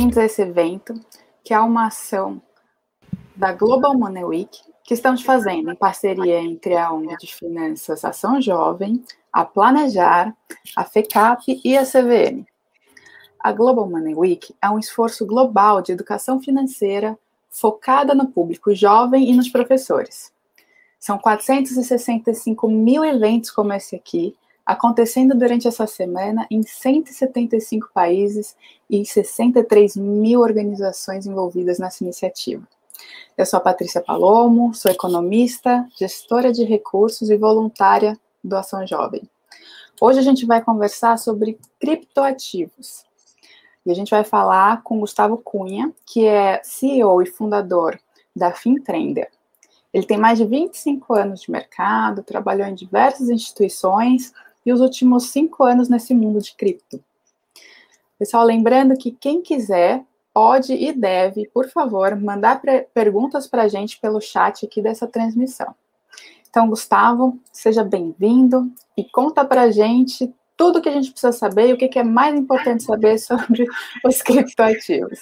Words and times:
bem-vindos 0.00 0.16
a 0.16 0.24
esse 0.24 0.40
evento, 0.40 0.94
que 1.44 1.52
é 1.52 1.60
uma 1.60 1.88
ação 1.88 2.40
da 3.36 3.52
Global 3.52 3.92
Money 3.92 4.24
Week, 4.24 4.58
que 4.82 4.94
estamos 4.94 5.20
fazendo 5.20 5.70
em 5.70 5.74
parceria 5.74 6.40
entre 6.40 6.74
a 6.74 6.90
ONG 6.90 7.18
de 7.18 7.34
Finanças 7.34 8.02
Ação 8.02 8.40
Jovem, 8.40 9.04
a 9.30 9.44
Planejar, 9.44 10.34
a 10.74 10.84
FECAP 10.84 11.60
e 11.62 11.76
a 11.76 11.84
CVM. 11.84 12.46
A 13.38 13.52
Global 13.52 13.90
Money 13.90 14.14
Week 14.14 14.54
é 14.62 14.70
um 14.70 14.78
esforço 14.78 15.26
global 15.26 15.82
de 15.82 15.92
educação 15.92 16.40
financeira 16.40 17.18
focada 17.50 18.14
no 18.14 18.26
público 18.26 18.74
jovem 18.74 19.28
e 19.28 19.36
nos 19.36 19.50
professores. 19.50 20.32
São 20.98 21.18
465 21.18 22.66
mil 22.70 23.04
eventos 23.04 23.50
como 23.50 23.74
esse 23.74 23.96
aqui, 23.96 24.34
acontecendo 24.70 25.36
durante 25.36 25.66
essa 25.66 25.84
semana 25.84 26.46
em 26.48 26.62
175 26.62 27.90
países 27.92 28.56
e 28.88 29.04
63 29.04 29.96
mil 29.96 30.40
organizações 30.40 31.26
envolvidas 31.26 31.80
nessa 31.80 32.04
iniciativa. 32.04 32.62
Eu 33.36 33.44
sou 33.44 33.56
a 33.56 33.60
Patrícia 33.60 34.00
Palomo, 34.00 34.72
sou 34.72 34.88
economista, 34.88 35.84
gestora 35.98 36.52
de 36.52 36.62
recursos 36.62 37.30
e 37.30 37.36
voluntária 37.36 38.16
do 38.44 38.56
Ação 38.56 38.86
Jovem. 38.86 39.28
Hoje 40.00 40.20
a 40.20 40.22
gente 40.22 40.46
vai 40.46 40.62
conversar 40.62 41.18
sobre 41.18 41.58
criptoativos. 41.80 43.04
E 43.84 43.90
a 43.90 43.94
gente 43.94 44.10
vai 44.10 44.22
falar 44.22 44.84
com 44.84 45.00
Gustavo 45.00 45.36
Cunha, 45.38 45.92
que 46.06 46.24
é 46.28 46.60
CEO 46.62 47.20
e 47.22 47.26
fundador 47.26 47.98
da 48.36 48.52
FinTrender. 48.52 49.30
Ele 49.92 50.06
tem 50.06 50.16
mais 50.16 50.38
de 50.38 50.44
25 50.44 51.12
anos 51.12 51.40
de 51.42 51.50
mercado, 51.50 52.22
trabalhou 52.22 52.68
em 52.68 52.74
diversas 52.74 53.28
instituições 53.28 54.32
os 54.72 54.80
últimos 54.80 55.30
cinco 55.30 55.64
anos 55.64 55.88
nesse 55.88 56.14
mundo 56.14 56.40
de 56.40 56.54
cripto. 56.54 57.02
Pessoal, 58.18 58.44
lembrando 58.44 58.96
que 58.96 59.10
quem 59.10 59.42
quiser 59.42 60.04
pode 60.32 60.72
e 60.72 60.92
deve, 60.92 61.48
por 61.52 61.68
favor, 61.68 62.14
mandar 62.16 62.60
perguntas 62.94 63.46
para 63.46 63.62
a 63.62 63.68
gente 63.68 63.98
pelo 63.98 64.20
chat 64.20 64.64
aqui 64.64 64.80
dessa 64.80 65.06
transmissão. 65.06 65.74
Então, 66.48 66.68
Gustavo, 66.68 67.38
seja 67.52 67.84
bem-vindo 67.84 68.70
e 68.96 69.04
conta 69.04 69.44
para 69.44 69.62
a 69.62 69.70
gente 69.70 70.32
tudo 70.56 70.78
o 70.78 70.82
que 70.82 70.88
a 70.88 70.92
gente 70.92 71.10
precisa 71.10 71.32
saber 71.32 71.68
e 71.68 71.72
o 71.72 71.76
que 71.76 71.98
é 71.98 72.04
mais 72.04 72.34
importante 72.34 72.82
saber 72.82 73.18
sobre 73.18 73.64
os 74.04 74.20
criptoativos. 74.20 75.20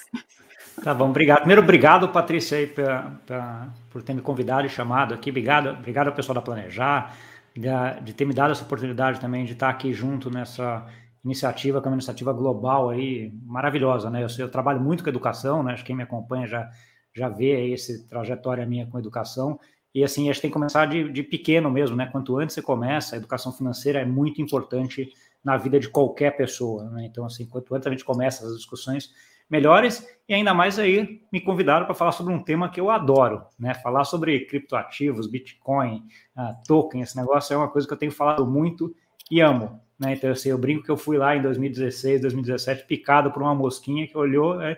Tá 0.83 0.95
bom, 0.95 1.11
obrigado. 1.11 1.41
Primeiro, 1.41 1.63
obrigado, 1.63 2.09
Patrícia, 2.09 2.59
aí, 2.59 2.67
pra, 2.67 3.13
pra, 3.27 3.69
por 3.91 4.03
ter 4.03 4.15
me 4.15 4.23
convidado 4.23 4.67
e 4.67 4.71
chamado 4.71 5.15
aqui. 5.15 5.31
Obrigado, 5.31 5.71
obrigado 5.71 6.09
ao 6.09 6.15
pessoal 6.15 6.35
da 6.35 6.43
Planejar, 6.43 7.15
de, 7.57 8.13
ter 8.13 8.25
me 8.25 8.35
dado 8.35 8.53
essa 8.53 8.63
oportunidade 8.63 9.21
também 9.21 9.45
de 9.45 9.53
estar 9.53 9.69
aqui 9.69 9.93
junto 9.93 10.31
nessa 10.31 10.87
iniciativa, 11.25 11.81
que 11.81 11.89
é 11.89 11.91
uma 11.91 11.97
iniciativa 11.97 12.33
global 12.33 12.91
aí, 12.91 13.33
maravilhosa, 13.45 14.09
né? 14.11 14.23
Eu, 14.23 14.29
eu 14.39 14.51
trabalho 14.51 14.81
muito 14.81 15.03
com 15.03 15.09
educação, 15.09 15.63
né? 15.63 15.73
Acho 15.73 15.83
que 15.83 15.89
quem 15.89 15.97
me 15.97 16.03
acompanha 16.03 16.47
já, 16.47 16.71
já 17.15 17.29
vê 17.29 17.55
aí 17.57 17.73
essa 17.73 17.93
trajetória 18.09 18.65
minha 18.65 18.87
com 18.87 18.99
educação. 18.99 19.59
E 19.95 20.05
assim, 20.05 20.29
a 20.29 20.33
gente 20.33 20.43
tem 20.43 20.51
que 20.51 20.55
começar 20.55 20.87
de, 20.87 21.11
de 21.11 21.23
pequeno 21.23 21.71
mesmo, 21.71 21.97
né? 21.97 22.07
Quanto 22.07 22.39
antes 22.39 22.55
você 22.55 22.63
começa, 22.63 23.17
a 23.17 23.19
educação 23.19 23.53
financeira 23.53 24.01
é 24.01 24.05
muito 24.05 24.41
importante 24.41 25.13
na 25.43 25.57
vida 25.57 25.81
de 25.81 25.89
qualquer 25.89 26.37
pessoa, 26.37 26.89
né? 26.91 27.07
Então, 27.07 27.25
assim, 27.25 27.47
quanto 27.47 27.75
antes 27.75 27.87
a 27.87 27.91
gente 27.91 28.05
começa 28.05 28.47
as 28.47 28.57
discussões 28.57 29.11
melhores, 29.49 30.07
e 30.29 30.35
ainda 30.35 30.53
mais 30.53 30.79
aí 30.79 31.23
me 31.33 31.41
convidaram 31.41 31.87
para 31.87 31.95
falar 31.95 32.13
sobre 32.13 32.33
um 32.33 32.43
tema 32.43 32.69
que 32.69 32.81
eu 32.81 32.91
adoro, 32.91 33.45
né? 33.59 33.75
Falar 33.75 34.05
sobre 34.05 34.41
criptoativos, 34.41 35.27
Bitcoin, 35.27 36.05
uh, 36.37 36.55
token, 36.67 37.01
esse 37.01 37.17
negócio 37.17 37.55
é 37.55 37.57
uma 37.57 37.69
coisa 37.69 37.87
que 37.87 37.95
eu 37.95 37.99
tenho 37.99 38.13
falado 38.13 38.47
muito 38.47 38.95
e 39.31 39.41
amo, 39.41 39.81
né? 39.99 40.13
Então, 40.13 40.31
assim, 40.31 40.51
eu 40.51 40.59
brinco 40.59 40.85
que 40.85 40.91
eu 40.91 40.97
fui 40.97 41.17
lá 41.17 41.35
em 41.35 41.43
2016, 41.43 42.21
2017, 42.21 42.85
picado 42.87 43.31
por 43.31 43.43
uma 43.43 43.55
mosquinha 43.55 44.07
que 44.07 44.17
olhou, 44.17 44.57
né? 44.57 44.77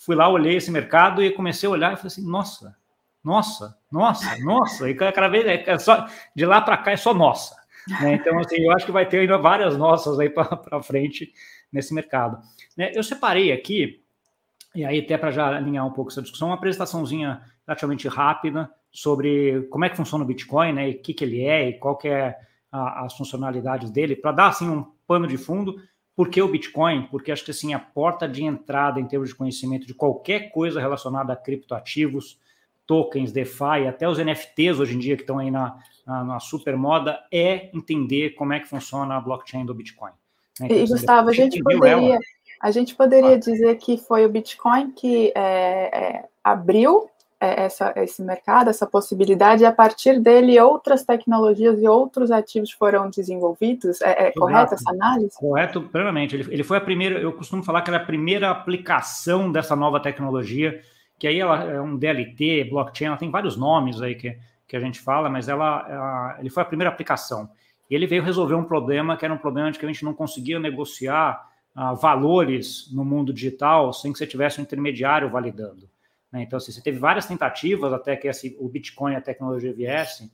fui 0.00 0.16
lá, 0.16 0.28
olhei 0.28 0.56
esse 0.56 0.70
mercado 0.70 1.22
e 1.22 1.30
comecei 1.30 1.68
a 1.68 1.72
olhar 1.72 1.92
e 1.92 1.96
falei 1.96 2.06
assim, 2.06 2.26
nossa, 2.26 2.74
nossa, 3.22 3.76
nossa, 3.92 4.38
nossa, 4.42 4.88
e 4.88 4.94
cada 4.94 5.28
vez 5.28 5.46
é 5.46 5.78
só 5.78 6.06
de 6.34 6.46
lá 6.46 6.60
para 6.60 6.78
cá 6.78 6.92
é 6.92 6.96
só 6.96 7.12
nossa. 7.12 7.54
Né? 8.00 8.14
Então, 8.14 8.38
assim, 8.38 8.56
eu 8.62 8.72
acho 8.72 8.86
que 8.86 8.92
vai 8.92 9.06
ter 9.06 9.18
ainda 9.18 9.36
várias 9.36 9.76
nossas 9.76 10.18
aí 10.18 10.30
para 10.30 10.82
frente 10.82 11.32
nesse 11.70 11.92
mercado. 11.94 12.38
Né? 12.76 12.92
Eu 12.94 13.02
separei 13.02 13.52
aqui, 13.52 13.99
e 14.74 14.84
aí 14.84 15.00
até 15.00 15.18
para 15.18 15.30
já 15.30 15.48
alinhar 15.48 15.86
um 15.86 15.92
pouco 15.92 16.10
essa 16.10 16.22
discussão, 16.22 16.48
uma 16.48 16.54
apresentaçãozinha 16.54 17.42
relativamente 17.66 18.06
rápida 18.08 18.70
sobre 18.92 19.62
como 19.70 19.84
é 19.84 19.88
que 19.88 19.96
funciona 19.96 20.24
o 20.24 20.26
Bitcoin, 20.26 20.72
né? 20.72 20.90
E 20.90 20.94
o 20.94 21.02
que, 21.02 21.14
que 21.14 21.24
ele 21.24 21.42
é 21.42 21.68
e 21.68 21.78
qual 21.78 21.96
que 21.96 22.08
é 22.08 22.36
a, 22.70 23.04
as 23.04 23.16
funcionalidades 23.16 23.90
dele, 23.90 24.16
para 24.16 24.32
dar 24.32 24.48
assim 24.48 24.68
um 24.68 24.84
pano 25.06 25.26
de 25.26 25.36
fundo. 25.36 25.76
Por 26.14 26.28
que 26.28 26.40
o 26.42 26.48
Bitcoin? 26.48 27.08
Porque 27.10 27.32
acho 27.32 27.44
que 27.44 27.50
assim 27.50 27.72
a 27.72 27.78
porta 27.78 28.28
de 28.28 28.44
entrada 28.44 29.00
em 29.00 29.06
termos 29.06 29.30
de 29.30 29.34
conhecimento 29.34 29.86
de 29.86 29.94
qualquer 29.94 30.50
coisa 30.50 30.80
relacionada 30.80 31.32
a 31.32 31.36
criptoativos, 31.36 32.38
tokens, 32.86 33.32
DeFi, 33.32 33.86
até 33.88 34.08
os 34.08 34.18
NFTs 34.18 34.80
hoje 34.80 34.96
em 34.96 34.98
dia 34.98 35.16
que 35.16 35.22
estão 35.22 35.38
aí 35.38 35.50
na, 35.50 35.78
na, 36.06 36.24
na 36.24 36.40
super 36.40 36.76
moda, 36.76 37.18
é 37.32 37.70
entender 37.74 38.30
como 38.30 38.52
é 38.52 38.60
que 38.60 38.68
funciona 38.68 39.16
a 39.16 39.20
blockchain 39.20 39.64
do 39.64 39.74
Bitcoin. 39.74 40.10
Né? 40.60 40.66
Então, 40.66 40.76
e, 40.76 40.86
Gustavo, 40.86 41.30
a 41.30 41.32
gente 41.32 41.62
poderia, 41.62 42.18
a 42.60 42.70
gente 42.70 42.94
poderia 42.94 43.38
dizer 43.38 43.76
que 43.76 43.96
foi 43.96 44.26
o 44.26 44.28
Bitcoin 44.28 44.90
que 44.90 45.32
é, 45.34 45.40
é, 45.40 46.24
abriu 46.44 47.08
é, 47.40 47.64
essa, 47.64 47.94
esse 47.96 48.22
mercado, 48.22 48.68
essa 48.68 48.86
possibilidade, 48.86 49.62
e 49.62 49.66
a 49.66 49.72
partir 49.72 50.20
dele 50.20 50.60
outras 50.60 51.02
tecnologias 51.02 51.80
e 51.80 51.88
outros 51.88 52.30
ativos 52.30 52.70
foram 52.70 53.08
desenvolvidos? 53.08 54.02
É, 54.02 54.26
é 54.26 54.32
correta 54.32 54.74
essa 54.74 54.90
análise? 54.90 55.38
Correto, 55.38 55.80
plenamente. 55.80 56.36
Ele, 56.36 56.52
ele 56.52 56.62
foi 56.62 56.76
a 56.76 56.82
primeira, 56.82 57.18
eu 57.18 57.32
costumo 57.32 57.62
falar 57.62 57.80
que 57.80 57.88
era 57.88 57.96
a 57.96 58.04
primeira 58.04 58.50
aplicação 58.50 59.50
dessa 59.50 59.74
nova 59.74 59.98
tecnologia, 59.98 60.82
que 61.18 61.26
aí 61.26 61.40
ela 61.40 61.64
é 61.64 61.80
um 61.80 61.96
DLT, 61.96 62.64
blockchain, 62.64 63.08
ela 63.08 63.16
tem 63.16 63.30
vários 63.30 63.56
nomes 63.56 64.02
aí 64.02 64.14
que, 64.14 64.36
que 64.68 64.76
a 64.76 64.80
gente 64.80 65.00
fala, 65.00 65.30
mas 65.30 65.48
ela, 65.48 65.86
ela 65.88 66.36
ele 66.40 66.50
foi 66.50 66.62
a 66.62 66.66
primeira 66.66 66.90
aplicação. 66.90 67.48
E 67.88 67.94
ele 67.94 68.06
veio 68.06 68.22
resolver 68.22 68.54
um 68.54 68.64
problema 68.64 69.16
que 69.16 69.24
era 69.24 69.32
um 69.32 69.38
problema 69.38 69.72
de 69.72 69.78
que 69.78 69.84
a 69.86 69.88
gente 69.88 70.04
não 70.04 70.12
conseguia 70.12 70.60
negociar 70.60 71.49
uh, 71.80 71.96
valores 71.96 72.92
no 72.92 73.04
mundo 73.04 73.32
digital 73.32 73.92
sem 73.92 74.12
que 74.12 74.18
você 74.18 74.26
tivesse 74.26 74.60
um 74.60 74.62
intermediário 74.62 75.30
validando. 75.30 75.88
Né? 76.30 76.42
Então, 76.42 76.58
assim, 76.58 76.70
você 76.70 76.82
teve 76.82 76.98
várias 76.98 77.26
tentativas 77.26 77.92
até 77.92 78.14
que 78.16 78.28
assim, 78.28 78.54
o 78.60 78.68
Bitcoin, 78.68 79.14
a 79.14 79.20
tecnologia 79.20 79.72
viesse 79.72 80.24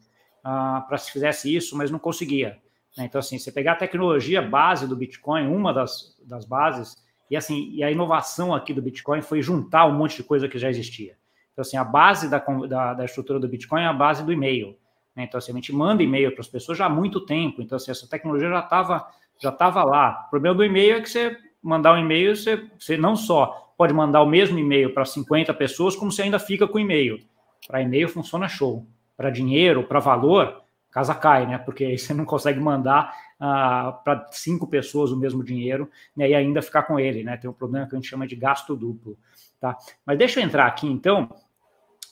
uh, 0.44 0.86
para 0.88 0.98
se 0.98 1.12
fizesse 1.12 1.54
isso, 1.54 1.76
mas 1.76 1.90
não 1.90 2.00
conseguia. 2.00 2.58
Né? 2.98 3.04
Então, 3.04 3.20
assim, 3.20 3.38
você 3.38 3.52
pegar 3.52 3.72
a 3.72 3.76
tecnologia 3.76 4.42
base 4.42 4.88
do 4.88 4.96
Bitcoin, 4.96 5.46
uma 5.46 5.72
das, 5.72 6.18
das 6.26 6.44
bases, 6.44 6.96
e 7.30 7.36
assim, 7.36 7.70
e 7.72 7.84
a 7.84 7.90
inovação 7.90 8.52
aqui 8.54 8.74
do 8.74 8.82
Bitcoin 8.82 9.22
foi 9.22 9.40
juntar 9.40 9.86
um 9.86 9.92
monte 9.92 10.16
de 10.16 10.24
coisa 10.24 10.48
que 10.48 10.58
já 10.58 10.68
existia. 10.68 11.16
Então, 11.52 11.62
assim, 11.62 11.76
a 11.76 11.84
base 11.84 12.28
da, 12.28 12.38
da, 12.38 12.94
da 12.94 13.04
estrutura 13.04 13.38
do 13.38 13.48
Bitcoin 13.48 13.82
é 13.82 13.86
a 13.86 13.92
base 13.92 14.24
do 14.24 14.32
e-mail. 14.32 14.76
Né? 15.14 15.24
Então, 15.24 15.38
assim, 15.38 15.52
a 15.52 15.54
gente 15.54 15.72
manda 15.72 16.02
e-mail 16.02 16.30
para 16.32 16.42
as 16.42 16.48
pessoas 16.48 16.76
já 16.76 16.86
há 16.86 16.90
muito 16.90 17.24
tempo. 17.24 17.62
Então, 17.62 17.76
assim, 17.76 17.90
essa 17.90 18.06
tecnologia 18.06 18.48
já 18.48 18.60
estava 18.60 19.08
já 19.38 19.52
tava 19.52 19.84
lá. 19.84 20.24
O 20.26 20.30
problema 20.30 20.56
do 20.56 20.64
e-mail 20.64 20.96
é 20.96 21.00
que 21.00 21.08
você 21.08 21.36
mandar 21.62 21.94
um 21.94 21.98
e-mail, 21.98 22.34
você, 22.36 22.64
você 22.78 22.96
não 22.96 23.16
só 23.16 23.72
pode 23.76 23.92
mandar 23.92 24.22
o 24.22 24.26
mesmo 24.26 24.58
e-mail 24.58 24.94
para 24.94 25.04
50 25.04 25.52
pessoas, 25.54 25.94
como 25.94 26.10
você 26.10 26.22
ainda 26.22 26.38
fica 26.38 26.66
com 26.66 26.78
e-mail. 26.78 27.20
Para 27.66 27.82
e-mail 27.82 28.08
funciona 28.08 28.48
show. 28.48 28.86
Para 29.16 29.30
dinheiro, 29.30 29.84
para 29.84 29.98
valor, 29.98 30.62
casa 30.90 31.14
cai, 31.14 31.46
né? 31.46 31.58
Porque 31.58 31.84
aí 31.84 31.98
você 31.98 32.14
não 32.14 32.24
consegue 32.24 32.60
mandar 32.60 33.14
uh, 33.36 34.02
para 34.02 34.26
cinco 34.30 34.66
pessoas 34.66 35.10
o 35.10 35.16
mesmo 35.16 35.44
dinheiro 35.44 35.90
né? 36.16 36.30
e 36.30 36.34
ainda 36.34 36.62
ficar 36.62 36.84
com 36.84 36.98
ele, 36.98 37.22
né? 37.22 37.36
Tem 37.36 37.50
um 37.50 37.54
problema 37.54 37.86
que 37.86 37.94
a 37.94 37.98
gente 37.98 38.08
chama 38.08 38.26
de 38.26 38.36
gasto 38.36 38.76
duplo, 38.76 39.18
tá? 39.60 39.76
Mas 40.04 40.18
deixa 40.18 40.40
eu 40.40 40.44
entrar 40.44 40.66
aqui, 40.66 40.86
então. 40.86 41.30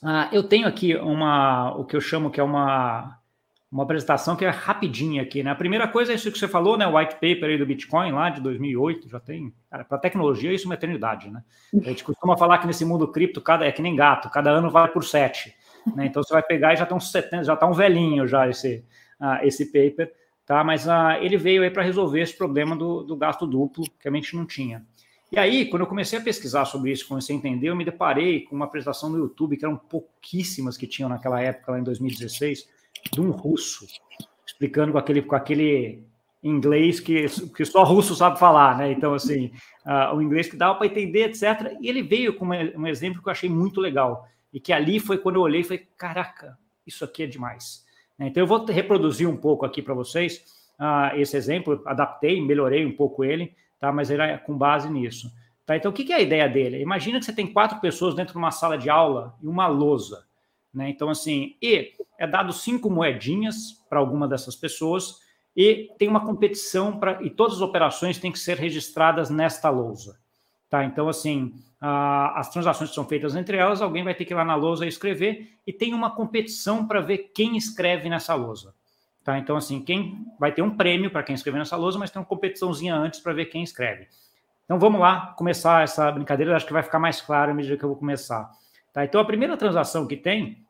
Uh, 0.03 0.29
eu 0.33 0.43
tenho 0.43 0.67
aqui 0.67 0.95
uma, 0.97 1.75
o 1.77 1.85
que 1.85 1.97
eu 1.97 2.01
chamo 2.01 2.31
que 2.31 2.39
é 2.39 2.45
uma 2.45 3.19
uma 3.71 3.83
apresentação 3.83 4.37
que 4.37 4.45
é 4.45 4.51
rapidinha 4.51 5.23
aqui, 5.23 5.43
né? 5.43 5.51
A 5.51 5.55
primeira 5.55 5.89
coisa 5.89 6.13
é 6.13 6.15
isso 6.15 6.31
que 6.31 6.39
você 6.39 6.47
falou, 6.47 6.77
né? 6.79 6.87
O 6.87 6.97
white 6.97 7.15
paper 7.15 7.45
aí 7.45 7.59
do 7.59 7.67
Bitcoin 7.67 8.13
lá 8.13 8.31
de 8.31 8.41
2008, 8.41 9.09
já 9.09 9.19
tem. 9.19 9.53
Para 9.69 9.99
tecnologia, 9.99 10.53
isso 10.53 10.65
é 10.65 10.69
uma 10.69 10.75
eternidade, 10.75 11.31
né? 11.31 11.43
A 11.75 11.89
gente 11.89 12.05
costuma 12.05 12.37
falar 12.37 12.59
que 12.59 12.67
nesse 12.67 12.85
mundo 12.85 13.09
cripto, 13.09 13.41
cada, 13.41 13.67
é 13.67 13.73
que 13.73 13.83
nem 13.83 13.97
gato, 13.97 14.31
cada 14.31 14.51
ano 14.51 14.71
vai 14.71 14.89
por 14.89 15.05
sete. 15.05 15.55
Né? 15.95 16.07
Então 16.07 16.23
você 16.23 16.33
vai 16.33 16.43
pegar 16.43 16.73
e 16.73 16.77
já 16.77 16.85
está 16.85 16.95
uns 16.95 17.11
70, 17.11 17.45
já 17.45 17.55
está 17.55 17.67
um 17.67 17.73
velhinho 17.73 18.27
já 18.27 18.49
esse, 18.49 18.85
uh, 19.21 19.45
esse 19.45 19.67
paper, 19.67 20.13
tá? 20.47 20.63
Mas 20.63 20.87
uh, 20.87 21.21
ele 21.21 21.37
veio 21.37 21.63
aí 21.63 21.71
para 21.71 21.83
resolver 21.83 22.21
esse 22.21 22.37
problema 22.37 22.77
do, 22.77 23.03
do 23.03 23.17
gasto 23.17 23.47
duplo 23.47 23.85
que 24.01 24.09
a 24.09 24.13
gente 24.13 24.37
não 24.37 24.47
tinha. 24.47 24.85
E 25.33 25.39
aí, 25.39 25.67
quando 25.67 25.83
eu 25.83 25.89
comecei 25.89 26.17
a 26.17 26.23
pesquisar 26.23 26.65
sobre 26.65 26.93
isso, 26.93 27.09
comecei 27.09 27.35
a 27.35 27.39
entender, 27.39 27.69
eu 27.69 27.75
me 27.75 27.85
deparei 27.85 28.43
com 28.43 28.55
uma 28.55 28.67
apresentação 28.67 29.11
no 29.11 29.19
YouTube, 29.19 29.57
que 29.57 29.65
eram 29.65 29.77
pouquíssimas 29.77 30.77
que 30.77 30.87
tinham 30.87 31.09
naquela 31.09 31.41
época, 31.41 31.73
lá 31.73 31.81
em 31.81 31.83
2016, 31.83 32.69
de 33.13 33.21
um 33.21 33.31
russo, 33.31 33.87
explicando 34.47 34.93
com 34.93 34.99
aquele, 34.99 35.23
com 35.23 35.35
aquele 35.35 36.03
inglês 36.43 37.01
que, 37.01 37.27
que 37.57 37.65
só 37.65 37.83
russo 37.85 38.15
sabe 38.15 38.39
falar, 38.39 38.77
né? 38.77 38.93
Então, 38.93 39.15
assim, 39.15 39.51
uh, 39.87 40.15
o 40.15 40.23
inglês 40.23 40.49
que 40.49 40.57
dava 40.57 40.75
para 40.75 40.87
entender, 40.87 41.31
etc. 41.31 41.77
E 41.81 41.89
ele 41.89 42.03
veio 42.03 42.35
com 42.35 42.47
um 42.47 42.87
exemplo 42.87 43.23
que 43.23 43.29
eu 43.29 43.33
achei 43.33 43.49
muito 43.49 43.81
legal. 43.81 44.29
E 44.53 44.61
que 44.61 44.73
ali 44.73 45.01
foi 45.01 45.19
quando 45.19 45.37
eu 45.37 45.43
olhei 45.43 45.63
e 45.63 45.65
falei: 45.65 45.89
caraca, 45.97 46.59
isso 46.87 47.05
aqui 47.05 47.23
é 47.23 47.27
demais. 47.27 47.85
Né? 48.19 48.29
Então, 48.29 48.43
eu 48.43 48.47
vou 48.47 48.65
reproduzir 48.65 49.29
um 49.29 49.37
pouco 49.37 49.65
aqui 49.65 49.81
para 49.81 49.95
vocês 49.95 50.45
uh, 50.79 51.17
esse 51.17 51.37
exemplo, 51.37 51.83
adaptei, 51.87 52.41
melhorei 52.41 52.85
um 52.85 52.93
pouco 52.93 53.25
ele, 53.25 53.55
tá? 53.79 53.93
Mas 53.93 54.11
era 54.11 54.39
com 54.39 54.57
base 54.57 54.91
nisso. 54.91 55.33
Tá? 55.67 55.77
Então, 55.77 55.91
o 55.91 55.95
que 55.95 56.13
é 56.13 56.17
a 56.17 56.23
ideia 56.23 56.49
dele? 56.49 56.81
Imagina 56.81 57.19
que 57.19 57.25
você 57.25 57.33
tem 57.33 57.53
quatro 57.53 57.81
pessoas 57.81 58.15
dentro 58.15 58.33
de 58.33 58.39
uma 58.39 58.51
sala 58.51 58.77
de 58.77 58.91
aula 58.91 59.35
e 59.43 59.47
uma 59.47 59.67
lousa. 59.67 60.25
Né? 60.75 60.91
Então, 60.91 61.09
assim, 61.09 61.55
e 61.63 61.93
é 62.19 62.27
dado 62.27 62.53
cinco 62.53 62.91
moedinhas 62.91 63.73
para 63.89 63.99
alguma 63.99 64.27
dessas 64.27 64.57
pessoas 64.57 65.21
e 65.57 65.89
tem 65.99 66.09
uma 66.09 66.27
competição 66.27 66.99
para 66.99 67.23
e 67.23 67.31
todas 67.31 67.55
as 67.55 67.61
operações 67.61 68.19
têm 68.19 68.33
que 68.33 68.39
ser 68.39 68.57
registradas 68.57 69.31
nesta 69.31 69.71
lousa. 69.71 70.19
Tá? 70.69 70.85
Então, 70.85 71.09
assim, 71.09 71.55
a, 71.81 72.41
as 72.41 72.51
transações 72.51 72.91
que 72.91 72.95
são 72.95 73.07
feitas 73.07 73.37
entre 73.37 73.57
elas, 73.57 73.81
alguém 73.81 74.03
vai 74.03 74.15
ter 74.15 74.25
que 74.25 74.33
ir 74.33 74.37
lá 74.37 74.45
na 74.45 74.57
lousa 74.57 74.85
escrever 74.87 75.57
e 75.65 75.73
tem 75.73 75.95
uma 75.95 76.11
competição 76.11 76.87
para 76.87 77.01
ver 77.01 77.31
quem 77.33 77.57
escreve 77.57 78.09
nessa 78.09 78.35
lousa. 78.35 78.75
Tá? 79.23 79.39
Então, 79.39 79.57
assim, 79.57 79.81
quem 79.81 80.27
vai 80.39 80.53
ter 80.53 80.63
um 80.63 80.77
prêmio 80.77 81.11
para 81.11 81.23
quem 81.23 81.35
escrever 81.35 81.59
nessa 81.59 81.77
lousa, 81.77 81.99
mas 81.99 82.11
tem 82.11 82.21
uma 82.21 82.27
competiçãozinha 82.27 82.95
antes 82.97 83.21
para 83.21 83.33
ver 83.33 83.47
quem 83.47 83.63
escreve. 83.63 84.09
Então, 84.65 84.79
vamos 84.79 85.01
lá 85.01 85.35
começar 85.39 85.85
essa 85.85 86.11
brincadeira. 86.11 86.57
Acho 86.57 86.67
que 86.67 86.73
vai 86.73 86.83
ficar 86.83 86.99
mais 86.99 87.21
claro 87.21 87.53
à 87.53 87.55
medida 87.55 87.77
que 87.77 87.85
eu 87.85 87.89
vou 87.89 87.99
começar. 87.99 88.51
Tá? 88.95 89.05
Então, 89.05 89.21
a 89.21 89.25
primeira 89.25 89.57
transação 89.57 90.07
que 90.07 90.17
tem 90.17 90.65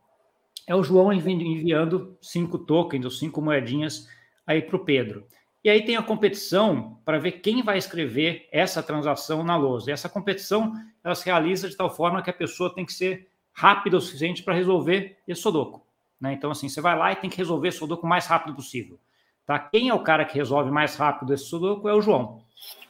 é 0.66 0.74
o 0.74 0.82
João 0.82 1.12
enviando 1.12 2.16
cinco 2.22 2.58
tokens, 2.58 3.04
ou 3.04 3.10
cinco 3.10 3.42
moedinhas, 3.42 4.08
aí 4.46 4.62
para 4.62 4.76
o 4.76 4.84
Pedro. 4.84 5.26
E 5.62 5.68
aí 5.68 5.84
tem 5.84 5.96
a 5.96 6.02
competição 6.02 6.98
para 7.04 7.18
ver 7.18 7.32
quem 7.32 7.62
vai 7.62 7.78
escrever 7.78 8.48
essa 8.50 8.82
transação 8.82 9.44
na 9.44 9.56
lousa. 9.56 9.90
E 9.90 9.92
essa 9.92 10.08
competição 10.08 10.72
ela 11.02 11.14
se 11.14 11.24
realiza 11.26 11.68
de 11.68 11.76
tal 11.76 11.88
forma 11.88 12.22
que 12.22 12.30
a 12.30 12.34
pessoa 12.34 12.74
tem 12.74 12.84
que 12.84 12.92
ser 12.92 13.28
rápida 13.52 13.96
o 13.96 14.00
suficiente 14.00 14.42
para 14.42 14.54
resolver 14.54 15.18
esse 15.28 15.40
Sudoku. 15.40 15.82
Né? 16.20 16.32
Então, 16.32 16.50
assim, 16.50 16.68
você 16.68 16.80
vai 16.80 16.98
lá 16.98 17.12
e 17.12 17.16
tem 17.16 17.30
que 17.30 17.38
resolver 17.38 17.68
esse 17.68 17.78
Sudoku 17.78 18.04
o 18.04 18.08
mais 18.08 18.26
rápido 18.26 18.54
possível. 18.54 18.98
Tá? 19.46 19.58
Quem 19.58 19.90
é 19.90 19.94
o 19.94 20.02
cara 20.02 20.24
que 20.24 20.34
resolve 20.34 20.70
mais 20.70 20.96
rápido 20.96 21.32
esse 21.32 21.44
Sudoku 21.44 21.88
é 21.88 21.94
o 21.94 22.00
João. 22.00 22.42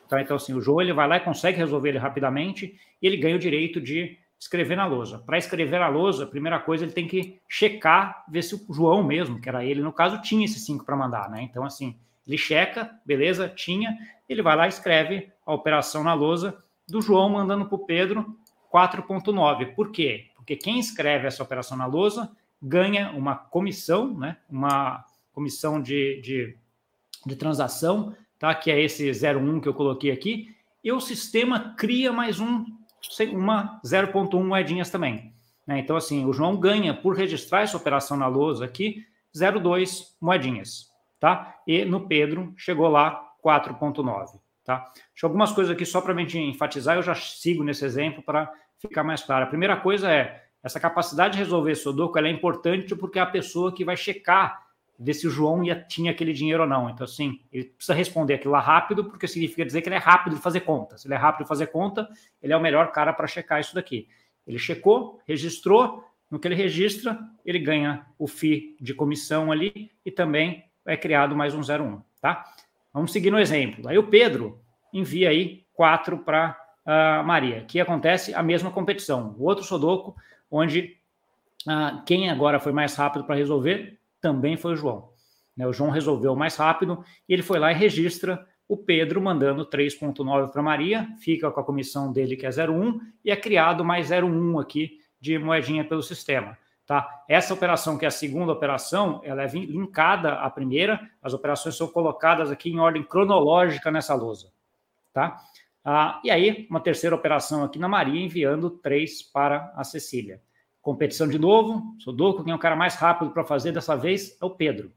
Tá? 0.08 0.20
Então, 0.20 0.36
assim, 0.36 0.54
o 0.54 0.60
João 0.60 0.80
ele 0.80 0.92
vai 0.92 1.06
lá 1.06 1.16
e 1.16 1.20
consegue 1.20 1.58
resolver 1.58 1.90
ele 1.90 1.98
rapidamente 1.98 2.78
e 3.00 3.06
ele 3.06 3.16
ganha 3.16 3.36
o 3.36 3.40
direito 3.40 3.80
de 3.80 4.18
escrever 4.44 4.76
na 4.76 4.86
lousa. 4.86 5.18
Para 5.18 5.38
escrever 5.38 5.80
na 5.80 5.88
lousa, 5.88 6.24
a 6.24 6.26
primeira 6.26 6.60
coisa 6.60 6.84
ele 6.84 6.92
tem 6.92 7.08
que 7.08 7.40
checar, 7.48 8.24
ver 8.28 8.42
se 8.42 8.54
o 8.54 8.74
João 8.74 9.02
mesmo, 9.02 9.40
que 9.40 9.48
era 9.48 9.64
ele 9.64 9.80
no 9.80 9.92
caso, 9.92 10.20
tinha 10.20 10.44
esses 10.44 10.64
cinco 10.64 10.84
para 10.84 10.94
mandar, 10.94 11.30
né? 11.30 11.42
Então, 11.42 11.64
assim, 11.64 11.96
ele 12.26 12.36
checa, 12.36 12.90
beleza, 13.06 13.48
tinha, 13.48 13.96
ele 14.28 14.42
vai 14.42 14.54
lá 14.54 14.66
e 14.66 14.68
escreve 14.68 15.32
a 15.46 15.54
operação 15.54 16.04
na 16.04 16.12
lousa 16.12 16.62
do 16.86 17.00
João 17.00 17.30
mandando 17.30 17.64
para 17.64 17.74
o 17.74 17.86
Pedro 17.86 18.38
4.9. 18.72 19.74
Por 19.74 19.90
quê? 19.90 20.26
Porque 20.36 20.56
quem 20.56 20.78
escreve 20.78 21.26
essa 21.26 21.42
operação 21.42 21.76
na 21.78 21.86
lousa 21.86 22.30
ganha 22.62 23.12
uma 23.12 23.34
comissão, 23.34 24.12
né? 24.12 24.36
Uma 24.48 25.06
comissão 25.32 25.80
de, 25.80 26.20
de, 26.20 26.56
de 27.24 27.34
transação, 27.34 28.14
tá? 28.38 28.54
Que 28.54 28.70
é 28.70 28.78
esse 28.78 29.10
01 29.10 29.60
que 29.60 29.68
eu 29.68 29.74
coloquei 29.74 30.10
aqui, 30.10 30.54
e 30.82 30.92
o 30.92 31.00
sistema 31.00 31.74
cria 31.78 32.12
mais 32.12 32.40
um 32.40 32.66
uma 33.32 33.80
0.1 33.84 34.42
moedinhas 34.42 34.90
também. 34.90 35.34
Né? 35.66 35.78
Então, 35.78 35.96
assim, 35.96 36.24
o 36.24 36.32
João 36.32 36.56
ganha 36.56 36.94
por 36.94 37.16
registrar 37.16 37.62
essa 37.62 37.76
operação 37.76 38.16
na 38.16 38.26
lousa 38.26 38.64
aqui 38.64 39.04
0,2 39.34 40.14
moedinhas, 40.20 40.90
tá? 41.18 41.56
E 41.66 41.84
no 41.84 42.06
Pedro 42.06 42.54
chegou 42.56 42.88
lá 42.88 43.32
4,9, 43.44 44.40
tá? 44.64 44.90
Deixa 45.12 45.26
algumas 45.26 45.52
coisas 45.52 45.74
aqui 45.74 45.84
só 45.84 46.00
para 46.00 46.14
a 46.14 46.16
gente 46.16 46.38
enfatizar, 46.38 46.96
eu 46.96 47.02
já 47.02 47.14
sigo 47.14 47.64
nesse 47.64 47.84
exemplo 47.84 48.22
para 48.22 48.52
ficar 48.78 49.02
mais 49.02 49.22
claro. 49.22 49.44
A 49.44 49.48
primeira 49.48 49.76
coisa 49.76 50.10
é 50.10 50.44
essa 50.62 50.80
capacidade 50.80 51.34
de 51.34 51.40
resolver 51.40 51.74
Sudoku 51.74 52.16
ela 52.16 52.28
é 52.28 52.30
importante 52.30 52.94
porque 52.94 53.18
é 53.18 53.22
a 53.22 53.26
pessoa 53.26 53.74
que 53.74 53.84
vai 53.84 53.96
checar 53.96 54.64
ver 54.98 55.14
se 55.14 55.26
o 55.26 55.30
João 55.30 55.64
ia, 55.64 55.74
tinha 55.74 56.10
aquele 56.10 56.32
dinheiro 56.32 56.62
ou 56.62 56.68
não. 56.68 56.88
Então, 56.88 57.04
assim, 57.04 57.40
ele 57.52 57.64
precisa 57.64 57.94
responder 57.94 58.34
aquilo 58.34 58.52
lá 58.52 58.60
rápido, 58.60 59.04
porque 59.04 59.26
significa 59.26 59.64
dizer 59.64 59.82
que 59.82 59.88
ele 59.88 59.96
é 59.96 59.98
rápido 59.98 60.36
de 60.36 60.42
fazer 60.42 60.60
conta. 60.60 60.96
Se 60.96 61.06
ele 61.06 61.14
é 61.14 61.16
rápido 61.16 61.44
de 61.44 61.48
fazer 61.48 61.66
conta, 61.68 62.08
ele 62.42 62.52
é 62.52 62.56
o 62.56 62.60
melhor 62.60 62.92
cara 62.92 63.12
para 63.12 63.26
checar 63.26 63.60
isso 63.60 63.74
daqui. 63.74 64.08
Ele 64.46 64.58
checou, 64.58 65.20
registrou, 65.26 66.04
no 66.30 66.38
que 66.38 66.48
ele 66.48 66.54
registra, 66.54 67.18
ele 67.44 67.58
ganha 67.58 68.06
o 68.18 68.26
FII 68.26 68.76
de 68.80 68.94
comissão 68.94 69.52
ali 69.52 69.90
e 70.04 70.10
também 70.10 70.64
é 70.86 70.96
criado 70.96 71.36
mais 71.36 71.54
um 71.54 71.60
01, 71.60 72.00
tá? 72.20 72.44
Vamos 72.92 73.12
seguir 73.12 73.30
no 73.30 73.38
exemplo. 73.38 73.88
Aí 73.88 73.98
o 73.98 74.08
Pedro 74.08 74.60
envia 74.92 75.30
aí 75.30 75.64
quatro 75.72 76.18
para 76.18 76.58
a 76.86 77.20
uh, 77.22 77.26
Maria, 77.26 77.64
que 77.64 77.80
acontece 77.80 78.34
a 78.34 78.42
mesma 78.42 78.70
competição. 78.70 79.34
O 79.38 79.44
outro 79.44 79.64
Sodoco, 79.64 80.14
onde 80.50 80.96
uh, 81.66 82.02
quem 82.04 82.30
agora 82.30 82.60
foi 82.60 82.72
mais 82.72 82.94
rápido 82.94 83.24
para 83.24 83.34
resolver 83.34 83.98
também 84.24 84.56
foi 84.56 84.72
o 84.72 84.76
João. 84.76 85.10
Né? 85.54 85.66
O 85.66 85.72
João 85.74 85.90
resolveu 85.90 86.34
mais 86.34 86.56
rápido 86.56 87.04
e 87.28 87.34
ele 87.34 87.42
foi 87.42 87.58
lá 87.58 87.70
e 87.70 87.74
registra 87.74 88.42
o 88.66 88.74
Pedro 88.74 89.20
mandando 89.20 89.68
3.9 89.68 90.50
para 90.50 90.62
Maria, 90.62 91.06
fica 91.20 91.50
com 91.50 91.60
a 91.60 91.64
comissão 91.64 92.10
dele 92.10 92.34
que 92.34 92.46
é 92.46 92.48
0,1 92.48 92.98
e 93.22 93.30
é 93.30 93.36
criado 93.36 93.84
mais 93.84 94.08
0,1 94.08 94.62
aqui 94.62 94.98
de 95.20 95.38
moedinha 95.38 95.84
pelo 95.84 96.02
sistema. 96.02 96.56
Tá? 96.86 97.06
Essa 97.28 97.52
operação, 97.52 97.98
que 97.98 98.06
é 98.06 98.08
a 98.08 98.10
segunda 98.10 98.50
operação, 98.50 99.20
ela 99.24 99.42
é 99.42 99.46
linkada 99.46 100.36
à 100.36 100.48
primeira, 100.48 100.98
as 101.22 101.34
operações 101.34 101.76
são 101.76 101.86
colocadas 101.86 102.50
aqui 102.50 102.70
em 102.70 102.78
ordem 102.78 103.02
cronológica 103.02 103.90
nessa 103.90 104.14
lousa. 104.14 104.50
Tá? 105.12 105.36
Ah, 105.84 106.18
e 106.24 106.30
aí, 106.30 106.66
uma 106.70 106.80
terceira 106.80 107.14
operação 107.14 107.62
aqui 107.62 107.78
na 107.78 107.88
Maria, 107.88 108.24
enviando 108.24 108.70
3 108.70 109.22
para 109.22 109.70
a 109.76 109.84
Cecília. 109.84 110.40
Competição 110.84 111.26
de 111.26 111.38
novo, 111.38 111.96
Sudoku, 111.98 112.44
quem 112.44 112.52
é 112.52 112.54
o 112.54 112.58
cara 112.58 112.76
mais 112.76 112.94
rápido 112.96 113.30
para 113.30 113.42
fazer 113.42 113.72
dessa 113.72 113.96
vez 113.96 114.36
é 114.38 114.44
o 114.44 114.50
Pedro. 114.50 114.92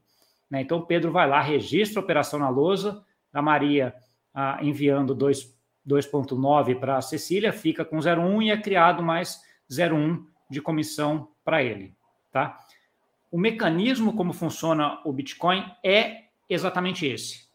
Né? 0.50 0.60
Então, 0.60 0.80
o 0.80 0.86
Pedro 0.86 1.10
vai 1.10 1.26
lá, 1.26 1.40
registra 1.40 1.98
a 1.98 2.04
operação 2.04 2.38
na 2.38 2.50
lousa, 2.50 3.02
a 3.32 3.40
Maria 3.40 3.94
ah, 4.34 4.58
enviando 4.60 5.16
2,9 5.16 6.78
para 6.78 6.98
a 6.98 7.00
Cecília, 7.00 7.54
fica 7.54 7.86
com 7.86 7.96
0,1 7.96 8.42
e 8.42 8.50
é 8.50 8.58
criado 8.58 9.02
mais 9.02 9.40
0,1 9.70 10.26
de 10.50 10.60
comissão 10.60 11.28
para 11.42 11.62
ele. 11.62 11.94
Tá? 12.30 12.60
O 13.30 13.38
mecanismo 13.38 14.12
como 14.12 14.34
funciona 14.34 15.00
o 15.06 15.12
Bitcoin 15.12 15.64
é 15.82 16.24
exatamente 16.50 17.06
esse. 17.06 17.48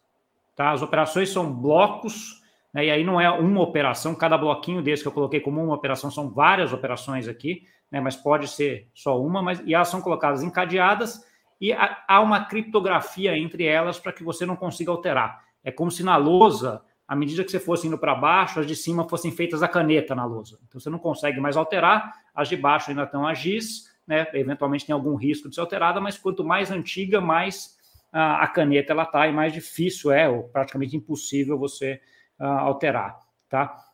Tá? 0.56 0.72
As 0.72 0.82
operações 0.82 1.30
são 1.30 1.54
blocos, 1.54 2.42
né? 2.74 2.88
e 2.88 2.90
aí 2.90 3.04
não 3.04 3.22
é 3.22 3.30
uma 3.30 3.62
operação, 3.62 4.16
cada 4.16 4.40
bloquinho 4.40 4.82
desse 4.82 5.04
que 5.04 5.08
eu 5.08 5.14
coloquei 5.14 5.40
como 5.40 5.64
uma 5.64 5.76
operação 5.76 6.10
são 6.10 6.32
várias 6.32 6.74
operações 6.74 7.28
aqui 7.28 7.68
né, 7.94 8.02
mas 8.02 8.16
pode 8.16 8.48
ser 8.48 8.90
só 8.92 9.22
uma, 9.22 9.40
mas 9.40 9.62
e 9.64 9.76
elas 9.76 9.88
são 9.88 10.02
colocadas 10.02 10.42
encadeadas 10.42 11.24
e 11.62 11.72
há 11.72 12.20
uma 12.20 12.44
criptografia 12.44 13.38
entre 13.38 13.66
elas 13.66 14.00
para 14.00 14.12
que 14.12 14.24
você 14.24 14.48
não 14.48 14.56
consiga 14.56 14.90
alterar. 14.90 15.44
É 15.64 15.72
como 15.72 15.92
se 15.92 16.04
na 16.04 16.18
lousa, 16.18 16.82
à 17.08 17.16
medida 17.16 17.44
que 17.44 17.52
você 17.52 17.60
fosse 17.60 17.86
indo 17.86 17.98
para 17.98 18.16
baixo, 18.16 18.60
as 18.60 18.66
de 18.66 18.76
cima 18.76 19.08
fossem 19.08 19.32
feitas 19.32 19.62
a 19.62 19.68
caneta 19.68 20.16
na 20.16 20.26
lousa. 20.26 20.58
Então 20.68 20.82
você 20.82 20.90
não 20.90 20.98
consegue 20.98 21.40
mais 21.40 21.56
alterar, 21.56 22.12
as 22.34 22.50
de 22.50 22.58
baixo 22.58 22.90
ainda 22.90 23.04
estão 23.04 23.28
a 23.28 23.34
giz, 23.36 23.94
né, 24.08 24.28
eventualmente 24.34 24.88
tem 24.88 24.94
algum 24.94 25.14
risco 25.14 25.48
de 25.48 25.54
ser 25.54 25.62
alterada, 25.62 26.02
mas 26.02 26.18
quanto 26.18 26.44
mais 26.44 26.72
antiga, 26.72 27.22
mais 27.22 27.78
uh, 28.12 28.42
a 28.42 28.48
caneta 28.48 28.92
ela 28.92 29.04
está 29.04 29.28
e 29.28 29.32
mais 29.32 29.54
difícil 29.54 30.12
é, 30.12 30.28
ou 30.28 30.46
praticamente 30.46 30.98
impossível 30.98 31.60
você 31.60 32.02
uh, 32.40 32.44
alterar. 32.44 33.20
Tá? 33.48 33.86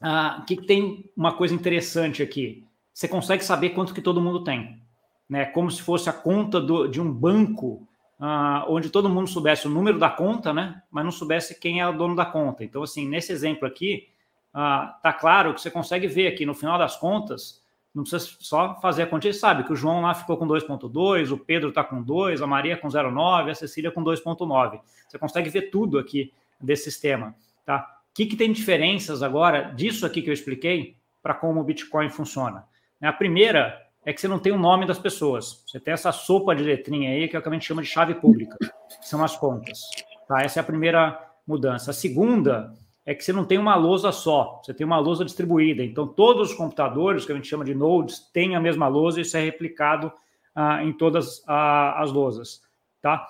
Uh, 0.00 0.42
que 0.46 0.56
tem 0.56 1.10
uma 1.14 1.36
coisa 1.36 1.54
interessante 1.54 2.22
aqui 2.22 2.66
você 2.96 3.06
consegue 3.06 3.44
saber 3.44 3.70
quanto 3.70 3.92
que 3.92 4.00
todo 4.00 4.22
mundo 4.22 4.42
tem. 4.42 4.80
Né? 5.28 5.44
Como 5.44 5.70
se 5.70 5.82
fosse 5.82 6.08
a 6.08 6.14
conta 6.14 6.58
do, 6.58 6.86
de 6.88 6.98
um 6.98 7.12
banco, 7.12 7.86
uh, 8.18 8.64
onde 8.68 8.88
todo 8.88 9.06
mundo 9.06 9.28
soubesse 9.28 9.66
o 9.66 9.70
número 9.70 9.98
da 9.98 10.08
conta, 10.08 10.50
né? 10.50 10.80
mas 10.90 11.04
não 11.04 11.12
soubesse 11.12 11.60
quem 11.60 11.78
é 11.78 11.86
o 11.86 11.92
dono 11.92 12.16
da 12.16 12.24
conta. 12.24 12.64
Então, 12.64 12.82
assim, 12.82 13.06
nesse 13.06 13.30
exemplo 13.32 13.68
aqui, 13.68 14.08
uh, 14.54 14.98
tá 15.02 15.12
claro 15.12 15.52
que 15.52 15.60
você 15.60 15.70
consegue 15.70 16.06
ver 16.06 16.28
aqui 16.28 16.46
no 16.46 16.54
final 16.54 16.78
das 16.78 16.96
contas, 16.96 17.62
não 17.94 18.02
precisa 18.02 18.34
só 18.40 18.80
fazer 18.80 19.02
a 19.02 19.06
conta, 19.06 19.30
você 19.30 19.38
sabe 19.38 19.64
que 19.64 19.74
o 19.74 19.76
João 19.76 20.00
lá 20.00 20.14
ficou 20.14 20.38
com 20.38 20.48
2.2, 20.48 21.30
o 21.30 21.36
Pedro 21.36 21.68
está 21.68 21.84
com 21.84 22.02
2, 22.02 22.40
a 22.40 22.46
Maria 22.46 22.78
com 22.78 22.88
0,9, 22.88 23.50
a 23.50 23.54
Cecília 23.54 23.90
com 23.90 24.02
2.9. 24.02 24.80
Você 25.06 25.18
consegue 25.18 25.50
ver 25.50 25.68
tudo 25.70 25.98
aqui 25.98 26.32
desse 26.58 26.84
sistema. 26.84 27.34
Tá? 27.62 28.00
O 28.10 28.14
que, 28.14 28.24
que 28.24 28.36
tem 28.36 28.50
diferenças 28.50 29.22
agora 29.22 29.64
disso 29.74 30.06
aqui 30.06 30.22
que 30.22 30.30
eu 30.30 30.34
expliquei 30.34 30.96
para 31.22 31.34
como 31.34 31.60
o 31.60 31.64
Bitcoin 31.64 32.08
funciona? 32.08 32.64
A 33.02 33.12
primeira 33.12 33.86
é 34.04 34.12
que 34.12 34.20
você 34.20 34.28
não 34.28 34.38
tem 34.38 34.52
o 34.52 34.58
nome 34.58 34.86
das 34.86 34.98
pessoas. 34.98 35.62
Você 35.66 35.80
tem 35.80 35.92
essa 35.92 36.12
sopa 36.12 36.54
de 36.54 36.62
letrinha 36.62 37.10
aí, 37.10 37.28
que 37.28 37.36
é 37.36 37.38
o 37.38 37.42
que 37.42 37.48
a 37.48 37.52
gente 37.52 37.66
chama 37.66 37.82
de 37.82 37.88
chave 37.88 38.14
pública, 38.14 38.56
que 39.00 39.06
são 39.08 39.22
as 39.22 39.36
contas. 39.36 39.80
Tá? 40.28 40.42
Essa 40.42 40.60
é 40.60 40.62
a 40.62 40.64
primeira 40.64 41.20
mudança. 41.46 41.90
A 41.90 41.94
segunda 41.94 42.72
é 43.04 43.14
que 43.14 43.22
você 43.22 43.32
não 43.32 43.44
tem 43.44 43.58
uma 43.58 43.74
lousa 43.74 44.10
só, 44.12 44.60
você 44.62 44.72
tem 44.72 44.86
uma 44.86 44.98
lousa 44.98 45.24
distribuída. 45.24 45.82
Então, 45.82 46.06
todos 46.06 46.50
os 46.50 46.56
computadores, 46.56 47.24
que 47.24 47.32
a 47.32 47.34
gente 47.34 47.48
chama 47.48 47.64
de 47.64 47.74
nodes, 47.74 48.20
têm 48.32 48.56
a 48.56 48.60
mesma 48.60 48.88
lousa 48.88 49.18
e 49.18 49.22
isso 49.22 49.36
é 49.36 49.40
replicado 49.40 50.12
ah, 50.54 50.82
em 50.82 50.92
todas 50.92 51.42
ah, 51.46 52.00
as 52.02 52.10
lousas. 52.10 52.62
Tá? 53.02 53.26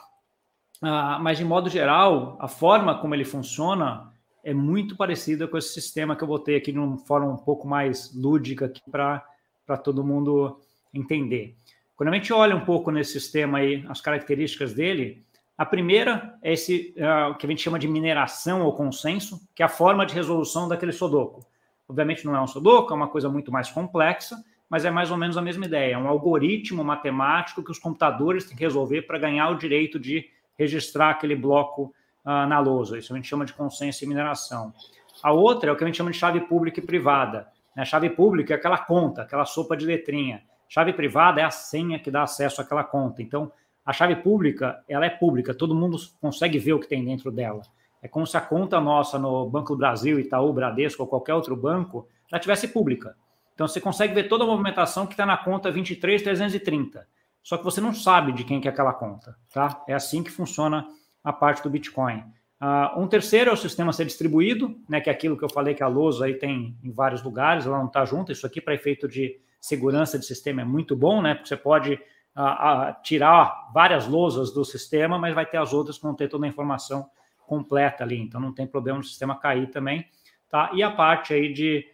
Ah, 0.82 1.18
mas, 1.20 1.38
de 1.38 1.44
modo 1.44 1.68
geral, 1.68 2.36
a 2.40 2.48
forma 2.48 2.98
como 2.98 3.14
ele 3.14 3.24
funciona 3.24 4.12
é 4.44 4.54
muito 4.54 4.96
parecida 4.96 5.48
com 5.48 5.58
esse 5.58 5.74
sistema 5.74 6.14
que 6.14 6.22
eu 6.22 6.28
botei 6.28 6.56
aqui 6.56 6.70
de 6.70 6.78
uma 6.78 6.98
forma 6.98 7.26
um 7.26 7.36
pouco 7.36 7.66
mais 7.66 8.14
lúdica 8.14 8.72
para 8.90 9.24
para 9.66 9.76
todo 9.76 10.04
mundo 10.04 10.60
entender. 10.94 11.56
Quando 11.96 12.10
a 12.10 12.12
gente 12.12 12.32
olha 12.32 12.54
um 12.54 12.64
pouco 12.64 12.90
nesse 12.90 13.12
sistema 13.12 13.58
aí, 13.58 13.84
as 13.88 14.00
características 14.00 14.74
dele, 14.74 15.24
a 15.56 15.64
primeira 15.64 16.38
é 16.42 16.52
esse 16.52 16.94
uh, 16.96 17.34
que 17.36 17.46
a 17.46 17.48
gente 17.48 17.62
chama 17.62 17.78
de 17.78 17.88
mineração 17.88 18.62
ou 18.62 18.74
consenso, 18.74 19.40
que 19.54 19.62
é 19.62 19.66
a 19.66 19.68
forma 19.68 20.04
de 20.04 20.14
resolução 20.14 20.68
daquele 20.68 20.92
Sudoku. 20.92 21.44
Obviamente 21.88 22.24
não 22.24 22.34
é 22.36 22.40
um 22.40 22.46
sudoku, 22.46 22.92
é 22.92 22.96
uma 22.96 23.08
coisa 23.08 23.28
muito 23.28 23.52
mais 23.52 23.70
complexa, 23.70 24.36
mas 24.68 24.84
é 24.84 24.90
mais 24.90 25.10
ou 25.10 25.16
menos 25.16 25.36
a 25.36 25.42
mesma 25.42 25.64
ideia. 25.64 25.94
É 25.94 25.98
um 25.98 26.08
algoritmo 26.08 26.82
matemático 26.82 27.62
que 27.62 27.70
os 27.70 27.78
computadores 27.78 28.44
têm 28.44 28.56
que 28.56 28.62
resolver 28.62 29.02
para 29.02 29.18
ganhar 29.18 29.48
o 29.50 29.54
direito 29.56 29.98
de 29.98 30.28
registrar 30.58 31.10
aquele 31.10 31.36
bloco 31.36 31.94
uh, 32.24 32.46
na 32.46 32.58
lousa. 32.58 32.98
Isso 32.98 33.12
a 33.12 33.16
gente 33.16 33.28
chama 33.28 33.44
de 33.44 33.52
consenso 33.52 34.04
e 34.04 34.06
mineração. 34.06 34.74
A 35.22 35.32
outra 35.32 35.70
é 35.70 35.72
o 35.72 35.76
que 35.76 35.84
a 35.84 35.86
gente 35.86 35.96
chama 35.96 36.10
de 36.10 36.18
chave 36.18 36.40
pública 36.40 36.80
e 36.80 36.82
privada. 36.82 37.48
Né? 37.76 37.84
Chave 37.84 38.08
pública 38.10 38.54
é 38.54 38.56
aquela 38.56 38.78
conta, 38.78 39.22
aquela 39.22 39.44
sopa 39.44 39.76
de 39.76 39.84
letrinha. 39.84 40.42
Chave 40.68 40.92
privada 40.92 41.40
é 41.40 41.44
a 41.44 41.50
senha 41.50 41.98
que 41.98 42.10
dá 42.10 42.22
acesso 42.22 42.60
àquela 42.60 42.82
conta. 42.82 43.22
Então, 43.22 43.52
a 43.84 43.92
chave 43.92 44.16
pública, 44.16 44.82
ela 44.88 45.06
é 45.06 45.10
pública, 45.10 45.54
todo 45.54 45.74
mundo 45.74 45.96
consegue 46.20 46.58
ver 46.58 46.72
o 46.72 46.80
que 46.80 46.88
tem 46.88 47.04
dentro 47.04 47.30
dela. 47.30 47.62
É 48.02 48.08
como 48.08 48.26
se 48.26 48.36
a 48.36 48.40
conta 48.40 48.80
nossa 48.80 49.18
no 49.18 49.48
Banco 49.48 49.74
do 49.74 49.78
Brasil, 49.78 50.18
Itaú, 50.18 50.52
Bradesco 50.52 51.02
ou 51.02 51.08
qualquer 51.08 51.34
outro 51.34 51.56
banco, 51.56 52.08
ela 52.30 52.40
tivesse 52.40 52.68
pública. 52.68 53.16
Então 53.54 53.66
você 53.66 53.80
consegue 53.80 54.12
ver 54.12 54.24
toda 54.24 54.44
a 54.44 54.46
movimentação 54.46 55.06
que 55.06 55.12
está 55.12 55.24
na 55.24 55.36
conta 55.36 55.70
23330. 55.70 57.06
Só 57.42 57.56
que 57.56 57.64
você 57.64 57.80
não 57.80 57.94
sabe 57.94 58.32
de 58.32 58.44
quem 58.44 58.60
que 58.60 58.68
é 58.68 58.70
aquela 58.70 58.92
conta, 58.92 59.36
tá? 59.52 59.82
É 59.86 59.94
assim 59.94 60.22
que 60.22 60.30
funciona 60.30 60.86
a 61.22 61.32
parte 61.32 61.62
do 61.62 61.70
Bitcoin. 61.70 62.24
Uh, 62.60 63.00
um 63.00 63.06
terceiro 63.06 63.50
é 63.50 63.52
o 63.52 63.56
sistema 63.56 63.92
ser 63.92 64.06
distribuído, 64.06 64.80
né, 64.88 65.00
que 65.00 65.10
é 65.10 65.12
aquilo 65.12 65.36
que 65.36 65.44
eu 65.44 65.50
falei 65.50 65.74
que 65.74 65.82
a 65.82 65.88
lousa 65.88 66.24
aí 66.24 66.34
tem 66.34 66.76
em 66.82 66.90
vários 66.90 67.22
lugares, 67.22 67.66
ela 67.66 67.78
não 67.78 67.86
está 67.86 68.04
junta. 68.04 68.32
Isso 68.32 68.46
aqui, 68.46 68.60
para 68.60 68.74
efeito 68.74 69.06
de 69.06 69.38
segurança 69.60 70.18
de 70.18 70.24
sistema, 70.24 70.62
é 70.62 70.64
muito 70.64 70.96
bom, 70.96 71.20
né? 71.20 71.34
Porque 71.34 71.48
você 71.48 71.56
pode 71.56 71.94
uh, 71.94 71.98
uh, 72.40 73.02
tirar 73.02 73.70
várias 73.74 74.06
lousas 74.06 74.52
do 74.52 74.64
sistema, 74.64 75.18
mas 75.18 75.34
vai 75.34 75.44
ter 75.44 75.58
as 75.58 75.72
outras 75.72 75.96
que 75.98 76.04
vão 76.04 76.14
ter 76.14 76.28
toda 76.28 76.46
a 76.46 76.48
informação 76.48 77.10
completa 77.46 78.04
ali. 78.04 78.18
Então 78.18 78.40
não 78.40 78.54
tem 78.54 78.66
problema 78.66 79.00
o 79.00 79.04
sistema 79.04 79.38
cair 79.38 79.70
também. 79.70 80.06
Tá? 80.48 80.70
E 80.72 80.82
a 80.82 80.90
parte 80.90 81.34
aí 81.34 81.52
de 81.52 81.84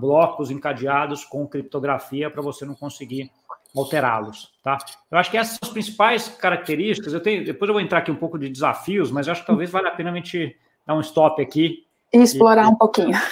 blocos 0.00 0.50
encadeados 0.50 1.24
com 1.24 1.46
criptografia 1.46 2.28
para 2.28 2.42
você 2.42 2.64
não 2.64 2.74
conseguir 2.74 3.30
alterá-los, 3.76 4.52
tá? 4.62 4.78
Eu 5.10 5.18
acho 5.18 5.30
que 5.30 5.36
essas 5.36 5.58
são 5.58 5.68
as 5.68 5.72
principais 5.72 6.28
características. 6.28 7.12
Eu 7.12 7.20
tenho, 7.20 7.44
depois 7.44 7.68
eu 7.68 7.74
vou 7.74 7.80
entrar 7.80 7.98
aqui 7.98 8.10
um 8.10 8.16
pouco 8.16 8.38
de 8.38 8.48
desafios, 8.48 9.10
mas 9.10 9.26
eu 9.26 9.32
acho 9.32 9.42
que 9.42 9.46
talvez 9.46 9.70
valha 9.70 9.88
a 9.88 9.94
pena 9.94 10.10
a 10.10 10.14
gente 10.14 10.56
dar 10.86 10.94
um 10.94 11.00
stop 11.00 11.40
aqui 11.40 11.86
e 12.12 12.18
explorar 12.18 12.64
e... 12.64 12.68
um 12.68 12.74
pouquinho. 12.74 13.16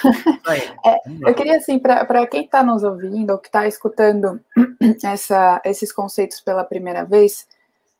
É, 0.83 0.97
eu 1.21 1.33
queria 1.35 1.57
assim 1.57 1.77
para 1.77 2.25
quem 2.27 2.43
está 2.43 2.63
nos 2.63 2.83
ouvindo 2.83 3.31
ou 3.31 3.37
que 3.37 3.47
está 3.47 3.67
escutando 3.67 4.41
essa, 5.03 5.61
esses 5.63 5.91
conceitos 5.91 6.41
pela 6.41 6.63
primeira 6.63 7.05
vez, 7.05 7.47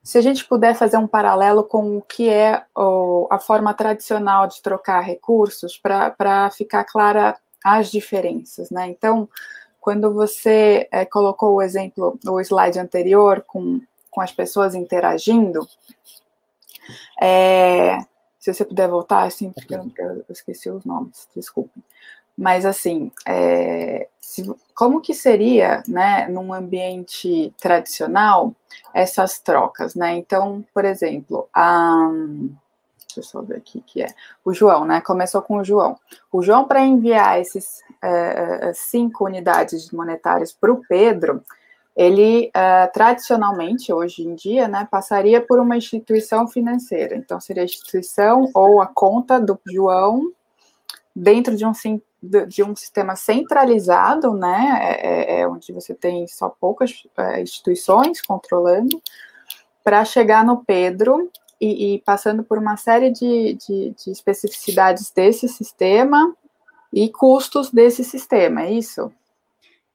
se 0.04 0.18
a 0.18 0.22
gente 0.22 0.46
puder 0.46 0.74
fazer 0.76 0.98
um 0.98 1.08
paralelo 1.08 1.64
com 1.64 1.98
o 1.98 2.02
que 2.02 2.28
é 2.28 2.64
o, 2.76 3.28
a 3.30 3.38
forma 3.38 3.74
tradicional 3.74 4.48
de 4.48 4.62
trocar 4.62 5.02
recursos 5.02 5.78
para 5.78 6.50
ficar 6.50 6.84
clara 6.86 7.38
as 7.64 7.92
diferenças, 7.92 8.72
né? 8.72 8.88
Então, 8.88 9.30
quando 9.82 10.14
você 10.14 10.88
é, 10.92 11.04
colocou 11.06 11.56
o 11.56 11.62
exemplo, 11.62 12.18
o 12.26 12.40
slide 12.40 12.80
anterior, 12.80 13.44
com, 13.46 13.82
com 14.12 14.22
as 14.22 14.32
pessoas 14.32 14.76
interagindo, 14.76 15.68
é, 17.20 17.98
se 18.40 18.54
você 18.54 18.64
puder 18.64 18.88
voltar, 18.88 19.24
assim, 19.24 19.52
porque 19.52 19.74
eu, 19.74 19.92
eu 20.00 20.26
esqueci 20.30 20.70
os 20.70 20.86
nomes, 20.86 21.28
desculpe. 21.36 21.84
Mas, 22.38 22.66
assim, 22.66 23.12
é, 23.28 24.08
se, 24.20 24.50
como 24.76 25.02
que 25.02 25.14
seria, 25.14 25.84
né, 25.88 26.28
num 26.28 26.54
ambiente 26.54 27.54
tradicional, 27.60 28.56
essas 28.94 29.40
trocas, 29.40 29.96
né? 29.96 30.16
Então, 30.16 30.64
por 30.74 30.86
exemplo, 30.86 31.50
a 31.54 32.10
Deixa 33.16 33.20
eu 33.20 33.24
só 33.24 33.42
ver 33.42 33.58
aqui 33.58 33.82
que 33.82 34.02
é. 34.02 34.08
O 34.44 34.54
João, 34.54 34.86
né? 34.86 35.02
Começou 35.02 35.42
com 35.42 35.58
o 35.58 35.64
João. 35.64 35.98
O 36.32 36.42
João, 36.42 36.66
para 36.66 36.82
enviar 36.82 37.40
esses 37.40 37.82
é, 38.02 38.72
cinco 38.74 39.26
unidades 39.26 39.92
monetárias 39.92 40.52
para 40.52 40.72
o 40.72 40.82
Pedro, 40.88 41.44
ele 41.96 42.50
é, 42.54 42.88
tradicionalmente, 42.88 43.92
hoje 43.92 44.24
em 44.24 44.34
dia, 44.34 44.68
né, 44.68 44.88
passaria 44.90 45.42
por 45.42 45.60
uma 45.60 45.76
instituição 45.76 46.48
financeira. 46.48 47.16
Então, 47.16 47.40
seria 47.40 47.64
a 47.64 47.66
instituição 47.66 48.50
ou 48.54 48.82
a 48.82 48.88
conta 48.88 49.40
do 49.40 49.60
João 49.70 50.32
dentro 51.14 51.56
de 51.56 51.66
um, 51.66 51.74
de 52.48 52.64
um 52.64 52.76
sistema 52.76 53.16
centralizado, 53.18 54.34
né, 54.34 54.80
é, 54.82 55.08
é, 55.08 55.42
é 55.42 55.48
onde 55.48 55.74
você 55.74 55.94
tem 55.94 56.26
só 56.28 56.48
poucas 56.50 57.04
é, 57.18 57.42
instituições 57.42 58.22
controlando, 58.22 59.02
para 59.84 60.06
chegar 60.06 60.46
no 60.46 60.64
Pedro 60.64 61.30
e, 61.62 61.94
e 61.94 62.00
passando 62.00 62.44
por 62.44 62.58
uma 62.58 62.76
série 62.76 63.12
de, 63.12 63.54
de, 63.54 63.92
de, 63.92 64.12
especificidades 64.12 65.12
desse 65.12 65.48
sistema 65.48 66.36
e 66.92 67.08
custos 67.10 67.70
desse 67.70 68.04
sistema, 68.04 68.64
é 68.64 68.72
isso? 68.72 69.14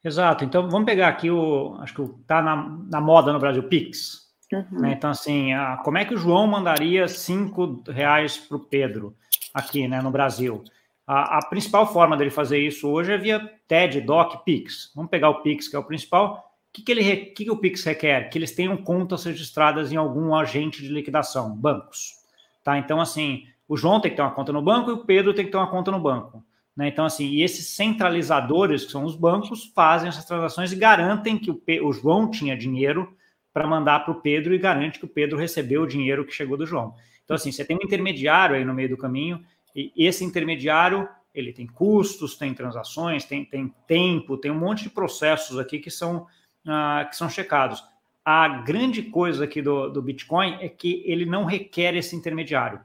Exato. 0.03 0.45
Então, 0.45 0.71
vamos 0.71 0.87
pegar 0.87 1.09
aqui 1.09 1.29
o. 1.29 1.77
Acho 1.81 1.95
que 1.95 2.03
está 2.21 2.41
na, 2.41 2.79
na 2.89 3.01
moda 3.01 3.33
no 3.33 3.41
Brasil, 3.41 3.65
Pix. 3.65 4.27
Uhum. 4.53 4.81
Né? 4.81 4.93
Então, 4.93 5.11
assim, 5.11 5.53
a, 5.53 5.79
como 5.79 5.99
é 5.99 6.05
que 6.05 6.15
o 6.15 6.19
João 6.19 6.47
mandaria 6.47 7.09
cinco 7.09 7.83
reais 7.89 8.39
para 8.39 8.57
o 8.57 8.61
Pedro 8.61 9.17
aqui 9.53 9.89
né, 9.89 10.01
no 10.01 10.13
Brasil? 10.13 10.63
A, 11.05 11.39
a, 11.39 11.47
principal 11.47 11.93
forma 11.93 12.17
dele 12.17 12.31
fazer 12.31 12.61
isso 12.61 12.89
hoje 12.89 13.13
é 13.13 13.19
via 13.19 13.41
TED, 13.67 14.01
DOC, 14.01 14.45
Pix. 14.45 14.93
Vamos 14.95 15.11
pegar 15.11 15.31
o 15.31 15.43
Pix, 15.43 15.67
que 15.67 15.75
é 15.75 15.79
o 15.79 15.85
principal 15.85 16.56
que, 16.77 16.83
que, 16.83 16.93
ele, 16.93 17.17
que, 17.17 17.45
que 17.45 17.51
o 17.51 17.57
Pix 17.57 17.83
requer? 17.85 18.29
Que 18.29 18.39
eles 18.39 18.53
tenham 18.53 18.77
contas 18.77 19.25
registradas 19.25 19.93
em 19.93 19.97
algum 19.97 20.35
agente 20.35 20.83
de 20.83 20.89
liquidação, 20.89 21.57
bancos. 21.57 22.17
Tá? 22.63 22.77
Então, 22.77 23.01
assim, 23.01 23.45
o 23.67 23.77
João 23.77 23.99
tem 23.99 24.11
que 24.11 24.17
ter 24.17 24.23
uma 24.23 24.35
conta 24.35 24.53
no 24.53 24.61
banco 24.61 24.91
e 24.91 24.93
o 24.93 25.05
Pedro 25.05 25.33
tem 25.33 25.47
que 25.47 25.51
ter 25.51 25.57
uma 25.57 25.71
conta 25.71 25.91
no 25.91 25.99
banco. 25.99 26.45
Né? 26.77 26.89
Então, 26.89 27.07
assim, 27.07 27.29
e 27.29 27.43
esses 27.43 27.69
centralizadores, 27.69 28.85
que 28.85 28.93
são 28.93 29.05
os 29.05 29.17
bancos, 29.17 29.73
fazem 29.75 30.09
essas 30.09 30.27
transações 30.27 30.71
e 30.71 30.77
garantem 30.77 31.39
que 31.39 31.51
o, 31.51 31.63
o 31.83 31.93
João 31.95 32.31
tinha 32.31 32.55
dinheiro 32.55 33.17
para 33.55 33.67
mandar 33.67 34.01
para 34.01 34.13
o 34.13 34.21
Pedro 34.21 34.55
e 34.55 34.59
garante 34.59 34.99
que 34.99 35.07
o 35.07 35.09
Pedro 35.09 35.39
recebeu 35.39 35.83
o 35.83 35.87
dinheiro 35.87 36.27
que 36.27 36.33
chegou 36.33 36.59
do 36.59 36.67
João. 36.67 36.95
Então, 37.25 37.35
assim, 37.35 37.51
você 37.51 37.65
tem 37.65 37.77
um 37.77 37.85
intermediário 37.85 38.55
aí 38.55 38.65
no 38.67 38.75
meio 38.75 38.91
do 38.91 38.99
caminho, 38.99 39.43
e 39.75 39.93
esse 39.97 40.25
intermediário 40.25 41.09
ele 41.35 41.53
tem 41.53 41.67
custos, 41.67 42.37
tem 42.37 42.55
transações, 42.55 43.25
tem, 43.25 43.45
tem 43.45 43.75
tempo, 43.87 44.39
tem 44.39 44.51
um 44.51 44.59
monte 44.59 44.85
de 44.85 44.91
processos 44.91 45.59
aqui 45.59 45.79
que 45.79 45.91
são 45.91 46.27
uh, 46.67 47.09
que 47.09 47.17
são 47.17 47.31
checados. 47.31 47.83
A 48.25 48.49
grande 48.49 49.03
coisa 49.03 49.45
aqui 49.45 49.63
do, 49.63 49.89
do 49.89 50.03
Bitcoin 50.03 50.59
é 50.61 50.69
que 50.69 51.03
ele 51.07 51.25
não 51.25 51.45
requer 51.45 51.95
esse 51.95 52.17
intermediário. 52.17 52.81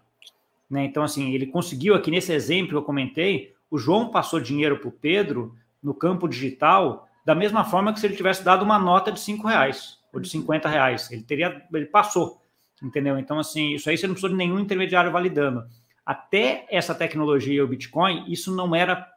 Né? 0.69 0.85
Então, 0.85 1.03
assim, 1.03 1.33
ele 1.33 1.47
conseguiu 1.47 1.95
aqui 1.95 2.11
nesse 2.11 2.31
exemplo 2.31 2.69
que 2.69 2.75
eu 2.75 2.83
comentei, 2.83 3.53
o 3.69 3.77
João 3.77 4.09
passou 4.09 4.39
dinheiro 4.39 4.77
para 4.77 4.87
o 4.87 4.91
Pedro 4.91 5.55
no 5.81 5.93
campo 5.93 6.27
digital 6.27 7.07
da 7.25 7.35
mesma 7.35 7.63
forma 7.63 7.93
que 7.93 7.99
se 7.99 8.05
ele 8.05 8.15
tivesse 8.15 8.43
dado 8.43 8.63
uma 8.63 8.79
nota 8.79 9.11
de 9.11 9.19
cinco 9.19 9.47
reais 9.47 9.99
ou 10.13 10.19
de 10.19 10.29
50 10.29 10.67
reais. 10.67 11.11
Ele 11.11 11.23
teria, 11.23 11.61
ele 11.73 11.85
passou, 11.85 12.41
entendeu? 12.81 13.17
Então, 13.17 13.39
assim, 13.39 13.73
isso 13.73 13.89
aí 13.89 13.97
você 13.97 14.07
não 14.07 14.13
precisou 14.13 14.29
de 14.29 14.35
nenhum 14.35 14.59
intermediário 14.59 15.11
validando. 15.11 15.63
Até 16.05 16.65
essa 16.69 16.93
tecnologia, 16.93 17.63
o 17.63 17.67
Bitcoin, 17.67 18.25
isso 18.27 18.55
não 18.55 18.75
era 18.75 19.07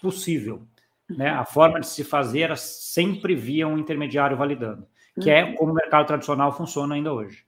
possível. 0.00 0.62
Né? 1.08 1.30
A 1.30 1.44
forma 1.44 1.80
de 1.80 1.86
se 1.86 2.04
fazer 2.04 2.40
era 2.42 2.56
sempre 2.56 3.34
via 3.34 3.66
um 3.66 3.78
intermediário 3.78 4.36
validando, 4.36 4.86
que 5.20 5.30
é 5.30 5.44
uhum. 5.44 5.54
como 5.54 5.72
o 5.72 5.74
mercado 5.74 6.06
tradicional 6.06 6.52
funciona 6.52 6.94
ainda 6.94 7.12
hoje. 7.12 7.46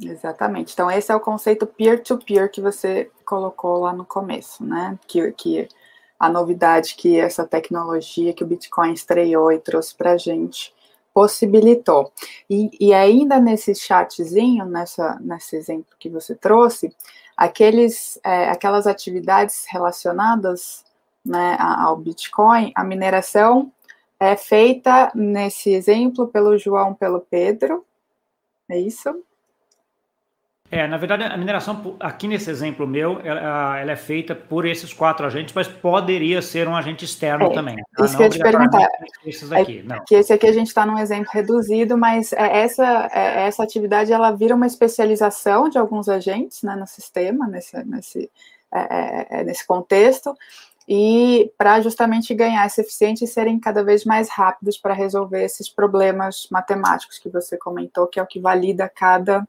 Exatamente. 0.00 0.72
Então, 0.72 0.90
esse 0.90 1.12
é 1.12 1.14
o 1.14 1.20
conceito 1.20 1.66
peer-to-peer 1.66 2.44
-peer 2.44 2.50
que 2.50 2.60
você 2.60 3.10
colocou 3.24 3.80
lá 3.80 3.92
no 3.92 4.04
começo, 4.04 4.64
né? 4.64 4.98
Que, 5.06 5.30
que 5.32 5.68
a 6.18 6.28
novidade 6.28 6.94
que 6.96 7.18
essa 7.18 7.46
tecnologia 7.46 8.32
que 8.32 8.44
o 8.44 8.46
Bitcoin 8.46 8.92
estreou 8.92 9.52
e 9.52 9.58
trouxe 9.58 9.94
para 9.94 10.12
a 10.12 10.16
gente 10.16 10.72
possibilitou. 11.12 12.12
E, 12.48 12.70
e, 12.80 12.94
ainda 12.94 13.40
nesse 13.40 13.74
chatzinho, 13.74 14.64
nessa, 14.64 15.18
nesse 15.20 15.56
exemplo 15.56 15.96
que 15.98 16.08
você 16.08 16.34
trouxe, 16.34 16.94
aqueles, 17.36 18.18
é, 18.22 18.48
aquelas 18.48 18.86
atividades 18.86 19.64
relacionadas 19.68 20.84
né, 21.24 21.56
ao 21.58 21.96
Bitcoin, 21.96 22.72
a 22.74 22.84
mineração 22.84 23.72
é 24.18 24.36
feita, 24.36 25.10
nesse 25.14 25.70
exemplo, 25.72 26.28
pelo 26.28 26.58
João, 26.58 26.94
pelo 26.94 27.20
Pedro, 27.20 27.84
é 28.68 28.78
isso? 28.78 29.24
É, 30.72 30.86
na 30.86 30.96
verdade, 30.96 31.24
a 31.24 31.36
mineração, 31.36 31.96
aqui 31.98 32.28
nesse 32.28 32.48
exemplo 32.48 32.86
meu, 32.86 33.20
ela, 33.24 33.80
ela, 33.80 33.90
é 33.90 33.96
feita 33.96 34.36
por 34.36 34.64
esses 34.64 34.92
quatro 34.92 35.26
agentes, 35.26 35.52
mas 35.52 35.66
poderia 35.66 36.40
ser 36.40 36.68
um 36.68 36.76
agente 36.76 37.04
externo 37.04 37.46
é, 37.46 37.52
também. 37.52 37.76
Tá? 37.96 38.04
Isso 38.04 38.16
que 38.16 38.22
eu 38.22 38.30
te 38.30 38.38
perguntar. 38.38 38.88
Esses 39.26 39.50
aqui, 39.50 39.84
é, 39.90 40.00
Que 40.06 40.14
esse 40.14 40.32
aqui 40.32 40.46
a 40.46 40.52
gente 40.52 40.68
está 40.68 40.86
num 40.86 40.96
exemplo 40.96 41.28
reduzido, 41.32 41.98
mas 41.98 42.32
é, 42.32 42.60
essa, 42.60 43.10
é, 43.12 43.48
essa 43.48 43.64
atividade 43.64 44.12
ela 44.12 44.30
vira 44.30 44.54
uma 44.54 44.66
especialização 44.66 45.68
de 45.68 45.76
alguns 45.76 46.08
agentes 46.08 46.62
né, 46.62 46.76
no 46.76 46.86
sistema, 46.86 47.48
nesse, 47.48 47.76
nesse, 47.84 48.30
é, 48.72 49.42
nesse 49.42 49.66
contexto, 49.66 50.36
e 50.92 51.52
para 51.56 51.80
justamente 51.80 52.34
ganhar 52.34 52.66
essa 52.66 52.80
eficiência 52.80 53.24
e 53.24 53.28
serem 53.28 53.60
cada 53.60 53.84
vez 53.84 54.04
mais 54.04 54.28
rápidos 54.28 54.76
para 54.76 54.92
resolver 54.92 55.44
esses 55.44 55.68
problemas 55.68 56.48
matemáticos 56.50 57.16
que 57.16 57.28
você 57.28 57.56
comentou, 57.56 58.08
que 58.08 58.18
é 58.18 58.22
o 58.24 58.26
que 58.26 58.40
valida 58.40 58.88
cada 58.92 59.46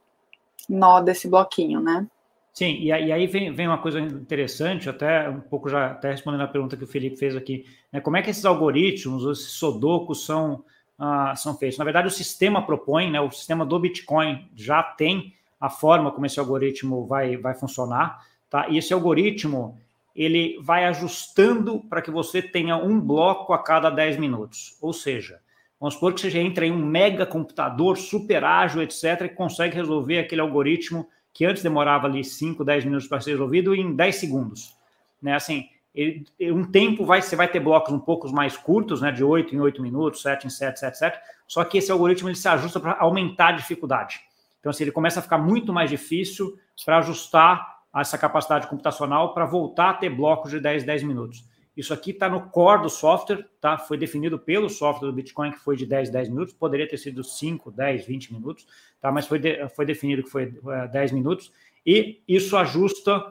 nó 0.70 1.02
desse 1.02 1.28
bloquinho, 1.28 1.82
né? 1.82 2.06
Sim, 2.54 2.78
e, 2.82 2.92
aí 2.92 3.26
vem, 3.26 3.52
vem 3.52 3.68
uma 3.68 3.80
coisa 3.80 4.00
interessante, 4.00 4.88
até 4.88 5.28
um 5.28 5.40
pouco 5.40 5.68
já 5.68 5.88
até 5.88 6.12
respondendo 6.12 6.42
a 6.42 6.48
pergunta 6.48 6.78
que 6.78 6.84
o 6.84 6.88
Felipe 6.88 7.18
fez 7.18 7.36
aqui, 7.36 7.66
né? 7.92 8.00
como 8.00 8.18
é 8.18 8.22
que 8.22 8.30
esses 8.30 8.46
algoritmos, 8.46 9.26
esses 9.26 9.54
sodocos 9.54 10.24
são, 10.24 10.64
ah, 11.00 11.34
são 11.36 11.58
feitos? 11.58 11.80
Na 11.80 11.86
verdade, 11.86 12.08
o 12.08 12.12
sistema 12.12 12.64
propõe, 12.64 13.10
né, 13.10 13.20
o 13.20 13.32
sistema 13.32 13.66
do 13.66 13.80
Bitcoin 13.80 14.48
já 14.56 14.84
tem 14.84 15.34
a 15.60 15.72
forma 15.72 16.12
como 16.12 16.28
esse 16.28 16.40
algoritmo 16.40 17.08
vai, 17.08 17.36
vai 17.36 17.56
funcionar, 17.56 18.28
tá? 18.48 18.70
E 18.70 18.78
esse 18.78 18.94
algoritmo, 18.94 19.80
ele 20.16 20.58
vai 20.62 20.86
ajustando 20.86 21.80
para 21.90 22.02
que 22.02 22.12
você 22.12 22.42
tenha 22.42 22.76
um 22.76 23.00
bloco 23.00 23.54
a 23.54 23.64
cada 23.64 23.90
10 23.90 24.18
minutos, 24.18 24.78
ou 24.82 24.94
seja, 24.94 25.40
vamos 25.80 25.96
supor 25.96 26.14
que 26.14 26.22
você 26.22 26.38
entra 26.40 26.66
em 26.66 26.72
um 26.72 26.86
mega 26.86 27.26
computador 27.26 27.98
super 27.98 28.44
ágil, 28.44 28.82
etc., 28.82 29.30
que 29.30 29.36
consegue 29.36 29.76
resolver 29.76 30.20
aquele 30.20 30.42
algoritmo 30.42 31.08
que 31.34 31.46
antes 31.46 31.64
demorava 31.64 32.08
ali 32.08 32.24
5, 32.24 32.64
10 32.64 32.86
minutos 32.86 33.08
para 33.08 33.22
ser 33.22 33.32
resolvido 33.32 33.74
em 33.74 33.96
10 33.96 34.16
segundos. 34.16 34.76
Né? 35.22 35.34
Assim, 35.34 35.70
ele, 35.94 36.26
um 36.42 36.64
tempo 36.64 37.06
vai, 37.06 37.22
você 37.22 37.36
vai 37.36 37.48
ter 37.48 37.60
blocos 37.60 37.94
um 37.94 38.00
pouco 38.00 38.30
mais 38.32 38.58
curtos, 38.58 39.02
né, 39.02 39.12
de 39.12 39.24
8 39.24 39.56
em 39.56 39.60
8 39.60 39.82
minutos, 39.82 40.22
7 40.22 40.48
em 40.48 40.50
7, 40.50 40.80
7, 40.80 40.98
7, 40.98 41.20
só 41.48 41.64
que 41.64 41.78
esse 41.78 41.92
algoritmo 41.92 42.30
ele 42.30 42.36
se 42.36 42.48
ajusta 42.48 42.80
para 42.80 42.98
aumentar 43.00 43.50
a 43.50 43.52
dificuldade. 43.54 44.22
Então, 44.60 44.70
assim, 44.70 44.84
ele 44.84 44.92
começa 44.92 45.20
a 45.20 45.24
ficar 45.24 45.38
muito 45.38 45.74
mais 45.74 45.90
difícil 45.90 46.58
para 46.86 47.00
ajustar 47.00 47.71
essa 47.96 48.18
capacidade 48.18 48.68
computacional 48.68 49.34
para 49.34 49.46
voltar 49.46 49.90
a 49.90 49.94
ter 49.94 50.10
blocos 50.10 50.52
de 50.52 50.60
10, 50.60 50.84
10 50.84 51.04
minutos. 51.04 51.46
Isso 51.76 51.94
aqui 51.94 52.12
está 52.12 52.28
no 52.30 52.50
core 52.50 52.84
do 52.84 52.90
software, 52.90 53.48
tá? 53.60 53.78
Foi 53.78 53.98
definido 53.98 54.38
pelo 54.38 54.70
software 54.70 55.08
do 55.08 55.14
Bitcoin 55.14 55.52
que 55.52 55.60
foi 55.60 55.76
de 55.76 55.86
10, 55.86 56.10
10 56.10 56.30
minutos, 56.30 56.54
poderia 56.54 56.88
ter 56.88 56.98
sido 56.98 57.24
5, 57.24 57.72
10, 57.72 58.06
20 58.06 58.34
minutos, 58.34 58.68
tá? 59.00 59.12
Mas 59.12 59.26
foi, 59.26 59.40
de, 59.40 59.68
foi 59.70 59.86
definido 59.86 60.24
que 60.24 60.30
foi 60.30 60.54
10 60.92 61.12
é, 61.12 61.14
minutos, 61.14 61.52
e 61.86 62.22
isso 62.28 62.58
ajusta, 62.58 63.24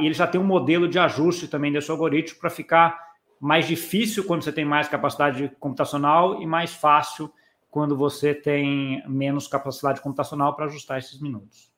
e 0.00 0.06
ele 0.06 0.14
já 0.14 0.26
tem 0.26 0.40
um 0.40 0.44
modelo 0.44 0.88
de 0.88 0.98
ajuste 0.98 1.48
também 1.48 1.70
desse 1.70 1.90
algoritmo 1.90 2.40
para 2.40 2.50
ficar 2.50 2.98
mais 3.38 3.66
difícil 3.66 4.24
quando 4.24 4.42
você 4.42 4.52
tem 4.52 4.64
mais 4.64 4.88
capacidade 4.88 5.50
computacional 5.60 6.42
e 6.42 6.46
mais 6.46 6.74
fácil 6.74 7.32
quando 7.70 7.96
você 7.96 8.34
tem 8.34 9.02
menos 9.08 9.46
capacidade 9.46 10.00
computacional 10.00 10.54
para 10.56 10.66
ajustar 10.66 10.98
esses 10.98 11.20
minutos. 11.20 11.69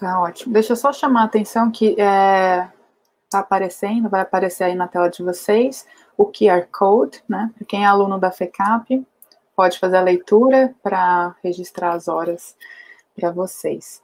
Tá 0.00 0.18
ótimo. 0.18 0.54
Deixa 0.54 0.72
eu 0.72 0.76
só 0.76 0.94
chamar 0.94 1.20
a 1.20 1.24
atenção 1.24 1.70
que 1.70 1.94
é, 2.00 2.66
está 3.26 3.40
aparecendo, 3.40 4.08
vai 4.08 4.22
aparecer 4.22 4.64
aí 4.64 4.74
na 4.74 4.88
tela 4.88 5.10
de 5.10 5.22
vocês, 5.22 5.86
o 6.16 6.24
QR 6.24 6.66
Code, 6.72 7.22
né? 7.28 7.50
Quem 7.68 7.84
é 7.84 7.86
aluno 7.86 8.18
da 8.18 8.30
FECAP, 8.30 9.06
pode 9.54 9.78
fazer 9.78 9.98
a 9.98 10.02
leitura 10.02 10.74
para 10.82 11.36
registrar 11.44 11.92
as 11.92 12.08
horas 12.08 12.56
para 13.14 13.30
vocês. 13.30 14.00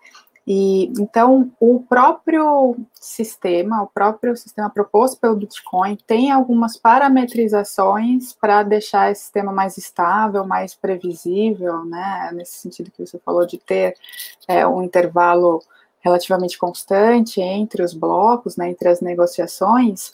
E 0.46 0.92
então 1.00 1.50
o 1.58 1.80
próprio 1.80 2.76
sistema, 2.92 3.82
o 3.82 3.86
próprio 3.86 4.36
sistema 4.36 4.68
proposto 4.68 5.18
pelo 5.18 5.34
Bitcoin 5.34 5.96
tem 6.06 6.30
algumas 6.30 6.76
parametrizações 6.76 8.34
para 8.34 8.62
deixar 8.62 9.10
esse 9.10 9.22
sistema 9.22 9.50
mais 9.50 9.78
estável, 9.78 10.46
mais 10.46 10.74
previsível, 10.74 11.86
né? 11.86 12.32
Nesse 12.34 12.58
sentido 12.58 12.90
que 12.90 13.04
você 13.04 13.18
falou 13.18 13.46
de 13.46 13.56
ter 13.56 13.96
é, 14.46 14.66
um 14.66 14.82
intervalo 14.82 15.62
relativamente 16.06 16.56
constante 16.56 17.40
entre 17.40 17.82
os 17.82 17.92
blocos, 17.92 18.56
né, 18.56 18.70
entre 18.70 18.88
as 18.88 19.00
negociações. 19.00 20.12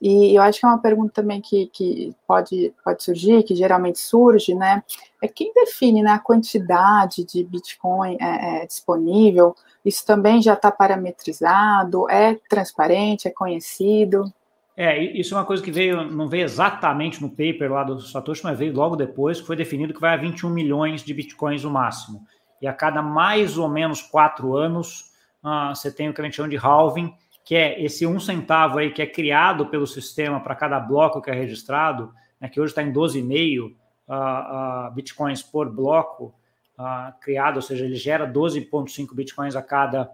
E 0.00 0.36
eu 0.36 0.42
acho 0.42 0.60
que 0.60 0.66
é 0.66 0.68
uma 0.68 0.78
pergunta 0.78 1.12
também 1.12 1.40
que, 1.40 1.66
que 1.66 2.14
pode, 2.26 2.72
pode 2.84 3.02
surgir, 3.02 3.42
que 3.42 3.54
geralmente 3.54 3.98
surge, 3.98 4.54
né? 4.54 4.82
É 5.20 5.28
quem 5.28 5.52
define 5.52 6.02
né, 6.02 6.10
a 6.10 6.18
quantidade 6.18 7.24
de 7.24 7.44
Bitcoin 7.44 8.16
é, 8.20 8.62
é, 8.62 8.66
disponível? 8.66 9.54
Isso 9.84 10.04
também 10.04 10.42
já 10.42 10.54
está 10.54 10.72
parametrizado? 10.72 12.10
É 12.10 12.36
transparente? 12.48 13.28
É 13.28 13.30
conhecido? 13.30 14.32
É, 14.76 15.00
isso 15.00 15.34
é 15.34 15.38
uma 15.38 15.44
coisa 15.44 15.62
que 15.62 15.70
veio, 15.70 16.04
não 16.10 16.28
veio 16.28 16.44
exatamente 16.44 17.20
no 17.22 17.28
paper 17.28 17.70
lá 17.70 17.84
do 17.84 18.00
Satoshi, 18.00 18.42
mas 18.42 18.58
veio 18.58 18.74
logo 18.74 18.96
depois, 18.96 19.40
que 19.40 19.46
foi 19.46 19.54
definido 19.54 19.94
que 19.94 20.00
vai 20.00 20.14
a 20.14 20.16
21 20.16 20.50
milhões 20.50 21.04
de 21.04 21.14
bitcoins 21.14 21.62
no 21.62 21.70
máximo. 21.70 22.26
E 22.60 22.66
a 22.66 22.72
cada 22.72 23.02
mais 23.02 23.56
ou 23.58 23.68
menos 23.68 24.02
quatro 24.02 24.56
anos, 24.56 25.11
uh, 25.42 25.74
você 25.74 25.90
tem 25.90 26.08
o 26.08 26.14
que 26.14 26.20
a 26.20 26.24
gente 26.24 26.36
chama 26.36 26.48
de 26.48 26.56
halving, 26.56 27.14
que 27.44 27.54
é 27.54 27.82
esse 27.82 28.06
um 28.06 28.20
centavo 28.20 28.78
aí 28.78 28.90
que 28.92 29.02
é 29.02 29.06
criado 29.06 29.66
pelo 29.66 29.86
sistema 29.86 30.40
para 30.40 30.54
cada 30.54 30.78
bloco 30.78 31.20
que 31.20 31.30
é 31.30 31.34
registrado, 31.34 32.12
né, 32.40 32.48
que 32.48 32.60
hoje 32.60 32.70
está 32.70 32.82
em 32.82 32.92
12,5 32.92 33.72
uh, 34.08 34.88
uh, 34.88 34.94
bitcoins 34.94 35.42
por 35.42 35.70
bloco 35.70 36.34
uh, 36.78 37.12
criado, 37.20 37.56
ou 37.56 37.62
seja, 37.62 37.84
ele 37.84 37.96
gera 37.96 38.26
12,5 38.26 39.14
bitcoins 39.14 39.56
a 39.56 39.62
cada, 39.62 40.10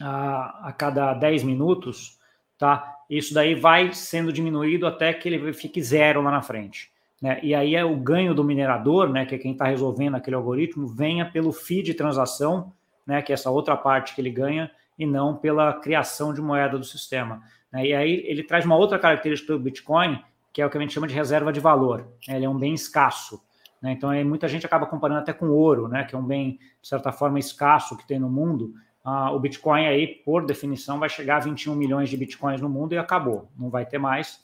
a 0.00 0.72
cada 0.76 1.14
10 1.14 1.42
minutos, 1.42 2.18
tá? 2.56 2.94
Isso 3.10 3.32
daí 3.32 3.54
vai 3.54 3.92
sendo 3.92 4.32
diminuído 4.32 4.86
até 4.86 5.12
que 5.14 5.28
ele 5.28 5.52
fique 5.52 5.82
zero 5.82 6.20
lá 6.20 6.30
na 6.30 6.42
frente. 6.42 6.92
Né? 7.20 7.40
E 7.42 7.54
aí 7.54 7.74
é 7.74 7.84
o 7.84 7.96
ganho 7.96 8.34
do 8.34 8.44
minerador, 8.44 9.08
né, 9.08 9.24
que 9.24 9.34
é 9.34 9.38
quem 9.38 9.52
está 9.52 9.66
resolvendo 9.66 10.14
aquele 10.14 10.36
algoritmo, 10.36 10.86
venha 10.86 11.24
pelo 11.24 11.52
fee 11.52 11.82
de 11.82 11.94
transação 11.94 12.72
né, 13.08 13.22
que 13.22 13.32
é 13.32 13.34
essa 13.34 13.50
outra 13.50 13.74
parte 13.74 14.14
que 14.14 14.20
ele 14.20 14.30
ganha, 14.30 14.70
e 14.98 15.06
não 15.06 15.34
pela 15.34 15.72
criação 15.72 16.34
de 16.34 16.42
moeda 16.42 16.76
do 16.76 16.84
sistema. 16.84 17.42
Né? 17.72 17.86
E 17.86 17.94
aí 17.94 18.22
ele 18.26 18.42
traz 18.42 18.66
uma 18.66 18.76
outra 18.76 18.98
característica 18.98 19.54
do 19.54 19.58
Bitcoin, 19.58 20.22
que 20.52 20.60
é 20.60 20.66
o 20.66 20.70
que 20.70 20.76
a 20.76 20.80
gente 20.80 20.92
chama 20.92 21.06
de 21.06 21.14
reserva 21.14 21.50
de 21.50 21.58
valor. 21.58 22.06
Né? 22.28 22.36
Ele 22.36 22.44
é 22.44 22.48
um 22.48 22.58
bem 22.58 22.74
escasso. 22.74 23.40
Né? 23.80 23.92
Então, 23.92 24.10
aí, 24.10 24.22
muita 24.22 24.46
gente 24.46 24.66
acaba 24.66 24.86
comparando 24.86 25.20
até 25.20 25.32
com 25.32 25.48
ouro, 25.48 25.88
né? 25.88 26.04
que 26.04 26.14
é 26.14 26.18
um 26.18 26.24
bem, 26.24 26.58
de 26.82 26.88
certa 26.88 27.10
forma, 27.10 27.38
escasso 27.38 27.96
que 27.96 28.06
tem 28.06 28.18
no 28.18 28.28
mundo. 28.28 28.74
Ah, 29.02 29.32
o 29.32 29.40
Bitcoin, 29.40 29.86
aí, 29.86 30.06
por 30.06 30.44
definição, 30.44 30.98
vai 30.98 31.08
chegar 31.08 31.36
a 31.36 31.40
21 31.40 31.74
milhões 31.74 32.10
de 32.10 32.16
Bitcoins 32.16 32.60
no 32.60 32.68
mundo 32.68 32.92
e 32.92 32.98
acabou, 32.98 33.48
não 33.56 33.70
vai 33.70 33.86
ter 33.86 33.96
mais. 33.96 34.38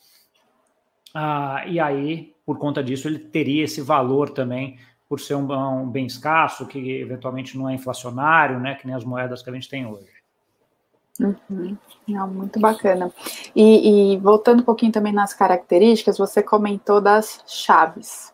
Ah, 1.12 1.64
e 1.66 1.78
aí, 1.78 2.32
por 2.46 2.58
conta 2.58 2.82
disso, 2.82 3.08
ele 3.08 3.18
teria 3.18 3.64
esse 3.64 3.82
valor 3.82 4.30
também 4.30 4.78
por 5.08 5.20
ser 5.20 5.34
um, 5.34 5.52
um, 5.52 5.88
bem 5.88 6.06
escasso, 6.06 6.66
que 6.66 7.00
eventualmente 7.00 7.56
não 7.56 7.68
é 7.68 7.74
inflacionário, 7.74 8.58
né, 8.58 8.74
que 8.74 8.86
nem 8.86 8.96
as 8.96 9.04
moedas 9.04 9.42
que 9.42 9.50
a 9.50 9.52
gente 9.52 9.68
tem 9.68 9.86
hoje. 9.86 10.14
Uhum. 11.20 11.76
Não, 12.08 12.26
muito 12.26 12.58
bacana. 12.58 13.12
E, 13.54 14.14
e, 14.14 14.18
voltando 14.18 14.60
um 14.60 14.64
pouquinho 14.64 14.90
também 14.90 15.12
nas 15.12 15.32
características, 15.32 16.18
você 16.18 16.42
comentou 16.42 17.00
das 17.00 17.44
chaves. 17.46 18.32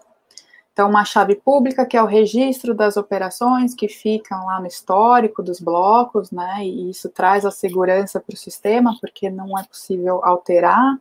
Então, 0.73 0.89
uma 0.89 1.05
chave 1.05 1.35
pública, 1.35 1.85
que 1.85 1.97
é 1.97 2.03
o 2.03 2.07
registro 2.07 2.75
das 2.75 2.97
operações 2.97 3.75
que 3.75 3.87
ficam 3.87 4.47
lá 4.47 4.61
no 4.61 4.67
histórico 4.67 5.43
dos 5.43 5.61
blocos, 5.61 6.31
né? 6.31 6.65
E 6.65 6.89
isso 6.89 7.11
traz 7.11 7.45
a 7.45 7.51
segurança 7.51 8.19
para 8.19 8.33
o 8.33 8.39
sistema, 8.39 8.97
porque 8.99 9.29
não 9.29 9.59
é 9.59 9.65
possível 9.65 10.25
alterar 10.25 10.97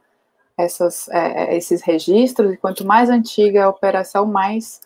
essas, 0.57 1.07
é, 1.07 1.53
é 1.53 1.57
esses 1.57 1.81
registros, 1.81 2.53
e 2.53 2.57
quanto 2.57 2.85
mais 2.85 3.09
antiga 3.09 3.63
a 3.63 3.69
operação, 3.69 4.25
mais 4.25 4.81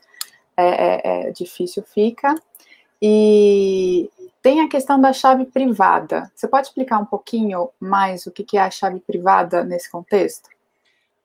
é, 0.57 0.67
é, 0.67 1.27
é, 1.27 1.31
difícil 1.31 1.83
fica. 1.83 2.35
E 3.01 4.09
tem 4.41 4.61
a 4.61 4.69
questão 4.69 4.99
da 4.99 5.11
chave 5.13 5.45
privada. 5.45 6.31
Você 6.35 6.47
pode 6.47 6.67
explicar 6.67 6.99
um 6.99 7.05
pouquinho 7.05 7.69
mais 7.79 8.25
o 8.25 8.31
que 8.31 8.57
é 8.57 8.61
a 8.61 8.71
chave 8.71 8.99
privada 8.99 9.63
nesse 9.63 9.91
contexto? 9.91 10.49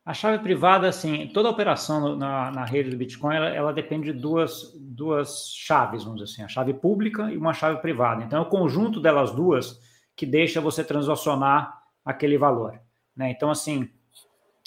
A 0.08 0.14
chave 0.14 0.42
privada, 0.42 0.88
assim, 0.88 1.28
toda 1.34 1.50
operação 1.50 2.16
na, 2.16 2.50
na 2.50 2.64
rede 2.64 2.88
do 2.88 2.96
Bitcoin, 2.96 3.36
ela, 3.36 3.48
ela, 3.50 3.72
depende 3.74 4.10
de 4.10 4.18
duas, 4.18 4.72
duas 4.74 5.52
chaves, 5.54 6.02
vamos 6.02 6.20
dizer 6.20 6.32
assim, 6.32 6.42
a 6.42 6.48
chave 6.48 6.72
pública 6.72 7.30
e 7.30 7.36
uma 7.36 7.52
chave 7.52 7.78
privada. 7.82 8.24
Então, 8.24 8.38
é 8.38 8.42
o 8.42 8.48
conjunto 8.48 9.00
delas 9.00 9.32
duas 9.32 9.78
que 10.16 10.24
deixa 10.24 10.62
você 10.62 10.82
transacionar 10.82 11.78
aquele 12.02 12.38
valor. 12.38 12.80
Né? 13.14 13.30
Então, 13.30 13.50
assim, 13.50 13.82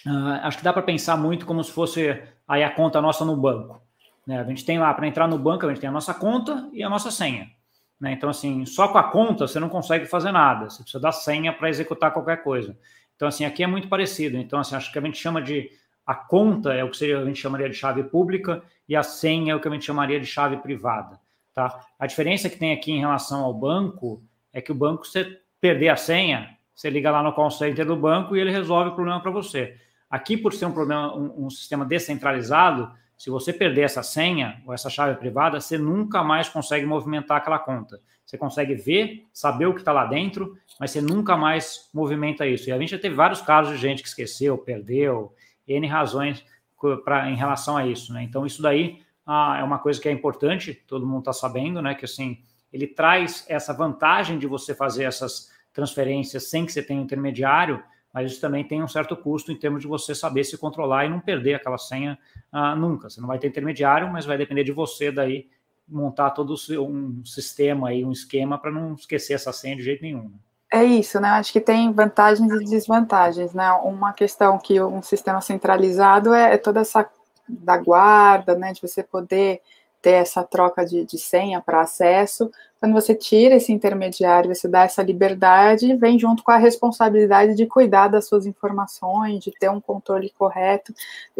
uh, 0.05 0.43
acho 0.43 0.59
que 0.59 0.63
dá 0.63 0.71
para 0.71 0.83
pensar 0.83 1.17
muito 1.17 1.45
como 1.45 1.63
se 1.63 1.71
fosse 1.71 2.21
aí 2.47 2.63
a 2.63 2.69
conta 2.69 3.01
nossa 3.01 3.25
no 3.25 3.35
banco. 3.35 3.81
Né? 4.25 4.39
A 4.39 4.43
gente 4.43 4.65
tem 4.65 4.79
lá, 4.79 4.93
para 4.93 5.07
entrar 5.07 5.27
no 5.27 5.37
banco, 5.37 5.65
a 5.65 5.69
gente 5.69 5.81
tem 5.81 5.89
a 5.89 5.93
nossa 5.93 6.13
conta 6.13 6.69
e 6.73 6.83
a 6.83 6.89
nossa 6.89 7.11
senha. 7.11 7.49
Né? 7.99 8.13
Então, 8.13 8.29
assim, 8.29 8.65
só 8.65 8.87
com 8.87 8.97
a 8.97 9.03
conta 9.03 9.47
você 9.47 9.59
não 9.59 9.69
consegue 9.69 10.05
fazer 10.05 10.31
nada. 10.31 10.69
Você 10.69 10.81
precisa 10.81 11.01
da 11.01 11.11
senha 11.11 11.53
para 11.53 11.69
executar 11.69 12.11
qualquer 12.11 12.43
coisa. 12.43 12.77
Então, 13.15 13.27
assim, 13.27 13.45
aqui 13.45 13.63
é 13.63 13.67
muito 13.67 13.87
parecido. 13.87 14.37
Então, 14.37 14.59
assim, 14.59 14.75
acho 14.75 14.91
que 14.91 14.97
a 14.97 15.01
gente 15.01 15.17
chama 15.17 15.41
de 15.41 15.69
a 16.05 16.15
conta 16.15 16.73
é 16.73 16.83
o 16.83 16.89
que 16.89 16.97
seria, 16.97 17.19
a 17.19 17.25
gente 17.25 17.39
chamaria 17.39 17.69
de 17.69 17.75
chave 17.75 18.03
pública 18.03 18.63
e 18.89 18.95
a 18.95 19.03
senha 19.03 19.53
é 19.53 19.55
o 19.55 19.59
que 19.59 19.67
a 19.67 19.71
gente 19.71 19.85
chamaria 19.85 20.19
de 20.19 20.25
chave 20.25 20.57
privada. 20.57 21.19
Tá? 21.53 21.79
A 21.99 22.07
diferença 22.07 22.49
que 22.49 22.57
tem 22.57 22.73
aqui 22.73 22.91
em 22.91 22.99
relação 22.99 23.43
ao 23.43 23.53
banco 23.53 24.23
é 24.51 24.59
que 24.59 24.71
o 24.71 24.75
banco, 24.75 25.05
você 25.05 25.39
perder 25.59 25.89
a 25.89 25.95
senha, 25.95 26.57
você 26.73 26.89
liga 26.89 27.11
lá 27.11 27.21
no 27.21 27.33
call 27.33 27.51
center 27.51 27.85
do 27.85 27.95
banco 27.95 28.35
e 28.35 28.39
ele 28.39 28.51
resolve 28.51 28.89
o 28.89 28.95
problema 28.95 29.21
para 29.21 29.31
você. 29.31 29.77
Aqui, 30.09 30.35
por 30.35 30.53
ser 30.53 30.65
um 30.65 30.71
problema, 30.71 31.15
um, 31.15 31.45
um 31.45 31.49
sistema 31.49 31.85
descentralizado, 31.85 32.91
se 33.21 33.29
você 33.29 33.53
perder 33.53 33.81
essa 33.81 34.01
senha 34.01 34.59
ou 34.65 34.73
essa 34.73 34.89
chave 34.89 35.15
privada, 35.15 35.61
você 35.61 35.77
nunca 35.77 36.23
mais 36.23 36.49
consegue 36.49 36.87
movimentar 36.87 37.37
aquela 37.37 37.59
conta. 37.59 38.01
Você 38.25 38.35
consegue 38.35 38.73
ver, 38.73 39.27
saber 39.31 39.67
o 39.67 39.75
que 39.75 39.81
está 39.81 39.91
lá 39.91 40.07
dentro, 40.07 40.57
mas 40.79 40.89
você 40.89 41.01
nunca 41.01 41.37
mais 41.37 41.87
movimenta 41.93 42.47
isso. 42.47 42.67
E 42.67 42.71
a 42.71 42.79
gente 42.79 42.89
já 42.89 42.97
teve 42.97 43.13
vários 43.13 43.39
casos 43.39 43.75
de 43.75 43.79
gente 43.79 44.01
que 44.01 44.09
esqueceu, 44.09 44.57
perdeu, 44.57 45.35
N 45.67 45.85
razões 45.85 46.43
pra, 47.05 47.29
em 47.29 47.35
relação 47.35 47.77
a 47.77 47.85
isso. 47.85 48.11
Né? 48.11 48.23
Então, 48.23 48.43
isso 48.43 48.59
daí 48.59 49.03
ah, 49.23 49.55
é 49.59 49.63
uma 49.63 49.77
coisa 49.77 50.01
que 50.01 50.09
é 50.09 50.11
importante, 50.11 50.73
todo 50.87 51.05
mundo 51.05 51.19
está 51.19 51.33
sabendo, 51.33 51.79
né? 51.79 51.93
Que 51.93 52.05
assim, 52.05 52.41
ele 52.73 52.87
traz 52.87 53.45
essa 53.47 53.71
vantagem 53.71 54.39
de 54.39 54.47
você 54.47 54.73
fazer 54.73 55.03
essas 55.03 55.51
transferências 55.71 56.49
sem 56.49 56.65
que 56.65 56.73
você 56.73 56.81
tenha 56.81 56.99
um 56.99 57.03
intermediário, 57.03 57.83
mas 58.13 58.31
isso 58.31 58.41
também 58.41 58.63
tem 58.63 58.83
um 58.83 58.87
certo 58.87 59.15
custo 59.15 59.51
em 59.51 59.55
termos 59.55 59.81
de 59.81 59.87
você 59.87 60.13
saber 60.13 60.43
se 60.43 60.57
controlar 60.57 61.05
e 61.05 61.09
não 61.09 61.19
perder 61.19 61.55
aquela 61.55 61.77
senha 61.77 62.17
ah, 62.51 62.75
nunca. 62.75 63.09
Você 63.09 63.21
não 63.21 63.27
vai 63.27 63.39
ter 63.39 63.47
intermediário, 63.47 64.11
mas 64.11 64.25
vai 64.25 64.37
depender 64.37 64.63
de 64.63 64.71
você 64.71 65.11
daí 65.11 65.49
montar 65.87 66.31
todo 66.31 66.55
um 66.79 67.23
sistema 67.25 67.89
aí, 67.89 68.03
um 68.05 68.11
esquema 68.11 68.57
para 68.57 68.71
não 68.71 68.93
esquecer 68.93 69.33
essa 69.33 69.51
senha 69.51 69.75
de 69.75 69.83
jeito 69.83 70.01
nenhum. 70.01 70.23
Né? 70.23 70.35
É 70.73 70.83
isso, 70.85 71.19
né? 71.19 71.29
Acho 71.29 71.51
que 71.51 71.59
tem 71.59 71.91
vantagens 71.91 72.49
e 72.49 72.63
desvantagens, 72.63 73.53
né? 73.53 73.69
Uma 73.83 74.13
questão 74.13 74.57
que 74.57 74.81
um 74.81 75.01
sistema 75.01 75.41
centralizado 75.41 76.33
é, 76.33 76.53
é 76.53 76.57
toda 76.57 76.79
essa 76.79 77.09
da 77.47 77.77
guarda, 77.77 78.55
né? 78.55 78.71
De 78.71 78.81
você 78.81 79.03
poder 79.03 79.61
ter 80.01 80.13
essa 80.13 80.43
troca 80.43 80.85
de, 80.85 81.05
de 81.05 81.17
senha 81.17 81.61
para 81.61 81.81
acesso. 81.81 82.51
Quando 82.79 82.93
você 82.93 83.13
tira 83.13 83.55
esse 83.55 83.71
intermediário, 83.71 84.53
você 84.53 84.67
dá 84.67 84.83
essa 84.83 85.03
liberdade, 85.03 85.95
vem 85.95 86.17
junto 86.17 86.41
com 86.43 86.51
a 86.51 86.57
responsabilidade 86.57 87.53
de 87.53 87.67
cuidar 87.67 88.07
das 88.07 88.27
suas 88.27 88.47
informações, 88.47 89.43
de 89.43 89.51
ter 89.51 89.69
um 89.69 89.79
controle 89.79 90.33
correto, 90.35 90.91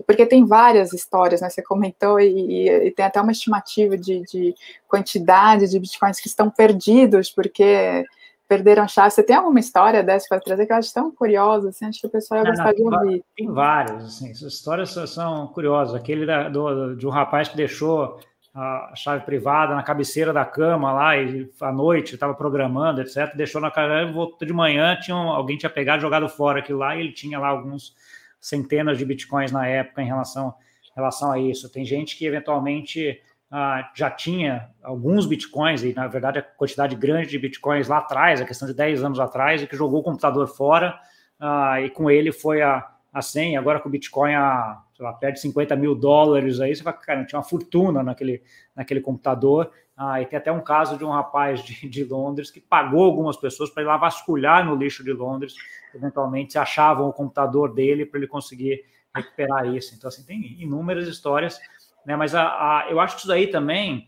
porque 0.06 0.26
tem 0.28 0.45
várias 0.45 0.93
histórias, 0.93 1.41
né? 1.41 1.50
Você 1.50 1.63
comentou, 1.63 2.19
e, 2.19 2.69
e 2.69 2.91
tem 2.91 3.06
até 3.06 3.19
uma 3.19 3.32
estimativa 3.32 3.97
de, 3.97 4.21
de 4.21 4.54
quantidade 4.88 5.67
de 5.67 5.80
bitcoins 5.80 6.19
que 6.19 6.28
estão 6.28 6.50
perdidos, 6.50 7.32
porque 7.32 8.06
perderam 8.52 8.86
chave. 8.86 9.12
Você 9.12 9.24
tem 9.24 9.36
alguma 9.36 9.62
história 9.62 10.04
dessa 10.04 10.28
para 10.28 10.41
trazer 10.41 10.65
que 10.65 10.74
eu 10.74 10.78
acho 10.78 10.93
tão 10.93 11.10
curiosa, 11.10 11.69
assim, 11.69 11.86
acho 11.86 12.02
que 12.02 12.08
o 12.08 12.10
pessoal 12.10 12.43
ia 12.43 12.50
gostar 12.50 12.74
de 12.74 12.84
ouvir. 12.84 13.24
Tem 13.36 13.47
vários, 13.47 14.04
assim, 14.04 14.30
essas 14.30 14.54
histórias 14.54 14.89
são 14.89 15.47
curiosas. 15.47 15.95
Aquele 15.95 16.26
da, 16.26 16.50
do, 16.50 16.93
de 16.95 17.08
um 17.08 17.10
rapaz 17.10 17.47
que 17.47 17.56
deixou 17.56 18.19
a 18.53 18.93
chave 18.95 19.23
privada 19.23 19.73
na 19.73 19.83
cabeceira 19.83 20.33
da 20.33 20.43
cama 20.43 20.91
lá 20.91 21.17
e 21.17 21.49
à 21.61 21.71
noite 21.71 22.15
estava 22.15 22.33
programando, 22.33 23.01
etc. 23.01 23.33
Deixou 23.35 23.61
na 23.61 23.71
cara, 23.71 24.11
voltou 24.11 24.45
de 24.45 24.53
manhã, 24.53 24.97
tinha 24.99 25.15
um, 25.15 25.29
alguém 25.29 25.57
tinha 25.57 25.69
pegado, 25.69 26.01
jogado 26.01 26.27
fora 26.27 26.59
aquilo 26.59 26.79
lá 26.79 26.95
e 26.95 26.99
ele 26.99 27.13
tinha 27.13 27.39
lá 27.39 27.47
alguns 27.47 27.95
centenas 28.39 28.97
de 28.97 29.05
bitcoins 29.05 29.51
na 29.51 29.67
época 29.67 30.01
em 30.01 30.07
relação, 30.07 30.53
relação 30.93 31.31
a 31.31 31.39
isso. 31.39 31.71
Tem 31.71 31.85
gente 31.85 32.17
que 32.17 32.25
eventualmente 32.25 33.21
ah, 33.49 33.89
já 33.95 34.09
tinha 34.09 34.69
alguns 34.83 35.25
bitcoins 35.25 35.83
e 35.83 35.93
na 35.93 36.07
verdade 36.07 36.39
a 36.39 36.41
quantidade 36.41 36.95
grande 36.95 37.29
de 37.29 37.39
bitcoins 37.39 37.87
lá 37.87 37.99
atrás, 37.99 38.41
a 38.41 38.45
questão 38.45 38.67
de 38.67 38.73
10 38.73 39.03
anos 39.03 39.19
atrás, 39.19 39.61
e 39.61 39.67
que 39.67 39.77
jogou 39.77 40.01
o 40.01 40.03
computador 40.03 40.47
fora 40.47 40.99
ah, 41.39 41.79
e 41.79 41.89
com 41.89 42.11
ele 42.11 42.33
foi 42.33 42.61
a, 42.61 42.85
a 43.13 43.21
senha. 43.21 43.59
Agora 43.59 43.79
com 43.79 43.87
o 43.87 43.91
bitcoin 43.91 44.33
a 44.33 44.81
lá, 45.03 45.13
perto 45.13 45.35
de 45.35 45.41
50 45.41 45.75
mil 45.75 45.95
dólares 45.95 46.59
aí, 46.59 46.75
você 46.75 46.83
vai, 46.83 46.93
cara, 46.97 47.25
tinha 47.25 47.39
uma 47.39 47.43
fortuna 47.43 48.03
naquele, 48.03 48.43
naquele 48.75 49.01
computador. 49.01 49.71
Ah, 49.95 50.21
e 50.21 50.25
tem 50.25 50.37
até 50.37 50.51
um 50.51 50.61
caso 50.61 50.97
de 50.97 51.05
um 51.05 51.11
rapaz 51.11 51.63
de, 51.63 51.87
de 51.87 52.03
Londres 52.03 52.49
que 52.49 52.59
pagou 52.59 53.03
algumas 53.03 53.37
pessoas 53.37 53.69
para 53.69 53.83
ir 53.83 53.85
lá 53.85 53.97
vasculhar 53.97 54.65
no 54.65 54.75
lixo 54.75 55.03
de 55.03 55.13
Londres, 55.13 55.53
eventualmente 55.93 56.57
achavam 56.57 57.07
o 57.07 57.13
computador 57.13 57.73
dele 57.73 58.05
para 58.05 58.19
ele 58.19 58.27
conseguir 58.27 58.83
recuperar 59.13 59.67
isso. 59.67 59.93
Então, 59.95 60.07
assim, 60.07 60.23
tem 60.23 60.61
inúmeras 60.61 61.07
histórias, 61.07 61.59
né? 62.05 62.15
Mas 62.15 62.33
a, 62.33 62.43
a 62.43 62.87
eu 62.89 62.99
acho 62.99 63.15
que 63.15 63.19
isso 63.19 63.27
daí 63.27 63.47
também, 63.47 64.07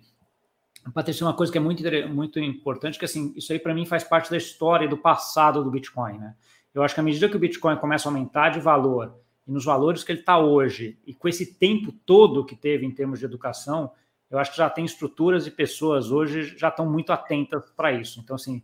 Patrícia, 0.94 1.26
uma 1.26 1.36
coisa 1.36 1.52
que 1.52 1.58
é 1.58 1.62
muito, 1.62 1.84
muito 2.10 2.40
importante, 2.40 2.98
que 2.98 3.06
assim, 3.06 3.34
isso 3.36 3.52
aí 3.54 3.60
para 3.60 3.74
mim 3.74 3.86
faz 3.86 4.04
parte 4.04 4.32
da 4.32 4.38
história 4.38 4.88
do 4.88 4.98
passado 4.98 5.64
do 5.64 5.72
Bitcoin, 5.72 6.18
né? 6.18 6.36
Eu 6.74 6.82
acho 6.82 6.96
que 6.96 7.00
à 7.00 7.04
medida 7.04 7.30
que 7.30 7.36
o 7.36 7.40
Bitcoin 7.40 7.78
começa 7.78 8.08
a 8.08 8.12
aumentar 8.12 8.50
de 8.50 8.60
valor 8.60 9.23
e 9.48 9.52
nos 9.52 9.66
valores 9.66 10.04
que 10.04 10.12
ele 10.12 10.20
está 10.20 10.40
hoje, 10.40 10.98
e 11.06 11.14
com 11.14 11.28
esse 11.28 11.56
tempo 11.56 11.92
todo 12.06 12.46
que 12.46 12.56
teve 12.56 12.86
em 12.86 12.92
termos 12.92 13.20
de 13.20 13.26
educação, 13.26 13.92
eu 14.30 14.40
acho 14.40 14.52
que 14.52 14.58
já 14.58 14.70
tem 14.70 14.86
estruturas 14.86 15.46
e 15.46 15.52
pessoas 15.52 16.12
hoje 16.12 16.58
já 16.58 16.70
estão 16.70 16.90
muito 16.90 17.14
atentas 17.14 17.70
para 17.72 17.92
isso. 17.92 18.20
Então, 18.20 18.36
assim, 18.36 18.64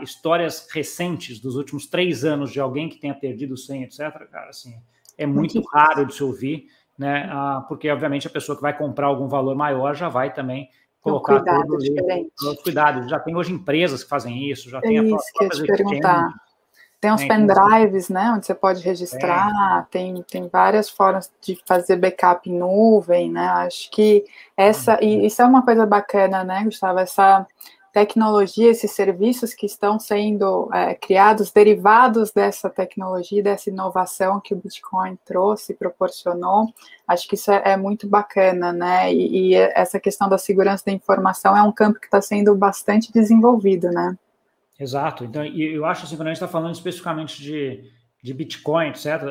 histórias 0.00 0.68
recentes 0.70 1.40
dos 1.40 1.56
últimos 1.56 1.86
três 1.86 2.24
anos 2.24 2.52
de 2.52 2.60
alguém 2.60 2.88
que 2.88 2.98
tenha 2.98 3.14
perdido 3.14 3.56
100, 3.56 3.84
etc., 3.84 3.98
cara, 4.30 4.50
assim, 4.50 4.76
é 5.18 5.26
muito 5.26 5.60
raro 5.72 6.06
de 6.06 6.14
se 6.14 6.22
ouvir, 6.22 6.68
né? 6.96 7.28
Ah, 7.32 7.64
porque, 7.66 7.90
obviamente, 7.90 8.26
a 8.26 8.30
pessoa 8.30 8.54
que 8.54 8.62
vai 8.62 8.76
comprar 8.76 9.08
algum 9.08 9.26
valor 9.26 9.56
maior 9.56 9.94
já 9.94 10.08
vai 10.08 10.32
também 10.32 10.68
colocar 11.00 11.40
cuidado 11.40 11.66
todo 12.36 12.56
cuidado. 12.62 13.08
Já 13.08 13.18
tem 13.18 13.34
hoje 13.34 13.52
empresas 13.52 14.04
que 14.04 14.08
fazem 14.08 14.48
isso, 14.48 14.70
já 14.70 14.78
é 14.78 14.80
tem 14.82 14.98
a 14.98 15.02
própria 15.02 15.32
que 15.32 15.44
eu 15.44 15.50
te 15.50 15.66
perguntar. 15.66 16.45
Tem 17.06 17.12
uns 17.12 17.24
pendrives, 17.24 18.08
né, 18.08 18.32
onde 18.34 18.46
você 18.46 18.54
pode 18.54 18.82
registrar, 18.82 19.86
é. 19.86 19.86
tem, 19.92 20.24
tem 20.28 20.48
várias 20.48 20.90
formas 20.90 21.30
de 21.40 21.56
fazer 21.64 21.94
backup 21.94 22.50
em 22.50 22.58
nuvem, 22.58 23.30
né, 23.30 23.46
acho 23.46 23.88
que 23.92 24.24
essa, 24.56 24.98
e 25.00 25.18
uhum. 25.18 25.24
isso 25.24 25.40
é 25.40 25.44
uma 25.44 25.64
coisa 25.64 25.86
bacana, 25.86 26.42
né, 26.42 26.64
Gustavo, 26.64 26.98
essa 26.98 27.46
tecnologia, 27.92 28.72
esses 28.72 28.90
serviços 28.90 29.54
que 29.54 29.66
estão 29.66 30.00
sendo 30.00 30.68
é, 30.74 30.96
criados, 30.96 31.52
derivados 31.52 32.32
dessa 32.32 32.68
tecnologia, 32.68 33.40
dessa 33.40 33.70
inovação 33.70 34.40
que 34.40 34.52
o 34.52 34.56
Bitcoin 34.56 35.16
trouxe, 35.24 35.74
proporcionou, 35.74 36.66
acho 37.06 37.28
que 37.28 37.36
isso 37.36 37.52
é, 37.52 37.62
é 37.66 37.76
muito 37.76 38.08
bacana, 38.08 38.72
né, 38.72 39.14
e, 39.14 39.52
e 39.52 39.54
essa 39.54 40.00
questão 40.00 40.28
da 40.28 40.38
segurança 40.38 40.86
da 40.86 40.90
informação 40.90 41.56
é 41.56 41.62
um 41.62 41.70
campo 41.70 42.00
que 42.00 42.06
está 42.06 42.20
sendo 42.20 42.52
bastante 42.56 43.12
desenvolvido, 43.12 43.92
né. 43.92 44.16
Exato. 44.78 45.24
Então, 45.24 45.44
eu 45.44 45.84
acho 45.84 46.04
assim, 46.04 46.16
quando 46.16 46.28
a 46.28 46.30
gente 46.30 46.42
está 46.42 46.48
falando 46.48 46.74
especificamente 46.74 47.42
de, 47.42 47.90
de 48.22 48.34
Bitcoin, 48.34 48.88
etc., 48.88 49.22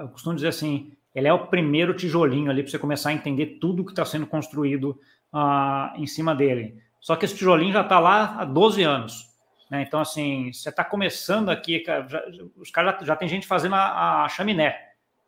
eu 0.00 0.08
costumo 0.08 0.34
dizer 0.34 0.48
assim, 0.48 0.92
ele 1.14 1.28
é 1.28 1.32
o 1.32 1.46
primeiro 1.46 1.94
tijolinho 1.94 2.50
ali 2.50 2.62
para 2.62 2.70
você 2.70 2.78
começar 2.78 3.10
a 3.10 3.12
entender 3.12 3.58
tudo 3.60 3.84
que 3.84 3.92
está 3.92 4.04
sendo 4.04 4.26
construído 4.26 4.98
uh, 5.32 5.96
em 5.96 6.06
cima 6.06 6.34
dele. 6.34 6.82
Só 7.00 7.16
que 7.16 7.24
esse 7.24 7.36
tijolinho 7.36 7.72
já 7.72 7.82
está 7.82 7.98
lá 7.98 8.36
há 8.38 8.44
12 8.44 8.82
anos. 8.82 9.28
Né? 9.70 9.82
Então, 9.82 10.00
assim, 10.00 10.52
você 10.52 10.68
está 10.68 10.84
começando 10.84 11.50
aqui, 11.50 11.82
já, 11.86 12.24
os 12.56 12.70
caras 12.70 13.00
já, 13.00 13.06
já, 13.06 13.16
tem 13.16 13.28
gente 13.28 13.46
fazendo 13.46 13.74
a, 13.74 14.24
a 14.24 14.28
chaminé 14.28 14.76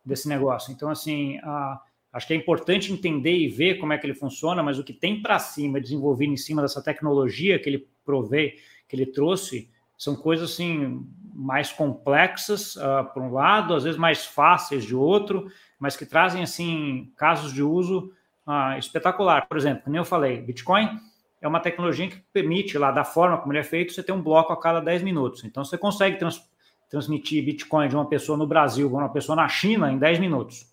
desse 0.04 0.28
negócio. 0.28 0.72
Então, 0.72 0.88
assim, 0.88 1.38
uh, 1.38 1.78
acho 2.12 2.26
que 2.26 2.32
é 2.32 2.36
importante 2.36 2.92
entender 2.92 3.36
e 3.36 3.48
ver 3.48 3.78
como 3.78 3.92
é 3.92 3.98
que 3.98 4.06
ele 4.06 4.14
funciona, 4.14 4.62
mas 4.62 4.78
o 4.78 4.84
que 4.84 4.92
tem 4.92 5.20
para 5.20 5.38
cima, 5.38 5.80
desenvolvido 5.80 6.32
em 6.32 6.36
cima 6.36 6.62
dessa 6.62 6.82
tecnologia 6.82 7.58
que 7.58 7.68
ele 7.68 7.88
provê, 8.04 8.56
que 8.90 8.96
ele 8.96 9.06
trouxe 9.06 9.70
são 9.96 10.16
coisas 10.16 10.50
assim 10.50 11.06
mais 11.32 11.70
complexas 11.72 12.74
uh, 12.74 13.04
por 13.14 13.22
um 13.22 13.32
lado, 13.32 13.72
às 13.72 13.84
vezes 13.84 13.98
mais 13.98 14.26
fáceis 14.26 14.84
de 14.84 14.96
outro, 14.96 15.46
mas 15.78 15.96
que 15.96 16.04
trazem 16.04 16.42
assim 16.42 17.12
casos 17.16 17.52
de 17.52 17.62
uso 17.62 18.12
uh, 18.46 18.76
espetacular. 18.78 19.46
Por 19.46 19.56
exemplo, 19.56 19.84
como 19.84 19.96
eu 19.96 20.04
falei, 20.04 20.42
Bitcoin 20.42 20.98
é 21.40 21.46
uma 21.46 21.60
tecnologia 21.60 22.08
que 22.08 22.18
permite 22.32 22.76
lá 22.76 22.90
da 22.90 23.04
forma 23.04 23.38
como 23.38 23.52
ele 23.52 23.60
é 23.60 23.64
feito, 23.64 23.92
você 23.92 24.02
ter 24.02 24.12
um 24.12 24.20
bloco 24.20 24.52
a 24.52 24.60
cada 24.60 24.80
10 24.80 25.02
minutos. 25.02 25.44
Então 25.44 25.64
você 25.64 25.78
consegue 25.78 26.18
trans 26.18 26.42
transmitir 26.90 27.44
Bitcoin 27.44 27.88
de 27.88 27.94
uma 27.94 28.08
pessoa 28.08 28.36
no 28.36 28.48
Brasil 28.48 28.90
para 28.90 28.98
uma 28.98 29.12
pessoa 29.12 29.36
na 29.36 29.46
China 29.48 29.92
em 29.92 29.98
10 29.98 30.18
minutos. 30.18 30.66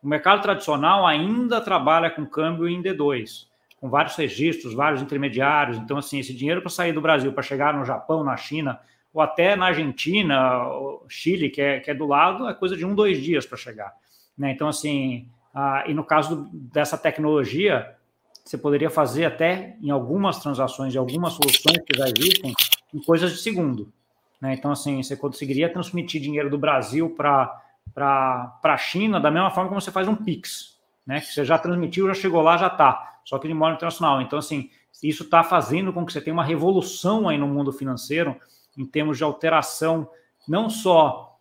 O 0.00 0.06
mercado 0.06 0.40
tradicional 0.40 1.04
ainda 1.04 1.60
trabalha 1.60 2.08
com 2.08 2.24
câmbio 2.24 2.68
em 2.68 2.80
D2 2.80 3.52
com 3.84 3.90
vários 3.90 4.16
registros, 4.16 4.72
vários 4.72 5.02
intermediários. 5.02 5.76
Então, 5.76 5.98
assim, 5.98 6.18
esse 6.18 6.32
dinheiro 6.32 6.62
para 6.62 6.70
sair 6.70 6.94
do 6.94 7.02
Brasil, 7.02 7.30
para 7.34 7.42
chegar 7.42 7.74
no 7.74 7.84
Japão, 7.84 8.24
na 8.24 8.34
China, 8.34 8.80
ou 9.12 9.20
até 9.20 9.54
na 9.56 9.66
Argentina, 9.66 10.62
Chile, 11.06 11.50
que 11.50 11.60
é, 11.60 11.80
que 11.80 11.90
é 11.90 11.94
do 11.94 12.06
lado, 12.06 12.48
é 12.48 12.54
coisa 12.54 12.78
de 12.78 12.86
um, 12.86 12.94
dois 12.94 13.22
dias 13.22 13.44
para 13.44 13.58
chegar. 13.58 13.92
Né? 14.38 14.52
Então, 14.52 14.68
assim, 14.68 15.28
ah, 15.54 15.84
e 15.86 15.92
no 15.92 16.02
caso 16.02 16.34
do, 16.34 16.50
dessa 16.50 16.96
tecnologia, 16.96 17.94
você 18.42 18.56
poderia 18.56 18.88
fazer 18.88 19.26
até 19.26 19.76
em 19.82 19.90
algumas 19.90 20.38
transações, 20.38 20.94
em 20.94 20.98
algumas 20.98 21.34
soluções 21.34 21.84
que 21.86 21.94
já 21.94 22.06
existem, 22.06 22.54
em 22.94 23.02
coisas 23.02 23.32
de 23.32 23.36
segundo. 23.36 23.92
Né? 24.40 24.54
Então, 24.54 24.72
assim, 24.72 25.02
você 25.02 25.14
conseguiria 25.14 25.70
transmitir 25.70 26.22
dinheiro 26.22 26.48
do 26.48 26.56
Brasil 26.56 27.10
para 27.10 27.60
a 27.94 28.76
China 28.78 29.20
da 29.20 29.30
mesma 29.30 29.50
forma 29.50 29.68
como 29.68 29.80
você 29.82 29.90
faz 29.90 30.08
um 30.08 30.16
PIX, 30.16 30.78
né? 31.06 31.20
que 31.20 31.26
você 31.26 31.44
já 31.44 31.58
transmitiu, 31.58 32.06
já 32.06 32.14
chegou 32.14 32.40
lá, 32.40 32.56
já 32.56 32.68
está 32.68 33.10
só 33.24 33.38
que 33.38 33.48
de 33.48 33.54
modo 33.54 33.74
internacional. 33.74 34.20
Então, 34.20 34.38
assim, 34.38 34.70
isso 35.02 35.24
está 35.24 35.42
fazendo 35.42 35.92
com 35.92 36.04
que 36.04 36.12
você 36.12 36.20
tenha 36.20 36.34
uma 36.34 36.44
revolução 36.44 37.28
aí 37.28 37.38
no 37.38 37.48
mundo 37.48 37.72
financeiro 37.72 38.36
em 38.76 38.84
termos 38.84 39.18
de 39.18 39.24
alteração, 39.24 40.08
não 40.46 40.68
só, 40.68 41.38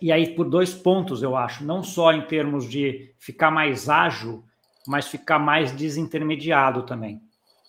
e 0.00 0.12
aí 0.12 0.34
por 0.34 0.48
dois 0.48 0.74
pontos, 0.74 1.22
eu 1.22 1.36
acho, 1.36 1.64
não 1.64 1.82
só 1.82 2.12
em 2.12 2.22
termos 2.22 2.68
de 2.68 3.12
ficar 3.18 3.50
mais 3.50 3.88
ágil, 3.88 4.44
mas 4.86 5.08
ficar 5.08 5.38
mais 5.38 5.72
desintermediado 5.72 6.82
também. 6.84 7.20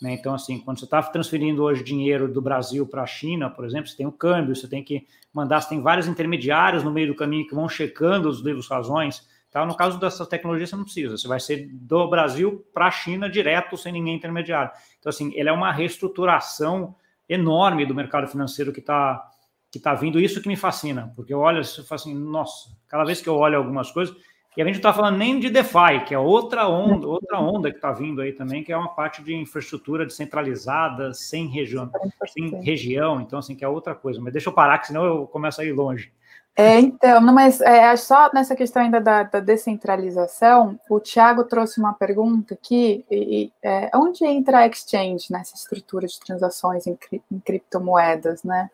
Né? 0.01 0.13
Então, 0.13 0.33
assim, 0.33 0.59
quando 0.59 0.79
você 0.79 0.85
está 0.85 1.01
transferindo 1.03 1.63
hoje 1.63 1.83
dinheiro 1.83 2.31
do 2.31 2.41
Brasil 2.41 2.87
para 2.87 3.03
a 3.03 3.07
China, 3.07 3.49
por 3.49 3.65
exemplo, 3.65 3.87
você 3.87 3.97
tem 3.97 4.07
o 4.07 4.11
câmbio, 4.11 4.55
você 4.55 4.67
tem 4.67 4.83
que 4.83 5.05
mandar, 5.33 5.61
você 5.61 5.69
tem 5.69 5.81
vários 5.81 6.07
intermediários 6.07 6.83
no 6.83 6.91
meio 6.91 7.07
do 7.07 7.15
caminho 7.15 7.47
que 7.47 7.55
vão 7.55 7.67
checando 7.67 8.29
os 8.29 8.39
livros 8.39 8.69
razões, 8.69 9.27
Tá? 9.51 9.65
No 9.65 9.75
caso 9.75 9.99
dessa 9.99 10.25
tecnologia, 10.25 10.67
você 10.67 10.75
não 10.75 10.83
precisa. 10.83 11.17
Você 11.17 11.27
vai 11.27 11.39
ser 11.39 11.67
do 11.71 12.07
Brasil 12.07 12.65
para 12.73 12.87
a 12.87 12.91
China 12.91 13.29
direto, 13.29 13.75
sem 13.77 13.91
ninguém 13.91 14.15
intermediário. 14.15 14.71
Então, 14.99 15.09
assim, 15.09 15.31
ele 15.33 15.49
é 15.49 15.51
uma 15.51 15.71
reestruturação 15.71 16.95
enorme 17.27 17.85
do 17.85 17.95
mercado 17.95 18.27
financeiro 18.27 18.71
que 18.71 18.79
está 18.79 19.25
que 19.71 19.79
tá 19.79 19.93
vindo. 19.93 20.19
Isso 20.19 20.41
que 20.41 20.47
me 20.47 20.55
fascina, 20.55 21.13
porque 21.15 21.31
eu 21.31 21.39
olho 21.39 21.61
e 21.61 21.63
falo 21.63 21.85
assim, 21.91 22.15
nossa, 22.15 22.71
cada 22.87 23.03
vez 23.03 23.21
que 23.21 23.29
eu 23.29 23.35
olho 23.35 23.55
algumas 23.55 23.91
coisas, 23.91 24.15
E 24.57 24.61
a 24.61 24.65
gente 24.65 24.75
não 24.75 24.79
está 24.79 24.93
falando 24.93 25.17
nem 25.17 25.39
de 25.39 25.49
DeFi, 25.49 26.05
que 26.05 26.13
é 26.13 26.19
outra 26.19 26.67
onda, 26.67 27.07
outra 27.07 27.39
onda 27.39 27.69
que 27.69 27.77
está 27.77 27.91
vindo 27.91 28.19
aí 28.21 28.33
também, 28.33 28.63
que 28.63 28.73
é 28.73 28.77
uma 28.77 28.89
parte 28.89 29.23
de 29.23 29.33
infraestrutura 29.33 30.05
descentralizada, 30.05 31.13
sem 31.13 31.47
região, 31.47 31.89
sem 32.27 32.61
região, 32.61 33.21
então 33.21 33.39
assim, 33.39 33.55
que 33.55 33.63
é 33.63 33.67
outra 33.69 33.93
coisa. 33.95 34.19
Mas 34.19 34.33
deixa 34.33 34.49
eu 34.49 34.53
parar, 34.53 34.79
que 34.79 34.87
senão 34.87 35.05
eu 35.05 35.27
começo 35.27 35.61
a 35.61 35.65
ir 35.65 35.71
longe. 35.71 36.11
É, 36.55 36.77
então, 36.79 37.21
não, 37.21 37.33
mas 37.33 37.61
é, 37.61 37.95
só 37.95 38.29
nessa 38.33 38.53
questão 38.53 38.81
ainda 38.81 38.99
da, 38.99 39.23
da, 39.23 39.39
descentralização, 39.39 40.77
o 40.89 40.99
Thiago 40.99 41.45
trouxe 41.45 41.79
uma 41.79 41.93
pergunta 41.93 42.53
aqui, 42.53 43.05
e, 43.09 43.49
é, 43.63 43.89
onde 43.95 44.25
entra 44.25 44.59
a 44.59 44.67
exchange 44.67 45.31
nessa 45.31 45.55
estrutura 45.55 46.05
de 46.05 46.19
transações 46.19 46.85
em, 46.85 46.97
em 47.31 47.39
criptomoedas, 47.39 48.43
né? 48.43 48.69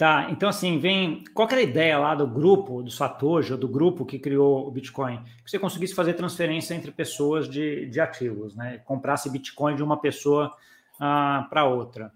Tá, 0.00 0.28
então 0.30 0.48
assim, 0.48 0.78
vem. 0.78 1.24
Qual 1.34 1.46
era 1.46 1.60
a 1.60 1.62
ideia 1.62 1.98
lá 1.98 2.14
do 2.14 2.26
grupo, 2.26 2.82
do 2.82 2.90
Satoshi, 2.90 3.52
ou 3.52 3.58
do 3.58 3.68
grupo 3.68 4.06
que 4.06 4.18
criou 4.18 4.66
o 4.66 4.70
Bitcoin? 4.70 5.22
Que 5.44 5.50
você 5.50 5.58
conseguisse 5.58 5.94
fazer 5.94 6.14
transferência 6.14 6.74
entre 6.74 6.90
pessoas 6.90 7.46
de, 7.46 7.84
de 7.84 8.00
ativos, 8.00 8.56
né? 8.56 8.80
Comprasse 8.86 9.28
Bitcoin 9.28 9.76
de 9.76 9.82
uma 9.82 9.98
pessoa 9.98 10.56
ah, 10.98 11.46
para 11.50 11.66
outra. 11.66 12.10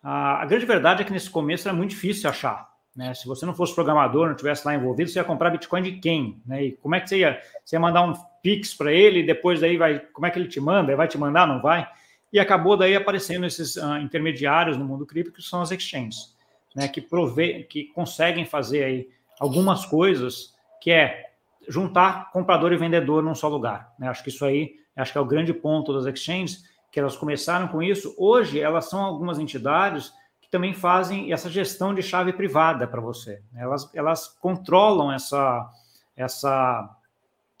Ah, 0.00 0.42
a 0.42 0.46
grande 0.46 0.64
verdade 0.64 1.02
é 1.02 1.04
que 1.04 1.12
nesse 1.12 1.28
começo 1.28 1.66
era 1.66 1.76
muito 1.76 1.90
difícil 1.90 2.30
achar. 2.30 2.72
Né? 2.94 3.12
Se 3.14 3.26
você 3.26 3.44
não 3.44 3.54
fosse 3.54 3.74
programador, 3.74 4.28
não 4.28 4.36
tivesse 4.36 4.66
lá 4.66 4.74
envolvido, 4.74 5.10
você 5.10 5.18
ia 5.18 5.24
comprar 5.24 5.50
Bitcoin 5.50 5.82
de 5.82 5.92
quem? 5.92 6.40
Né? 6.46 6.64
E 6.64 6.72
como 6.72 6.94
é 6.94 7.00
que 7.00 7.08
você 7.08 7.18
ia? 7.18 7.40
Você 7.64 7.76
ia 7.76 7.80
mandar 7.80 8.02
um 8.02 8.14
Pix 8.42 8.74
para 8.74 8.92
ele 8.92 9.20
e 9.20 9.26
depois 9.26 9.60
daí 9.60 9.76
vai. 9.76 9.98
Como 10.12 10.26
é 10.26 10.30
que 10.30 10.38
ele 10.38 10.48
te 10.48 10.60
manda? 10.60 10.94
Vai 10.94 11.08
te 11.08 11.18
mandar, 11.18 11.46
não 11.46 11.60
vai? 11.60 11.88
E 12.32 12.38
acabou 12.38 12.76
daí 12.76 12.94
aparecendo 12.94 13.46
esses 13.46 13.76
uh, 13.76 13.96
intermediários 13.96 14.76
no 14.76 14.84
mundo 14.84 15.06
cripto, 15.06 15.32
que 15.32 15.42
são 15.42 15.62
as 15.62 15.70
exchanges 15.70 16.34
né, 16.74 16.88
que, 16.88 17.00
prove, 17.00 17.64
que 17.64 17.84
conseguem 17.84 18.44
fazer 18.44 18.84
aí 18.84 19.08
algumas 19.38 19.86
coisas, 19.86 20.54
que 20.80 20.90
é 20.90 21.30
juntar 21.68 22.30
comprador 22.32 22.72
e 22.72 22.76
vendedor 22.76 23.22
num 23.22 23.34
só 23.34 23.48
lugar. 23.48 23.94
Né? 23.98 24.08
Acho 24.08 24.22
que 24.22 24.28
isso 24.28 24.44
aí 24.44 24.74
acho 24.96 25.12
que 25.12 25.18
é 25.18 25.20
o 25.20 25.26
grande 25.26 25.52
ponto 25.52 25.92
das 25.92 26.06
exchanges, 26.06 26.64
que 26.90 27.00
elas 27.00 27.16
começaram 27.16 27.66
com 27.68 27.82
isso. 27.82 28.14
Hoje, 28.16 28.60
elas 28.60 28.88
são 28.88 29.00
algumas 29.00 29.38
entidades 29.38 30.12
também 30.54 30.72
fazem 30.72 31.32
essa 31.32 31.50
gestão 31.50 31.92
de 31.92 32.00
chave 32.00 32.32
privada 32.32 32.86
para 32.86 33.00
você. 33.00 33.42
Elas, 33.56 33.90
elas 33.92 34.28
controlam 34.28 35.10
essa, 35.10 35.68
essa 36.16 36.96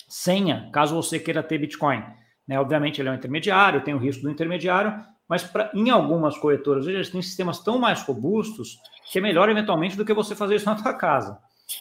senha, 0.08 0.70
caso 0.72 0.94
você 0.94 1.18
queira 1.18 1.42
ter 1.42 1.58
Bitcoin. 1.58 2.04
Né? 2.46 2.56
Obviamente, 2.60 3.00
ele 3.00 3.08
é 3.08 3.12
um 3.12 3.16
intermediário, 3.16 3.82
tem 3.82 3.94
o 3.94 3.98
risco 3.98 4.22
do 4.22 4.30
intermediário, 4.30 5.04
mas 5.28 5.42
pra, 5.42 5.72
em 5.74 5.90
algumas 5.90 6.38
corretoras, 6.38 6.86
eles 6.86 7.10
têm 7.10 7.20
sistemas 7.20 7.58
tão 7.58 7.80
mais 7.80 8.00
robustos 8.02 8.78
que 9.10 9.18
é 9.18 9.20
melhor 9.20 9.48
eventualmente 9.48 9.96
do 9.96 10.04
que 10.04 10.14
você 10.14 10.36
fazer 10.36 10.54
isso 10.54 10.66
na 10.70 10.78
sua 10.78 10.94
casa. 10.94 11.36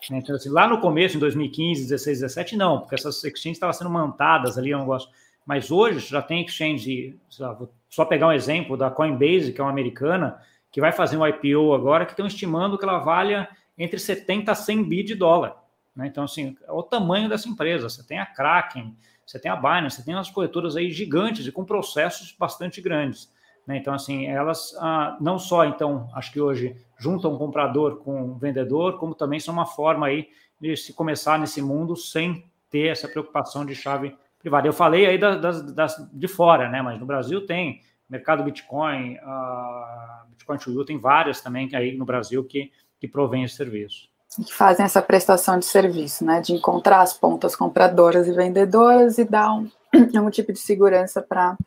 Né? 0.10 0.18
Então, 0.18 0.36
assim, 0.36 0.50
lá 0.50 0.68
no 0.68 0.82
começo, 0.82 1.16
em 1.16 1.20
2015, 1.20 1.84
16, 1.84 2.22
17, 2.22 2.58
não, 2.58 2.80
porque 2.80 2.96
essas 2.96 3.24
exchanges 3.24 3.58
estavam 3.58 3.74
sendo 3.74 3.92
montadas 3.92 4.58
ali, 4.58 4.72
é 4.72 4.76
um 4.76 4.80
negócio. 4.80 5.12
Mas 5.46 5.70
hoje 5.70 6.00
já 6.00 6.24
tem 6.24 6.44
exchange, 6.44 7.20
vou 7.60 7.72
só 7.88 8.04
pegar 8.04 8.30
um 8.30 8.32
exemplo 8.32 8.76
da 8.76 8.90
Coinbase, 8.90 9.54
que 9.54 9.62
é 9.62 9.64
uma 9.64 9.70
americana, 9.70 10.42
que 10.74 10.82
vai 10.82 10.92
fazer 10.92 11.16
um 11.16 11.26
IPO 11.26 11.76
agora, 11.76 12.04
que 12.04 12.14
estão 12.14 12.26
estimando 12.26 12.80
que 12.80 12.84
ela 12.84 12.98
valha 12.98 13.48
entre 13.78 14.00
70 14.00 14.52
a 14.52 14.56
100 14.56 14.84
bi 14.84 15.04
de 15.04 15.14
dólar. 15.14 15.56
Né? 15.96 16.08
Então, 16.08 16.24
assim, 16.24 16.58
é 16.68 16.72
o 16.72 16.82
tamanho 16.82 17.30
dessa 17.30 17.48
empresa. 17.48 17.88
Você 17.88 18.04
tem 18.04 18.18
a 18.18 18.26
Kraken, 18.26 18.98
você 19.24 19.38
tem 19.38 19.52
a 19.52 19.56
Binance, 19.56 19.98
você 19.98 20.04
tem 20.04 20.16
umas 20.16 20.32
corretoras 20.32 20.76
aí 20.76 20.90
gigantes 20.90 21.46
e 21.46 21.52
com 21.52 21.64
processos 21.64 22.36
bastante 22.38 22.82
grandes. 22.82 23.32
Né? 23.68 23.78
Então, 23.78 23.94
assim, 23.94 24.26
elas 24.26 24.76
ah, 24.80 25.16
não 25.22 25.38
só, 25.38 25.64
então, 25.64 26.10
acho 26.16 26.32
que 26.32 26.42
hoje 26.42 26.76
juntam 26.98 27.38
comprador 27.38 27.98
com 27.98 28.34
vendedor, 28.40 28.98
como 28.98 29.14
também 29.14 29.40
são 29.40 29.54
uma 29.54 29.68
forma 29.68 30.08
aí 30.08 30.28
de 30.60 30.76
se 30.76 30.92
começar 30.92 31.38
nesse 31.38 31.62
mundo 31.62 31.96
sem 31.96 32.50
ter 32.72 32.88
essa 32.88 33.08
preocupação 33.08 33.64
de 33.64 33.76
chave 33.76 34.18
privada. 34.40 34.68
Eu 34.68 34.74
falei 34.74 35.06
aí 35.06 35.20
das, 35.20 35.40
das, 35.40 35.74
das 35.76 36.10
de 36.12 36.28
fora, 36.28 36.68
né? 36.68 36.82
Mas 36.82 37.00
no 37.00 37.06
Brasil 37.06 37.46
tem 37.46 37.82
mercado 38.14 38.44
Bitcoin, 38.44 39.18
uh, 39.18 40.30
Bitcoin 40.30 40.58
to 40.60 40.72
You, 40.72 40.86
tem 40.86 41.00
várias 41.00 41.42
também 41.42 41.68
aí 41.74 41.98
no 41.98 42.06
Brasil 42.06 42.44
que, 42.44 42.72
que 43.00 43.08
provém 43.08 43.44
esse 43.44 43.56
serviço. 43.56 44.08
Que 44.46 44.54
fazem 44.54 44.86
essa 44.86 45.02
prestação 45.02 45.58
de 45.58 45.66
serviço, 45.66 46.24
né? 46.24 46.40
De 46.40 46.54
encontrar 46.54 47.02
as 47.02 47.14
pontas 47.14 47.56
compradoras 47.56 48.28
e 48.28 48.32
vendedoras 48.32 49.18
e 49.18 49.26
dar 49.26 49.54
um, 49.54 49.70
um 50.16 50.30
tipo 50.30 50.54
de 50.54 50.60
segurança 50.60 51.22
para 51.22 51.58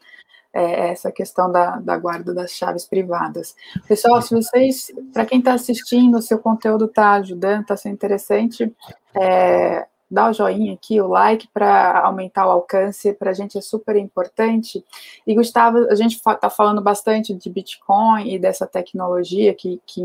é, 0.52 0.90
essa 0.90 1.10
questão 1.10 1.50
da, 1.50 1.80
da 1.80 1.98
guarda 1.98 2.32
das 2.32 2.52
chaves 2.52 2.86
privadas. 2.86 3.56
Pessoal, 3.88 4.22
se 4.22 4.32
vocês, 4.32 4.92
para 5.12 5.26
quem 5.26 5.40
está 5.40 5.54
assistindo, 5.54 6.16
o 6.16 6.22
seu 6.22 6.38
conteúdo 6.38 6.84
está 6.86 7.12
ajudando, 7.14 7.62
está 7.62 7.76
sendo 7.76 7.94
interessante, 7.94 8.72
é, 9.14 9.86
dá 10.10 10.30
o 10.30 10.32
joinha 10.32 10.74
aqui, 10.74 11.00
o 11.00 11.08
like 11.08 11.48
para 11.52 12.00
aumentar 12.00 12.46
o 12.46 12.50
alcance, 12.50 13.12
para 13.12 13.30
a 13.30 13.34
gente 13.34 13.58
é 13.58 13.60
super 13.60 13.96
importante. 13.96 14.84
E 15.26 15.34
Gustavo, 15.34 15.78
a 15.90 15.94
gente 15.94 16.16
está 16.16 16.48
falando 16.48 16.80
bastante 16.80 17.34
de 17.34 17.50
Bitcoin 17.50 18.32
e 18.32 18.38
dessa 18.38 18.66
tecnologia 18.66 19.54
que, 19.54 19.80
que, 19.86 20.02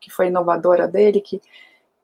que 0.00 0.10
foi 0.10 0.26
inovadora 0.26 0.88
dele, 0.88 1.20
que, 1.20 1.40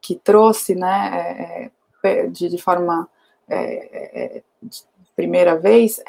que 0.00 0.14
trouxe, 0.14 0.74
né, 0.74 1.70
é, 2.04 2.08
é 2.08 2.26
de, 2.26 2.48
de 2.48 2.58
forma 2.58 3.08
é, 3.48 4.36
é 4.36 4.42
primeira 5.16 5.58
vez, 5.58 6.00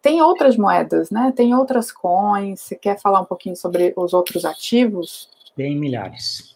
tem 0.00 0.22
outras 0.22 0.56
moedas, 0.56 1.10
né? 1.10 1.32
Tem 1.34 1.52
outras 1.52 1.90
coins. 1.90 2.60
Você 2.60 2.76
quer 2.76 3.00
falar 3.00 3.20
um 3.20 3.24
pouquinho 3.24 3.56
sobre 3.56 3.92
os 3.96 4.14
outros 4.14 4.44
ativos? 4.44 5.28
Tem 5.56 5.76
milhares. 5.76 6.54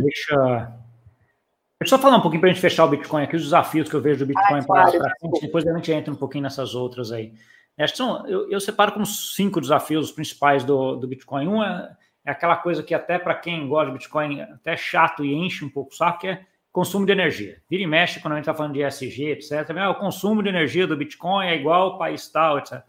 Deixa. 0.00 0.72
Deixa 1.80 1.94
eu 1.94 1.98
só 1.98 2.02
falar 2.02 2.16
um 2.16 2.20
pouquinho 2.20 2.40
para 2.40 2.50
a 2.50 2.52
gente 2.52 2.60
fechar 2.60 2.84
o 2.84 2.88
Bitcoin 2.88 3.22
aqui, 3.22 3.36
os 3.36 3.44
desafios 3.44 3.88
que 3.88 3.94
eu 3.94 4.00
vejo 4.00 4.18
do 4.18 4.26
Bitcoin 4.26 4.60
ah, 4.60 4.64
para 4.66 4.90
frente, 4.90 5.40
depois 5.40 5.64
a 5.66 5.72
gente 5.76 5.92
entra 5.92 6.12
um 6.12 6.16
pouquinho 6.16 6.42
nessas 6.42 6.74
outras 6.74 7.12
aí. 7.12 7.32
São, 7.94 8.26
eu, 8.26 8.50
eu 8.50 8.60
separo 8.60 8.92
como 8.92 9.06
cinco 9.06 9.60
desafios 9.60 10.10
principais 10.10 10.64
do, 10.64 10.96
do 10.96 11.06
Bitcoin. 11.06 11.46
Um 11.46 11.62
é, 11.62 11.96
é 12.24 12.30
aquela 12.32 12.56
coisa 12.56 12.82
que 12.82 12.92
até 12.92 13.16
para 13.16 13.34
quem 13.36 13.68
gosta 13.68 13.86
de 13.86 13.98
Bitcoin, 13.98 14.40
até 14.40 14.76
chato 14.76 15.24
e 15.24 15.32
enche 15.32 15.64
um 15.64 15.70
pouco 15.70 15.92
o 15.92 15.94
saco, 15.94 16.18
que 16.18 16.26
é 16.26 16.44
consumo 16.72 17.06
de 17.06 17.12
energia. 17.12 17.62
Vira 17.70 17.84
e 17.84 17.86
mexe 17.86 18.18
quando 18.18 18.32
a 18.32 18.36
gente 18.36 18.44
está 18.44 18.54
falando 18.54 18.72
de 18.72 18.82
ESG, 18.82 19.30
etc. 19.30 19.52
Ah, 19.78 19.90
o 19.90 19.94
consumo 19.94 20.42
de 20.42 20.48
energia 20.48 20.84
do 20.84 20.96
Bitcoin 20.96 21.46
é 21.46 21.54
igual 21.54 21.92
ao 21.92 21.98
país 21.98 22.28
tal, 22.28 22.58
etc. 22.58 22.82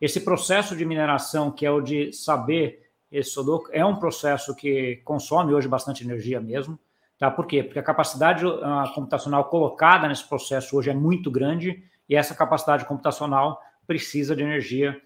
Esse 0.00 0.20
processo 0.22 0.74
de 0.74 0.86
mineração, 0.86 1.50
que 1.50 1.66
é 1.66 1.70
o 1.70 1.82
de 1.82 2.12
saber 2.14 2.90
esse 3.10 3.30
Sudoku, 3.30 3.68
é 3.72 3.84
um 3.84 3.96
processo 3.96 4.56
que 4.56 5.02
consome 5.04 5.52
hoje 5.52 5.68
bastante 5.68 6.02
energia 6.02 6.40
mesmo. 6.40 6.78
Tá? 7.22 7.30
Por 7.30 7.46
quê? 7.46 7.62
Porque 7.62 7.78
a 7.78 7.84
capacidade 7.84 8.44
uh, 8.44 8.60
computacional 8.96 9.44
colocada 9.44 10.08
nesse 10.08 10.28
processo 10.28 10.76
hoje 10.76 10.90
é 10.90 10.92
muito 10.92 11.30
grande 11.30 11.80
e 12.08 12.16
essa 12.16 12.34
capacidade 12.34 12.84
computacional 12.84 13.60
precisa 13.86 14.34
de 14.34 14.42
energia 14.42 15.00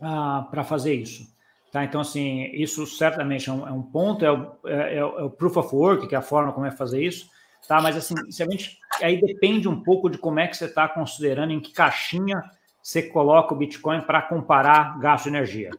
uh, 0.00 0.50
para 0.50 0.62
fazer 0.62 0.92
isso. 0.92 1.34
Tá? 1.72 1.82
Então, 1.82 2.02
assim, 2.02 2.42
isso 2.52 2.86
certamente 2.86 3.48
é 3.48 3.52
um, 3.54 3.66
é 3.66 3.72
um 3.72 3.80
ponto, 3.80 4.22
é 4.22 4.30
o, 4.30 4.52
é, 4.66 4.96
é 4.96 5.02
o, 5.02 5.30
Proof 5.30 5.56
of 5.56 5.74
Work, 5.74 6.08
que 6.08 6.14
é 6.14 6.18
a 6.18 6.20
forma 6.20 6.52
como 6.52 6.66
é 6.66 6.70
fazer 6.70 7.02
isso, 7.02 7.26
tá? 7.66 7.80
Mas, 7.80 7.96
assim, 7.96 8.14
se 8.30 8.42
a 8.42 8.46
gente, 8.46 8.78
aí 9.00 9.18
depende 9.18 9.66
um 9.66 9.82
pouco 9.82 10.10
de 10.10 10.18
como 10.18 10.40
é 10.40 10.46
que 10.46 10.54
você 10.54 10.66
está 10.66 10.86
considerando, 10.90 11.54
em 11.54 11.60
que 11.60 11.72
caixinha 11.72 12.42
você 12.82 13.02
coloca 13.02 13.54
o 13.54 13.56
Bitcoin 13.56 14.02
para 14.02 14.20
comparar 14.20 14.98
gasto 14.98 15.22
de 15.22 15.30
energia. 15.30 15.70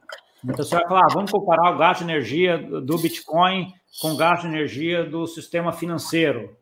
Então, 0.44 0.66
você 0.66 0.74
vai 0.74 0.88
falar, 0.88 1.02
ah, 1.02 1.14
vamos 1.14 1.30
comparar 1.30 1.76
o 1.76 1.78
gasto 1.78 2.00
de 2.00 2.06
energia 2.06 2.58
do 2.58 2.98
Bitcoin 2.98 3.72
com 4.00 4.16
gasto 4.16 4.44
de 4.44 4.48
energia 4.50 5.04
do 5.04 5.28
sistema 5.28 5.72
financeiro. 5.72 6.56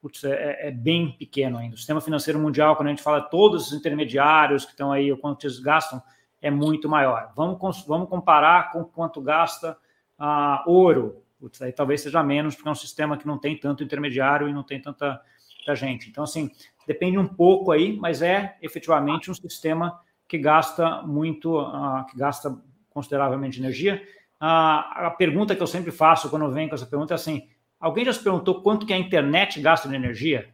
Putz, 0.00 0.22
é, 0.24 0.68
é, 0.68 0.70
bem 0.70 1.16
pequeno 1.18 1.58
ainda. 1.58 1.74
O 1.74 1.78
sistema 1.78 2.00
financeiro 2.00 2.38
mundial, 2.38 2.76
quando 2.76 2.88
a 2.88 2.90
gente 2.90 3.02
fala 3.02 3.20
todos 3.20 3.68
os 3.68 3.72
intermediários 3.72 4.64
que 4.64 4.70
estão 4.70 4.92
aí, 4.92 5.10
o 5.10 5.18
quanto 5.18 5.46
eles 5.46 5.58
gastam, 5.58 6.00
é 6.40 6.50
muito 6.50 6.88
maior. 6.88 7.32
Vamos, 7.34 7.84
vamos 7.86 8.08
comparar 8.08 8.70
com 8.70 8.84
quanto 8.84 9.20
gasta 9.20 9.76
a 10.18 10.62
uh, 10.66 10.70
ouro. 10.70 11.22
Putz, 11.38 11.60
aí 11.60 11.72
talvez 11.72 12.02
seja 12.02 12.22
menos, 12.22 12.54
porque 12.54 12.68
é 12.68 12.72
um 12.72 12.76
sistema 12.76 13.16
que 13.16 13.26
não 13.26 13.38
tem 13.38 13.58
tanto 13.58 13.82
intermediário 13.82 14.48
e 14.48 14.52
não 14.52 14.62
tem 14.62 14.80
tanta, 14.80 15.20
tanta 15.58 15.74
gente. 15.74 16.08
Então, 16.08 16.24
assim, 16.24 16.50
depende 16.86 17.18
um 17.18 17.26
pouco 17.26 17.72
aí, 17.72 17.96
mas 17.96 18.22
é 18.22 18.56
efetivamente 18.62 19.30
um 19.30 19.34
sistema 19.34 20.00
que 20.28 20.38
gasta 20.38 21.02
muito, 21.02 21.60
uh, 21.60 22.06
que 22.06 22.16
gasta 22.16 22.56
consideravelmente 22.90 23.58
energia. 23.58 24.02
A 24.38 25.14
pergunta 25.16 25.56
que 25.56 25.62
eu 25.62 25.66
sempre 25.66 25.90
faço 25.90 26.28
quando 26.28 26.50
vem 26.52 26.68
com 26.68 26.74
essa 26.74 26.86
pergunta 26.86 27.14
é 27.14 27.16
assim: 27.16 27.48
alguém 27.80 28.04
já 28.04 28.12
se 28.12 28.22
perguntou 28.22 28.62
quanto 28.62 28.84
que 28.84 28.92
a 28.92 28.98
internet 28.98 29.60
gasta 29.60 29.88
de 29.88 29.94
energia? 29.94 30.48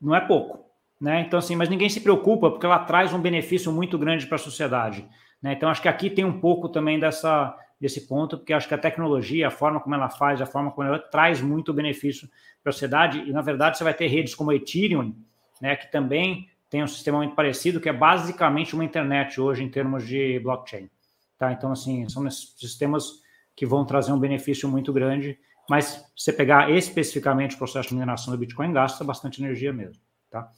Não 0.00 0.14
é 0.14 0.20
pouco. 0.20 0.64
Né? 1.00 1.20
Então, 1.20 1.38
assim, 1.38 1.54
mas 1.54 1.68
ninguém 1.68 1.88
se 1.88 2.00
preocupa 2.00 2.50
porque 2.50 2.66
ela 2.66 2.78
traz 2.80 3.12
um 3.12 3.20
benefício 3.20 3.72
muito 3.72 3.96
grande 3.98 4.26
para 4.26 4.36
a 4.36 4.38
sociedade. 4.38 5.08
Né? 5.40 5.52
Então, 5.52 5.68
acho 5.68 5.82
que 5.82 5.88
aqui 5.88 6.10
tem 6.10 6.24
um 6.24 6.40
pouco 6.40 6.68
também 6.68 6.98
dessa, 6.98 7.56
desse 7.80 8.06
ponto, 8.06 8.36
porque 8.36 8.52
acho 8.52 8.66
que 8.66 8.74
a 8.74 8.78
tecnologia, 8.78 9.46
a 9.46 9.50
forma 9.50 9.80
como 9.80 9.94
ela 9.94 10.08
faz, 10.08 10.40
a 10.40 10.46
forma 10.46 10.70
como 10.70 10.86
ela 10.86 10.98
traz 10.98 11.40
muito 11.40 11.72
benefício 11.72 12.28
para 12.62 12.70
a 12.70 12.72
sociedade. 12.72 13.22
E, 13.26 13.32
na 13.32 13.40
verdade, 13.40 13.78
você 13.78 13.84
vai 13.84 13.94
ter 13.94 14.08
redes 14.08 14.34
como 14.34 14.50
a 14.50 14.56
Ethereum, 14.56 15.14
né, 15.60 15.76
que 15.76 15.90
também 15.90 16.48
tem 16.68 16.82
um 16.82 16.88
sistema 16.88 17.18
muito 17.18 17.34
parecido, 17.34 17.80
que 17.80 17.88
é 17.88 17.92
basicamente 17.92 18.74
uma 18.74 18.84
internet 18.84 19.40
hoje 19.40 19.62
em 19.64 19.68
termos 19.68 20.06
de 20.06 20.38
blockchain. 20.40 20.90
Tá? 21.38 21.52
Então, 21.52 21.72
assim, 21.72 22.08
são 22.08 22.28
sistemas 22.30 23.22
que 23.54 23.64
vão 23.64 23.84
trazer 23.84 24.12
um 24.12 24.18
benefício 24.18 24.68
muito 24.68 24.92
grande, 24.92 25.38
mas 25.68 25.84
se 26.16 26.24
você 26.24 26.32
pegar 26.32 26.70
especificamente 26.70 27.54
o 27.54 27.58
processo 27.58 27.88
de 27.88 27.94
mineração 27.94 28.32
do 28.32 28.38
Bitcoin, 28.38 28.72
gasta 28.72 29.04
bastante 29.04 29.42
energia 29.42 29.72
mesmo. 29.72 30.02
Tá? 30.30 30.50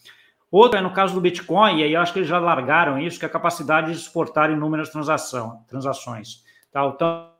Outro 0.51 0.79
é 0.79 0.83
no 0.83 0.93
caso 0.93 1.15
do 1.15 1.21
Bitcoin, 1.21 1.79
e 1.79 1.85
aí 1.85 1.93
eu 1.93 2.01
acho 2.01 2.13
que 2.13 2.19
eles 2.19 2.29
já 2.29 2.39
largaram 2.39 2.99
isso, 2.99 3.19
que 3.19 3.25
é 3.25 3.29
a 3.29 3.33
capacidade 3.33 3.93
de 3.93 3.99
exportar 3.99 4.51
inúmeras 4.51 4.89
transação, 4.89 5.65
transações. 5.69 6.45
Tá? 6.73 6.85
Então, 6.87 7.31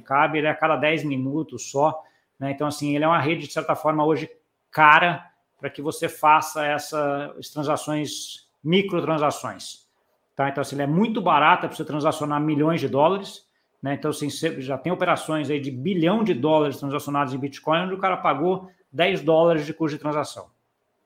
cabe 0.00 0.38
ele 0.38 0.46
é 0.46 0.50
a 0.50 0.54
cada 0.54 0.76
10 0.76 1.04
minutos 1.04 1.70
só. 1.70 2.02
Né? 2.38 2.50
Então, 2.52 2.66
assim, 2.66 2.94
ele 2.94 3.04
é 3.04 3.08
uma 3.08 3.20
rede, 3.20 3.46
de 3.46 3.52
certa 3.52 3.74
forma, 3.74 4.04
hoje 4.04 4.30
cara 4.70 5.30
para 5.60 5.70
que 5.70 5.80
você 5.80 6.08
faça 6.08 6.66
essas 6.66 7.50
transações, 7.50 8.48
microtransações. 8.64 9.86
Tá? 10.34 10.48
Então, 10.48 10.62
assim, 10.62 10.76
ele 10.76 10.82
é 10.82 10.86
muito 10.86 11.20
barato 11.20 11.66
para 11.66 11.76
você 11.76 11.84
transacionar 11.84 12.40
milhões 12.40 12.80
de 12.80 12.88
dólares. 12.88 13.46
Né? 13.82 13.94
Então, 13.94 14.10
assim, 14.10 14.30
já 14.30 14.78
tem 14.78 14.92
operações 14.92 15.50
aí 15.50 15.60
de 15.60 15.70
bilhão 15.70 16.24
de 16.24 16.32
dólares 16.34 16.78
transacionados 16.78 17.34
em 17.34 17.38
Bitcoin, 17.38 17.82
onde 17.82 17.94
o 17.94 17.98
cara 17.98 18.16
pagou 18.16 18.70
10 18.92 19.22
dólares 19.22 19.66
de 19.66 19.74
custo 19.74 19.96
de 19.96 20.02
transação, 20.02 20.46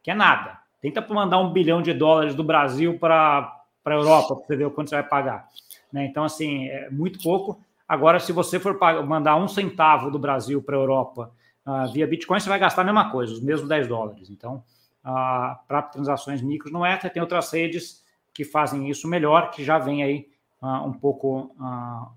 que 0.02 0.10
é 0.10 0.14
nada. 0.14 0.58
Tenta 0.80 1.04
mandar 1.08 1.38
um 1.38 1.52
bilhão 1.52 1.80
de 1.80 1.92
dólares 1.92 2.34
do 2.34 2.44
Brasil 2.44 2.98
para 2.98 3.62
a 3.84 3.90
Europa, 3.90 4.36
para 4.36 4.46
você 4.46 4.56
ver 4.56 4.66
o 4.66 4.70
quanto 4.70 4.90
você 4.90 4.96
vai 4.96 5.08
pagar. 5.08 5.48
Né? 5.92 6.04
Então, 6.04 6.24
assim, 6.24 6.68
é 6.68 6.90
muito 6.90 7.20
pouco. 7.22 7.60
Agora, 7.88 8.20
se 8.20 8.32
você 8.32 8.60
for 8.60 8.78
mandar 9.04 9.36
um 9.36 9.48
centavo 9.48 10.10
do 10.10 10.18
Brasil 10.18 10.62
para 10.62 10.76
a 10.76 10.80
Europa 10.80 11.32
uh, 11.64 11.90
via 11.92 12.06
Bitcoin, 12.06 12.38
você 12.38 12.48
vai 12.48 12.58
gastar 12.58 12.82
a 12.82 12.84
mesma 12.84 13.10
coisa, 13.10 13.32
os 13.32 13.40
mesmos 13.40 13.68
10 13.68 13.88
dólares. 13.88 14.28
Então, 14.28 14.62
uh, 15.04 15.56
para 15.66 15.82
transações 15.82 16.42
micros 16.42 16.72
não 16.72 16.84
é, 16.84 16.96
tem 16.96 17.22
outras 17.22 17.50
redes 17.52 18.04
que 18.36 18.44
fazem 18.44 18.90
isso 18.90 19.08
melhor, 19.08 19.50
que 19.50 19.64
já 19.64 19.78
vem 19.78 20.02
aí 20.02 20.28
uh, 20.60 20.86
um 20.86 20.92
pouco 20.92 21.56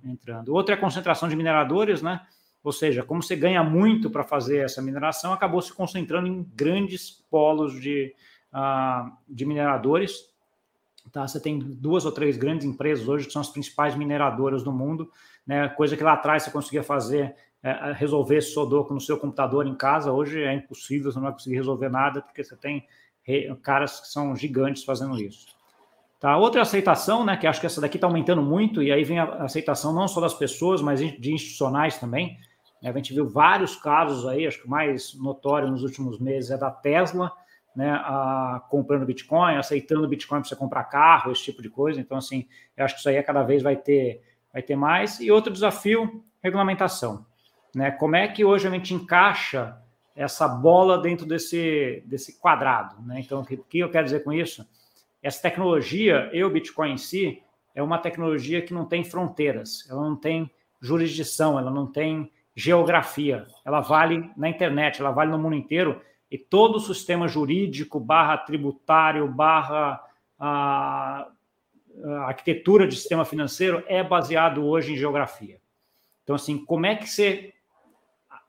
entrando. 0.04 0.54
Outra 0.54 0.76
é 0.76 0.78
a 0.78 0.82
concentração 0.82 1.30
de 1.30 1.36
mineradores, 1.36 2.02
né? 2.02 2.20
Ou 2.62 2.74
seja, 2.74 3.04
como 3.04 3.24
você 3.24 3.38
ganha 3.38 3.64
muito 3.64 4.10
para 4.10 4.26
fazer 4.26 4.58
essa 4.58 4.82
mineração, 4.82 5.32
acabou 5.32 5.62
se 5.62 5.74
concentrando 5.74 6.28
em 6.28 6.44
grandes 6.54 7.10
polos 7.32 7.80
de, 7.80 8.14
uh, 8.54 9.10
de 9.30 9.46
mineradores. 9.46 10.30
Tá? 11.10 11.26
Você 11.26 11.40
tem 11.40 11.58
duas 11.58 12.06
ou 12.06 12.12
três 12.12 12.36
grandes 12.36 12.66
empresas 12.66 13.08
hoje 13.08 13.28
que 13.28 13.32
são 13.32 13.42
as 13.42 13.50
principais 13.50 13.96
mineradoras 13.96 14.62
do 14.62 14.74
mundo, 14.74 15.10
né? 15.48 15.70
coisa 15.70 15.96
que 15.96 16.04
lá 16.04 16.14
atrás 16.14 16.44
você 16.44 16.52
conseguia 16.52 16.84
fazer, 16.84 17.34
é, 17.64 17.94
resolver 17.94 18.36
esse 18.36 18.52
Sudoku 18.52 18.94
no 18.94 19.00
seu 19.00 19.18
computador 19.18 19.66
em 19.66 19.74
casa, 19.74 20.12
hoje 20.12 20.44
é 20.44 20.54
impossível, 20.54 21.12
você 21.12 21.18
não 21.18 21.24
vai 21.24 21.34
conseguir 21.34 21.56
resolver 21.56 21.90
nada, 21.90 22.22
porque 22.22 22.44
você 22.44 22.58
tem 22.58 22.86
caras 23.62 24.00
que 24.00 24.08
são 24.08 24.36
gigantes 24.36 24.84
fazendo 24.84 25.18
isso. 25.20 25.59
Tá? 26.20 26.36
Outra 26.36 26.62
aceitação, 26.62 27.24
né, 27.24 27.38
que 27.38 27.48
acho 27.48 27.62
que 27.62 27.66
essa 27.66 27.80
daqui 27.80 27.96
está 27.96 28.06
aumentando 28.06 28.42
muito, 28.42 28.84
e 28.84 28.92
aí 28.92 29.04
vem 29.06 29.20
a 29.20 29.44
aceitação 29.44 29.94
não 29.94 30.08
só 30.08 30.20
das 30.20 30.34
pessoas, 30.34 30.82
mas 30.82 31.00
de 31.00 31.34
institucionais 31.34 31.98
também. 31.98 32.38
Né? 32.82 32.90
A 32.90 32.94
gente 32.94 33.14
viu 33.14 33.28
vários 33.28 33.78
casos 33.78 34.28
aí, 34.28 34.46
acho 34.46 34.60
que 34.60 34.68
o 34.68 34.70
mais 34.70 35.14
notório 35.16 35.70
nos 35.70 35.82
últimos 35.82 36.20
meses 36.20 36.52
é 36.52 36.58
da 36.58 36.70
Tesla, 36.70 37.32
né, 37.74 37.92
a, 37.92 38.62
comprando 38.70 39.06
Bitcoin, 39.06 39.56
aceitando 39.56 40.10
Bitcoin 40.10 40.42
para 40.42 40.50
você 40.50 40.56
comprar 40.56 40.84
carro, 40.86 41.32
esse 41.32 41.44
tipo 41.44 41.62
de 41.62 41.70
coisa. 41.70 42.02
Então, 42.02 42.18
assim, 42.18 42.46
eu 42.76 42.84
acho 42.84 42.96
que 42.96 43.00
isso 43.00 43.08
aí 43.08 43.24
cada 43.24 43.44
vez 43.44 43.64
vai 43.64 43.78
ter, 43.78 44.22
vai 44.52 44.62
ter 44.62 44.76
mais. 44.76 45.22
E 45.22 45.32
outro 45.32 45.54
desafio, 45.54 46.22
regulamentação. 46.44 47.26
Né? 47.74 47.92
Como 47.92 48.18
é 48.18 48.28
que 48.28 48.44
hoje 48.44 48.68
a 48.68 48.72
gente 48.72 48.94
encaixa 48.94 49.78
essa 50.14 50.50
bola 50.50 50.98
dentro 50.98 51.26
desse, 51.26 52.04
desse 52.06 52.38
quadrado? 52.40 53.02
Né? 53.04 53.22
Então, 53.22 53.40
o 53.40 53.46
que, 53.46 53.56
que 53.56 53.80
eu 53.80 53.90
quero 53.90 54.04
dizer 54.04 54.24
com 54.26 54.34
isso? 54.34 54.68
Essa 55.22 55.42
tecnologia, 55.42 56.30
e 56.34 56.44
o 56.44 56.50
Bitcoin 56.50 56.94
em 56.94 56.98
si, 56.98 57.44
é 57.76 57.84
uma 57.84 57.98
tecnologia 57.98 58.62
que 58.62 58.74
não 58.74 58.86
tem 58.86 59.04
fronteiras, 59.04 59.88
ela 59.90 60.02
não 60.02 60.16
tem 60.16 60.50
jurisdição, 60.82 61.60
ela 61.60 61.72
não 61.72 61.88
tem 61.88 62.32
geografia, 62.56 63.46
ela 63.66 63.82
vale 63.82 64.30
na 64.36 64.50
internet, 64.50 65.00
ela 65.00 65.12
vale 65.12 65.32
no 65.32 65.40
mundo 65.40 65.56
inteiro, 65.56 66.02
e 66.32 66.38
todo 66.38 66.76
o 66.76 66.80
sistema 66.80 67.28
jurídico, 67.28 68.00
barra 68.00 68.38
tributário, 68.38 69.28
barra 69.28 70.02
a, 70.38 71.28
a 72.04 72.12
arquitetura 72.28 72.88
de 72.88 72.96
sistema 72.96 73.26
financeiro 73.26 73.84
é 73.88 74.04
baseado 74.04 74.66
hoje 74.66 74.94
em 74.94 74.98
geografia. 74.98 75.60
Então, 76.24 76.36
assim, 76.36 76.64
como 76.64 76.86
é 76.86 76.96
que 76.96 77.10
você 77.10 77.54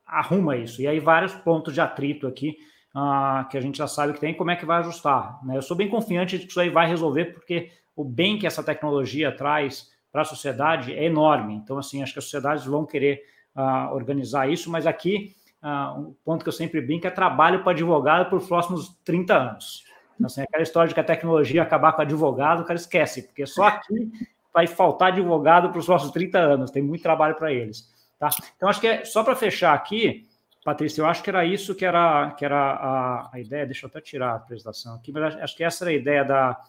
arruma 0.07 0.57
isso? 0.57 0.83
E 0.83 0.87
aí, 0.87 1.01
vários 1.01 1.35
pontos 1.35 1.73
de 1.73 1.81
atrito 1.81 2.27
aqui 2.27 2.59
uh, 2.95 3.49
que 3.49 3.57
a 3.57 3.61
gente 3.61 3.79
já 3.79 3.87
sabe 3.87 4.13
que 4.13 4.21
tem, 4.21 4.35
como 4.35 4.51
é 4.51 4.57
que 4.57 4.67
vai 4.67 4.79
ajustar. 4.81 5.45
Né? 5.45 5.57
Eu 5.57 5.63
sou 5.63 5.77
bem 5.77 5.89
confiante 5.89 6.39
de 6.39 6.45
que 6.45 6.51
isso 6.51 6.61
aí 6.61 6.71
vai 6.71 6.89
resolver, 6.89 7.27
porque 7.27 7.71
o 7.95 8.05
bem 8.05 8.39
que 8.39 8.47
essa 8.47 8.63
tecnologia 8.63 9.31
traz 9.33 9.91
para 10.13 10.23
a 10.23 10.25
sociedade 10.25 10.93
é 10.95 11.05
enorme. 11.05 11.55
Então, 11.55 11.79
assim, 11.79 12.03
acho 12.03 12.13
que 12.13 12.19
as 12.19 12.25
sociedades 12.25 12.65
vão 12.65 12.85
querer 12.85 13.23
uh, 13.55 13.95
organizar 13.95 14.51
isso, 14.51 14.71
mas 14.71 14.87
aqui 14.87 15.35
uh, 15.63 16.01
um 16.01 16.15
ponto 16.25 16.43
que 16.43 16.49
eu 16.49 16.53
sempre 16.53 16.81
brinco 16.81 17.07
é 17.07 17.11
trabalho 17.11 17.63
para 17.63 17.73
advogado 17.73 18.29
por 18.29 18.47
próximos 18.47 18.97
30 19.05 19.35
anos. 19.37 19.85
Então, 20.15 20.27
assim, 20.27 20.43
aquela 20.43 20.63
história 20.63 20.89
de 20.89 20.95
que 20.95 21.01
a 21.01 21.05
tecnologia 21.05 21.63
acabar 21.63 21.93
com 21.93 22.03
advogado, 22.03 22.61
o 22.61 22.65
cara 22.65 22.79
esquece, 22.79 23.23
porque 23.23 23.47
só 23.47 23.65
aqui 23.65 24.11
vai 24.53 24.67
faltar 24.67 25.09
advogado 25.09 25.71
para 25.71 25.79
os 25.79 25.87
próximos 25.87 26.13
30 26.13 26.39
anos, 26.39 26.71
tem 26.71 26.83
muito 26.83 27.03
trabalho 27.03 27.37
para 27.37 27.53
eles. 27.53 27.89
Tá? 28.19 28.29
Então, 28.57 28.69
acho 28.69 28.81
que 28.81 28.87
é 28.87 29.05
só 29.05 29.23
para 29.23 29.35
fechar 29.35 29.75
aqui, 29.75 30.29
Patrícia, 30.65 31.01
eu 31.01 31.07
acho 31.07 31.23
que 31.23 31.31
era 31.31 31.45
isso 31.45 31.75
que 31.75 31.85
era, 31.85 32.33
que 32.33 32.45
era 32.45 32.57
a, 32.57 33.31
a 33.33 33.41
ideia, 33.41 33.65
deixa 33.65 33.87
eu 33.87 33.89
até 33.89 34.01
tirar 34.01 34.33
a 34.33 34.37
apresentação 34.37 34.95
aqui, 34.95 35.11
mas 35.11 35.37
acho 35.37 35.57
que 35.57 35.65
essa 35.65 35.85
era 35.85 35.91
a 35.91 35.95
ideia 35.95 36.25
da, 36.25 36.61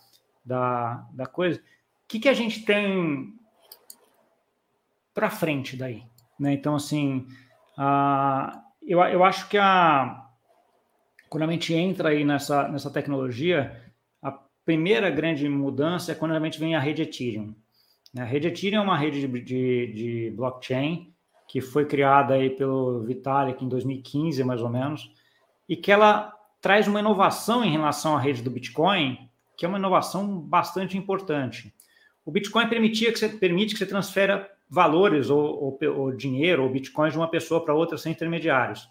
da, 0.45 1.05
da 1.13 1.25
coisa. 1.25 1.59
O 1.59 1.63
que, 2.07 2.19
que 2.19 2.29
a 2.29 2.33
gente 2.33 2.63
tem 2.63 3.33
para 5.13 5.29
frente 5.29 5.75
daí? 5.75 6.03
Né? 6.39 6.53
Então, 6.53 6.75
assim, 6.75 7.27
eu, 8.81 8.99
eu 9.01 9.23
acho 9.25 9.49
que 9.49 9.57
a, 9.57 10.25
quando 11.29 11.43
a 11.43 11.51
gente 11.51 11.73
entra 11.73 12.09
aí 12.09 12.23
nessa, 12.23 12.69
nessa 12.69 12.89
tecnologia, 12.89 13.93
a 14.21 14.31
primeira 14.65 15.09
grande 15.09 15.47
mudança 15.49 16.13
é 16.13 16.15
quando 16.15 16.33
a 16.33 16.39
gente 16.39 16.59
vem 16.59 16.75
a 16.75 16.79
rede 16.79 17.01
Ethereum. 17.01 17.53
Né? 18.13 18.21
A 18.21 18.25
rede 18.25 18.47
Ethereum 18.47 18.79
é 18.79 18.83
uma 18.83 18.97
rede 18.97 19.27
de, 19.27 19.41
de, 19.41 19.93
de 19.93 20.33
blockchain 20.35 21.13
que 21.51 21.59
foi 21.59 21.85
criada 21.85 22.35
aí 22.35 22.49
pelo 22.49 23.01
Vitalik 23.01 23.61
em 23.61 23.67
2015, 23.67 24.41
mais 24.41 24.61
ou 24.61 24.69
menos, 24.69 25.11
e 25.67 25.75
que 25.75 25.91
ela 25.91 26.33
traz 26.61 26.87
uma 26.87 27.01
inovação 27.01 27.61
em 27.61 27.69
relação 27.69 28.15
à 28.15 28.19
rede 28.21 28.41
do 28.41 28.49
Bitcoin, 28.49 29.29
que 29.57 29.65
é 29.65 29.67
uma 29.67 29.77
inovação 29.77 30.39
bastante 30.39 30.97
importante. 30.97 31.75
O 32.25 32.31
Bitcoin 32.31 32.69
permitia 32.69 33.11
que 33.11 33.19
você, 33.19 33.27
permite 33.27 33.73
que 33.73 33.79
você 33.79 33.85
transfera 33.85 34.49
valores 34.69 35.29
ou, 35.29 35.61
ou, 35.61 35.79
ou 35.97 36.11
dinheiro 36.13 36.63
ou 36.63 36.69
bitcoins 36.69 37.11
de 37.11 37.19
uma 37.19 37.27
pessoa 37.27 37.61
para 37.61 37.73
outra 37.73 37.97
sem 37.97 38.13
intermediários. 38.13 38.87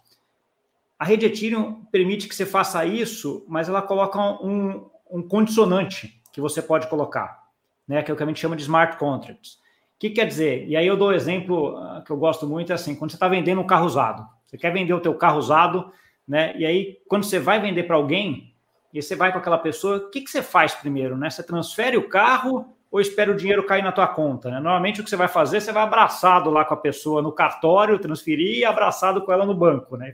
A 0.98 1.06
rede 1.06 1.24
Ethereum 1.24 1.82
permite 1.86 2.28
que 2.28 2.34
você 2.34 2.44
faça 2.44 2.84
isso, 2.84 3.42
mas 3.48 3.70
ela 3.70 3.80
coloca 3.80 4.20
um, 4.20 4.86
um 5.10 5.22
condicionante 5.22 6.20
que 6.30 6.42
você 6.42 6.60
pode 6.60 6.88
colocar, 6.88 7.42
né, 7.88 8.02
que 8.02 8.10
é 8.10 8.14
o 8.14 8.16
que 8.18 8.22
a 8.22 8.26
gente 8.26 8.38
chama 8.38 8.54
de 8.54 8.64
smart 8.64 8.98
contracts. 8.98 9.59
Que 10.00 10.10
quer 10.10 10.26
dizer? 10.26 10.66
E 10.66 10.76
aí 10.76 10.86
eu 10.86 10.96
dou 10.96 11.10
um 11.10 11.12
exemplo 11.12 11.76
ah, 11.76 12.02
que 12.04 12.10
eu 12.10 12.16
gosto 12.16 12.44
muito, 12.46 12.72
é 12.72 12.74
assim, 12.74 12.96
quando 12.96 13.12
você 13.12 13.16
está 13.16 13.28
vendendo 13.28 13.60
um 13.60 13.66
carro 13.66 13.86
usado, 13.86 14.26
você 14.44 14.58
quer 14.58 14.72
vender 14.72 14.94
o 14.94 15.00
teu 15.00 15.14
carro 15.14 15.38
usado, 15.38 15.92
né, 16.26 16.52
e 16.56 16.66
aí 16.66 16.98
quando 17.06 17.24
você 17.24 17.38
vai 17.38 17.60
vender 17.60 17.84
para 17.84 17.94
alguém, 17.94 18.50
e 18.92 19.00
você 19.00 19.14
vai 19.14 19.32
com 19.32 19.38
aquela 19.38 19.58
pessoa, 19.58 19.98
o 19.98 20.10
que, 20.10 20.20
que 20.20 20.30
você 20.30 20.42
faz 20.42 20.74
primeiro? 20.74 21.16
Né? 21.16 21.30
Você 21.30 21.42
transfere 21.42 21.96
o 21.96 22.08
carro 22.08 22.74
ou 22.90 23.00
espera 23.00 23.30
o 23.30 23.36
dinheiro 23.36 23.64
cair 23.64 23.84
na 23.84 23.92
tua 23.92 24.08
conta. 24.08 24.50
Né? 24.50 24.58
Normalmente 24.58 25.00
o 25.00 25.04
que 25.04 25.10
você 25.10 25.16
vai 25.16 25.28
fazer, 25.28 25.60
você 25.60 25.72
vai 25.72 25.82
abraçado 25.82 26.50
lá 26.50 26.64
com 26.64 26.74
a 26.74 26.76
pessoa 26.76 27.22
no 27.22 27.30
cartório, 27.30 28.00
transferir 28.00 28.58
e 28.58 28.64
abraçado 28.64 29.22
com 29.22 29.32
ela 29.32 29.46
no 29.46 29.54
banco. 29.54 29.96
Né? 29.96 30.12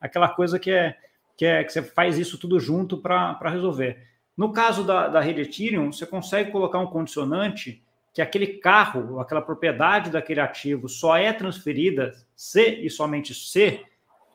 Aquela 0.00 0.28
coisa 0.30 0.58
que 0.58 0.70
é, 0.70 0.96
que 1.36 1.44
é 1.44 1.62
que 1.62 1.72
você 1.72 1.82
faz 1.82 2.18
isso 2.18 2.38
tudo 2.38 2.58
junto 2.58 2.96
para 2.96 3.50
resolver. 3.50 4.02
No 4.34 4.50
caso 4.52 4.82
da, 4.82 5.08
da 5.08 5.20
rede 5.20 5.42
Ethereum, 5.42 5.92
você 5.92 6.06
consegue 6.06 6.50
colocar 6.50 6.78
um 6.78 6.86
condicionante 6.86 7.84
que 8.16 8.22
aquele 8.22 8.46
carro, 8.46 9.20
aquela 9.20 9.42
propriedade 9.42 10.08
daquele 10.08 10.40
ativo 10.40 10.88
só 10.88 11.18
é 11.18 11.34
transferida 11.34 12.14
se 12.34 12.66
e 12.82 12.88
somente 12.88 13.34
se 13.34 13.84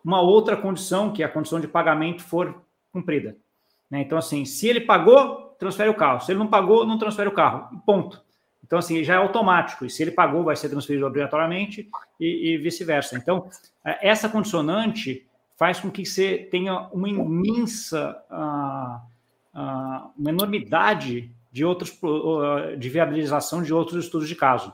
uma 0.06 0.22
outra 0.22 0.56
condição, 0.56 1.12
que 1.12 1.24
é 1.24 1.26
a 1.26 1.30
condição 1.30 1.60
de 1.60 1.67
pagamento, 1.67 2.22
for 2.22 2.62
cumprida. 2.94 3.36
Né? 3.89 4.02
Então, 4.02 4.20
assim, 4.20 4.46
se 4.46 4.67
ele 4.67 4.82
pagou, 4.82 5.56
transfere 5.58 5.90
o 5.90 5.96
carro. 5.96 6.21
Se 6.21 6.32
ele 6.32 6.38
não 6.38 6.46
pagou, 6.46 6.86
não 6.86 7.00
transfere 7.00 7.27
o 7.27 7.34
carro. 7.34 7.82
Ponto. 7.84 8.23
Então, 8.63 8.77
assim, 8.77 9.04
já 9.04 9.15
é 9.15 9.17
automático. 9.17 9.84
E 9.84 9.90
se 9.90 10.04
ele 10.04 10.12
pagou, 10.12 10.44
vai 10.44 10.56
ser 10.56 10.69
transferido 10.69 11.08
obrigatoriamente 11.08 11.90
e, 12.19 12.54
e 12.54 12.58
vice-versa. 12.60 13.17
Então, 13.17 13.50
é, 13.84 14.10
essa 14.10 14.29
condicionante 14.29 15.27
faz 15.58 15.79
com 15.79 15.90
que 15.90 16.06
você 16.06 16.38
tenha 16.52 16.88
uma 16.94 17.10
imensa, 17.10 18.15
uh, 18.29 19.60
uh, 19.60 20.12
uma 20.15 20.29
enormidade 20.29 21.32
de 21.52 21.65
outros, 21.65 21.99
de 22.77 22.89
viabilização 22.89 23.62
de 23.62 23.73
outros 23.73 24.06
estudos 24.06 24.27
de 24.27 24.35
caso. 24.35 24.73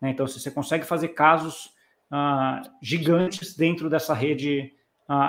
Né? 0.00 0.10
Então, 0.10 0.26
você 0.26 0.50
consegue 0.50 0.84
fazer 0.84 1.08
casos 1.08 1.74
gigantes 2.80 3.54
dentro 3.56 3.90
dessa 3.90 4.14
rede 4.14 4.72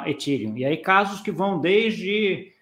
Ethereum. 0.05 0.57
E 0.57 0.65
aí, 0.65 0.77
casos 0.77 1.21
que 1.21 1.31
vão 1.31 1.59
desde 1.59 2.53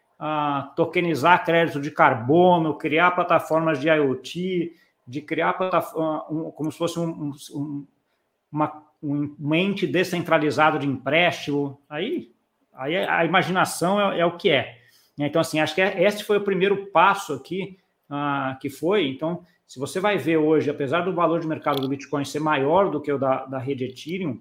tokenizar 0.75 1.45
crédito 1.45 1.79
de 1.79 1.91
carbono, 1.91 2.77
criar 2.77 3.11
plataformas 3.11 3.79
de 3.79 3.89
IoT, 3.89 4.73
de 5.07 5.21
criar 5.21 5.53
como 5.53 6.71
se 6.71 6.77
fosse 6.77 6.99
um, 6.99 7.31
um, 7.53 7.85
uma, 8.51 8.83
um 9.03 9.53
ente 9.53 9.85
descentralizado 9.85 10.79
de 10.79 10.87
empréstimo, 10.87 11.79
aí, 11.87 12.31
aí 12.73 12.97
a 12.97 13.23
imaginação 13.23 13.99
é, 14.11 14.21
é 14.21 14.25
o 14.25 14.37
que 14.37 14.49
é. 14.49 14.79
Então, 15.17 15.39
assim, 15.39 15.59
acho 15.59 15.75
que 15.75 15.81
é, 15.81 16.03
esse 16.03 16.23
foi 16.23 16.37
o 16.37 16.43
primeiro 16.43 16.87
passo 16.87 17.33
aqui 17.33 17.77
uh, 18.09 18.57
que 18.59 18.69
foi. 18.69 19.07
Então, 19.07 19.45
se 19.67 19.79
você 19.79 19.99
vai 19.99 20.17
ver 20.17 20.37
hoje, 20.37 20.69
apesar 20.69 21.01
do 21.01 21.13
valor 21.13 21.39
de 21.39 21.47
mercado 21.47 21.81
do 21.81 21.89
Bitcoin 21.89 22.23
ser 22.25 22.39
maior 22.39 22.91
do 22.91 23.01
que 23.01 23.11
o 23.11 23.17
da, 23.17 23.45
da 23.45 23.57
rede 23.57 23.85
Ethereum, 23.85 24.39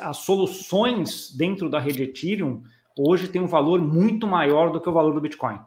as 0.00 0.18
soluções 0.18 1.34
dentro 1.36 1.68
da 1.68 1.80
rede 1.80 2.04
Ethereum 2.04 2.62
hoje 2.96 3.28
têm 3.28 3.42
um 3.42 3.48
valor 3.48 3.80
muito 3.80 4.26
maior 4.26 4.70
do 4.70 4.80
que 4.80 4.88
o 4.88 4.92
valor 4.92 5.12
do 5.12 5.20
Bitcoin. 5.20 5.58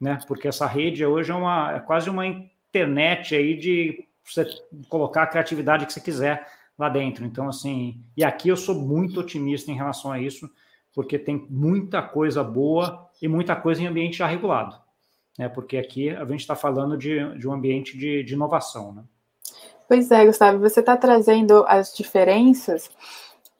Né? 0.00 0.18
Porque 0.26 0.48
essa 0.48 0.66
rede 0.66 1.04
hoje 1.04 1.30
é, 1.30 1.34
uma, 1.34 1.76
é 1.76 1.80
quase 1.80 2.08
uma 2.08 2.26
internet 2.26 3.34
aí 3.34 3.56
de 3.56 4.08
você 4.24 4.46
colocar 4.88 5.24
a 5.24 5.26
criatividade 5.26 5.84
que 5.84 5.92
você 5.92 6.00
quiser 6.00 6.46
lá 6.78 6.88
dentro. 6.88 7.24
Então, 7.24 7.48
assim, 7.48 8.02
e 8.16 8.24
aqui 8.24 8.48
eu 8.48 8.56
sou 8.56 8.74
muito 8.74 9.20
otimista 9.20 9.70
em 9.70 9.76
relação 9.76 10.10
a 10.10 10.20
isso, 10.20 10.50
porque 10.94 11.18
tem 11.18 11.46
muita 11.50 12.02
coisa 12.02 12.42
boa 12.42 13.08
e 13.20 13.28
muita 13.28 13.54
coisa 13.54 13.82
em 13.82 13.86
ambiente 13.86 14.18
já 14.18 14.26
regulado. 14.26 14.76
Né? 15.38 15.48
Porque 15.48 15.76
aqui 15.76 16.10
a 16.10 16.24
gente 16.24 16.40
está 16.40 16.54
falando 16.54 16.96
de, 16.96 17.38
de 17.38 17.48
um 17.48 17.52
ambiente 17.52 17.96
de, 17.96 18.22
de 18.22 18.34
inovação. 18.34 18.92
Né? 18.92 19.02
Pois 19.88 20.10
é, 20.10 20.24
Gustavo, 20.24 20.58
você 20.58 20.80
está 20.80 20.96
trazendo 20.96 21.64
as 21.66 21.94
diferenças 21.94 22.90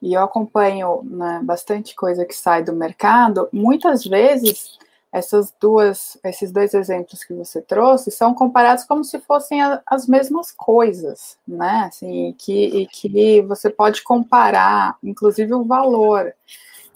e 0.01 0.13
eu 0.13 0.21
acompanho 0.21 1.01
né, 1.03 1.39
bastante 1.43 1.95
coisa 1.95 2.25
que 2.25 2.35
sai 2.35 2.63
do 2.63 2.75
mercado. 2.75 3.47
Muitas 3.51 4.03
vezes 4.03 4.77
essas 5.13 5.53
duas, 5.61 6.17
esses 6.23 6.51
dois 6.51 6.73
exemplos 6.73 7.23
que 7.23 7.35
você 7.35 7.61
trouxe 7.61 8.09
são 8.09 8.33
comparados 8.33 8.83
como 8.83 9.03
se 9.03 9.19
fossem 9.19 9.61
a, 9.61 9.79
as 9.85 10.07
mesmas 10.07 10.51
coisas, 10.51 11.37
né? 11.47 11.85
Assim, 11.87 12.35
que, 12.35 12.65
e 12.65 12.87
que 12.87 13.41
você 13.43 13.69
pode 13.69 14.01
comparar, 14.01 14.97
inclusive 15.03 15.53
o 15.53 15.63
valor, 15.63 16.33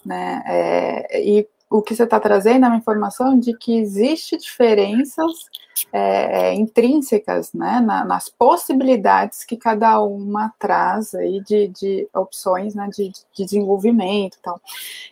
né? 0.04 0.42
É, 0.46 1.22
e 1.22 1.48
o 1.70 1.82
que 1.82 1.94
você 1.94 2.04
está 2.04 2.18
trazendo 2.18 2.64
é 2.64 2.68
uma 2.68 2.76
informação 2.76 3.38
de 3.38 3.56
que 3.56 3.78
existe 3.78 4.36
diferenças 4.36 5.32
é, 5.92 6.48
é, 6.48 6.54
intrínsecas 6.54 7.52
né, 7.52 7.80
na, 7.80 8.04
nas 8.04 8.28
possibilidades 8.28 9.44
que 9.44 9.56
cada 9.56 10.00
uma 10.00 10.52
traz 10.58 11.14
aí 11.14 11.40
de, 11.40 11.68
de 11.68 12.08
opções 12.14 12.74
né, 12.74 12.88
de, 12.88 13.10
de 13.10 13.44
desenvolvimento 13.44 14.38
tal. 14.42 14.60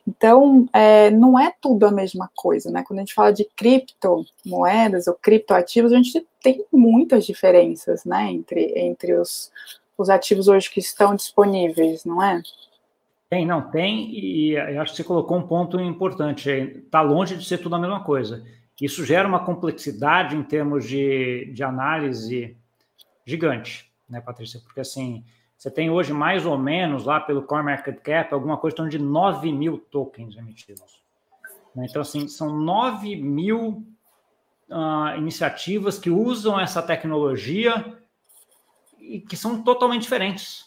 Então, 0.06 0.66
é, 0.72 1.10
não 1.10 1.38
é 1.38 1.52
tudo 1.60 1.86
a 1.86 1.90
mesma 1.90 2.30
coisa, 2.34 2.70
né? 2.70 2.82
Quando 2.82 2.98
a 2.98 3.02
gente 3.02 3.14
fala 3.14 3.32
de 3.32 3.44
criptomoedas 3.56 5.06
ou 5.06 5.14
criptoativos, 5.14 5.92
a 5.92 5.96
gente 5.96 6.26
tem 6.42 6.64
muitas 6.72 7.26
diferenças 7.26 8.04
né, 8.04 8.30
entre, 8.32 8.72
entre 8.76 9.14
os, 9.14 9.52
os 9.96 10.10
ativos 10.10 10.48
hoje 10.48 10.70
que 10.70 10.80
estão 10.80 11.14
disponíveis, 11.14 12.04
não 12.04 12.22
é? 12.22 12.42
Tem, 13.28 13.44
não, 13.44 13.70
tem, 13.70 14.10
e 14.10 14.52
eu 14.52 14.80
acho 14.80 14.92
que 14.92 14.98
você 14.98 15.04
colocou 15.04 15.36
um 15.36 15.46
ponto 15.46 15.80
importante. 15.80 16.48
Está 16.48 17.00
longe 17.00 17.36
de 17.36 17.44
ser 17.44 17.58
tudo 17.58 17.74
a 17.74 17.78
mesma 17.78 18.04
coisa. 18.04 18.44
Isso 18.80 19.04
gera 19.04 19.26
uma 19.26 19.44
complexidade 19.44 20.36
em 20.36 20.42
termos 20.42 20.86
de, 20.86 21.50
de 21.52 21.62
análise 21.64 22.56
gigante, 23.24 23.90
né, 24.08 24.20
Patrícia? 24.20 24.60
Porque 24.60 24.80
assim, 24.80 25.24
você 25.56 25.70
tem 25.70 25.90
hoje 25.90 26.12
mais 26.12 26.44
ou 26.44 26.56
menos 26.58 27.04
lá 27.04 27.18
pelo 27.18 27.42
Core 27.42 27.64
Market 27.64 27.98
Cap 28.00 28.32
alguma 28.32 28.58
coisa 28.58 28.88
de 28.88 28.98
9 28.98 29.52
mil 29.52 29.78
tokens 29.78 30.36
emitidos. 30.36 31.02
Né? 31.74 31.86
Então, 31.88 32.02
assim, 32.02 32.28
são 32.28 32.54
9 32.56 33.16
mil 33.16 33.82
uh, 34.68 35.16
iniciativas 35.16 35.98
que 35.98 36.10
usam 36.10 36.60
essa 36.60 36.82
tecnologia 36.82 37.96
e 39.00 39.20
que 39.20 39.36
são 39.36 39.62
totalmente 39.62 40.02
diferentes. 40.02 40.65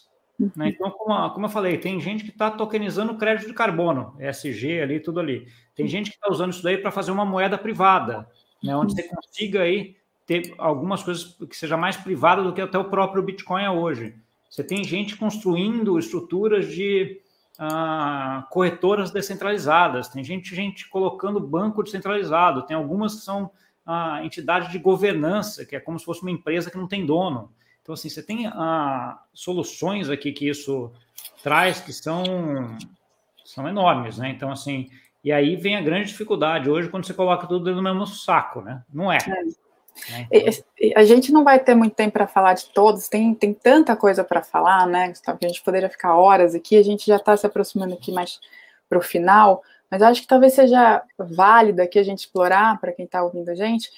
Né? 0.56 0.68
Então, 0.68 0.90
como, 0.90 1.30
como, 1.30 1.46
eu 1.46 1.50
falei, 1.50 1.76
tem 1.76 2.00
gente 2.00 2.24
que 2.24 2.30
está 2.30 2.50
tokenizando 2.50 3.16
crédito 3.16 3.48
de 3.48 3.54
carbono, 3.54 4.14
ESG 4.18 4.80
ali, 4.80 5.00
tudo 5.00 5.20
ali. 5.20 5.46
Tem 5.74 5.86
gente 5.86 6.10
que 6.10 6.16
está 6.16 6.30
usando 6.30 6.52
isso 6.52 6.62
daí 6.62 6.78
para 6.78 6.90
fazer 6.90 7.10
uma 7.10 7.24
moeda 7.24 7.58
privada, 7.58 8.28
né? 8.62 8.74
onde 8.74 8.94
você 8.94 9.02
consiga 9.02 9.62
aí 9.62 9.96
ter 10.26 10.54
algumas 10.56 11.02
coisas 11.02 11.36
que 11.48 11.56
seja 11.56 11.76
mais 11.76 11.96
privada 11.96 12.42
do 12.42 12.52
que 12.52 12.60
até 12.60 12.78
o 12.78 12.84
próprio 12.84 13.22
Bitcoin 13.22 13.64
é 13.64 13.70
hoje. 13.70 14.14
Você 14.48 14.64
tem 14.64 14.82
gente 14.82 15.16
construindo 15.16 15.98
estruturas 15.98 16.66
de 16.68 17.20
ah, 17.58 18.46
corretoras 18.50 19.10
descentralizadas, 19.10 20.08
tem 20.08 20.24
gente, 20.24 20.54
gente 20.54 20.88
colocando 20.88 21.38
banco 21.38 21.82
descentralizado, 21.82 22.64
tem 22.64 22.76
algumas 22.76 23.16
que 23.16 23.20
são 23.20 23.50
ah, 23.84 24.20
entidades 24.24 24.70
de 24.70 24.78
governança, 24.78 25.64
que 25.66 25.76
é 25.76 25.80
como 25.80 25.98
se 25.98 26.04
fosse 26.04 26.22
uma 26.22 26.30
empresa 26.30 26.70
que 26.70 26.78
não 26.78 26.88
tem 26.88 27.04
dono. 27.04 27.52
Então, 27.82 27.94
assim, 27.94 28.08
você 28.08 28.22
tem 28.22 28.46
ah, 28.46 29.20
soluções 29.32 30.08
aqui 30.08 30.32
que 30.32 30.48
isso 30.48 30.92
traz 31.42 31.80
que 31.80 31.92
são, 31.92 32.24
são 33.44 33.68
enormes, 33.68 34.18
né? 34.18 34.30
Então, 34.30 34.50
assim, 34.50 34.88
e 35.22 35.32
aí 35.32 35.56
vem 35.56 35.76
a 35.76 35.80
grande 35.80 36.08
dificuldade 36.08 36.70
hoje 36.70 36.88
quando 36.88 37.06
você 37.06 37.14
coloca 37.14 37.46
tudo 37.46 37.74
no 37.74 37.82
mesmo 37.82 38.06
saco, 38.06 38.60
né? 38.60 38.82
Não 38.92 39.12
é. 39.12 39.18
é. 39.18 39.44
Né? 40.12 40.26
A 40.96 41.04
gente 41.04 41.32
não 41.32 41.44
vai 41.44 41.58
ter 41.58 41.74
muito 41.74 41.94
tempo 41.94 42.12
para 42.12 42.26
falar 42.26 42.54
de 42.54 42.66
todos, 42.66 43.08
tem, 43.08 43.34
tem 43.34 43.52
tanta 43.52 43.96
coisa 43.96 44.24
para 44.24 44.42
falar, 44.42 44.86
né? 44.86 45.12
Que 45.12 45.46
a 45.46 45.48
gente 45.48 45.62
poderia 45.62 45.90
ficar 45.90 46.14
horas 46.14 46.54
aqui, 46.54 46.76
a 46.76 46.82
gente 46.82 47.06
já 47.06 47.16
está 47.16 47.36
se 47.36 47.46
aproximando 47.46 47.94
aqui 47.94 48.12
mais 48.12 48.40
para 48.88 48.98
o 48.98 49.02
final, 49.02 49.62
mas 49.90 50.02
acho 50.02 50.22
que 50.22 50.26
talvez 50.26 50.54
seja 50.54 51.02
válido 51.18 51.82
aqui 51.82 51.98
a 51.98 52.02
gente 52.02 52.20
explorar, 52.20 52.80
para 52.80 52.92
quem 52.92 53.04
está 53.04 53.22
ouvindo 53.22 53.48
a 53.48 53.54
gente, 53.54 53.90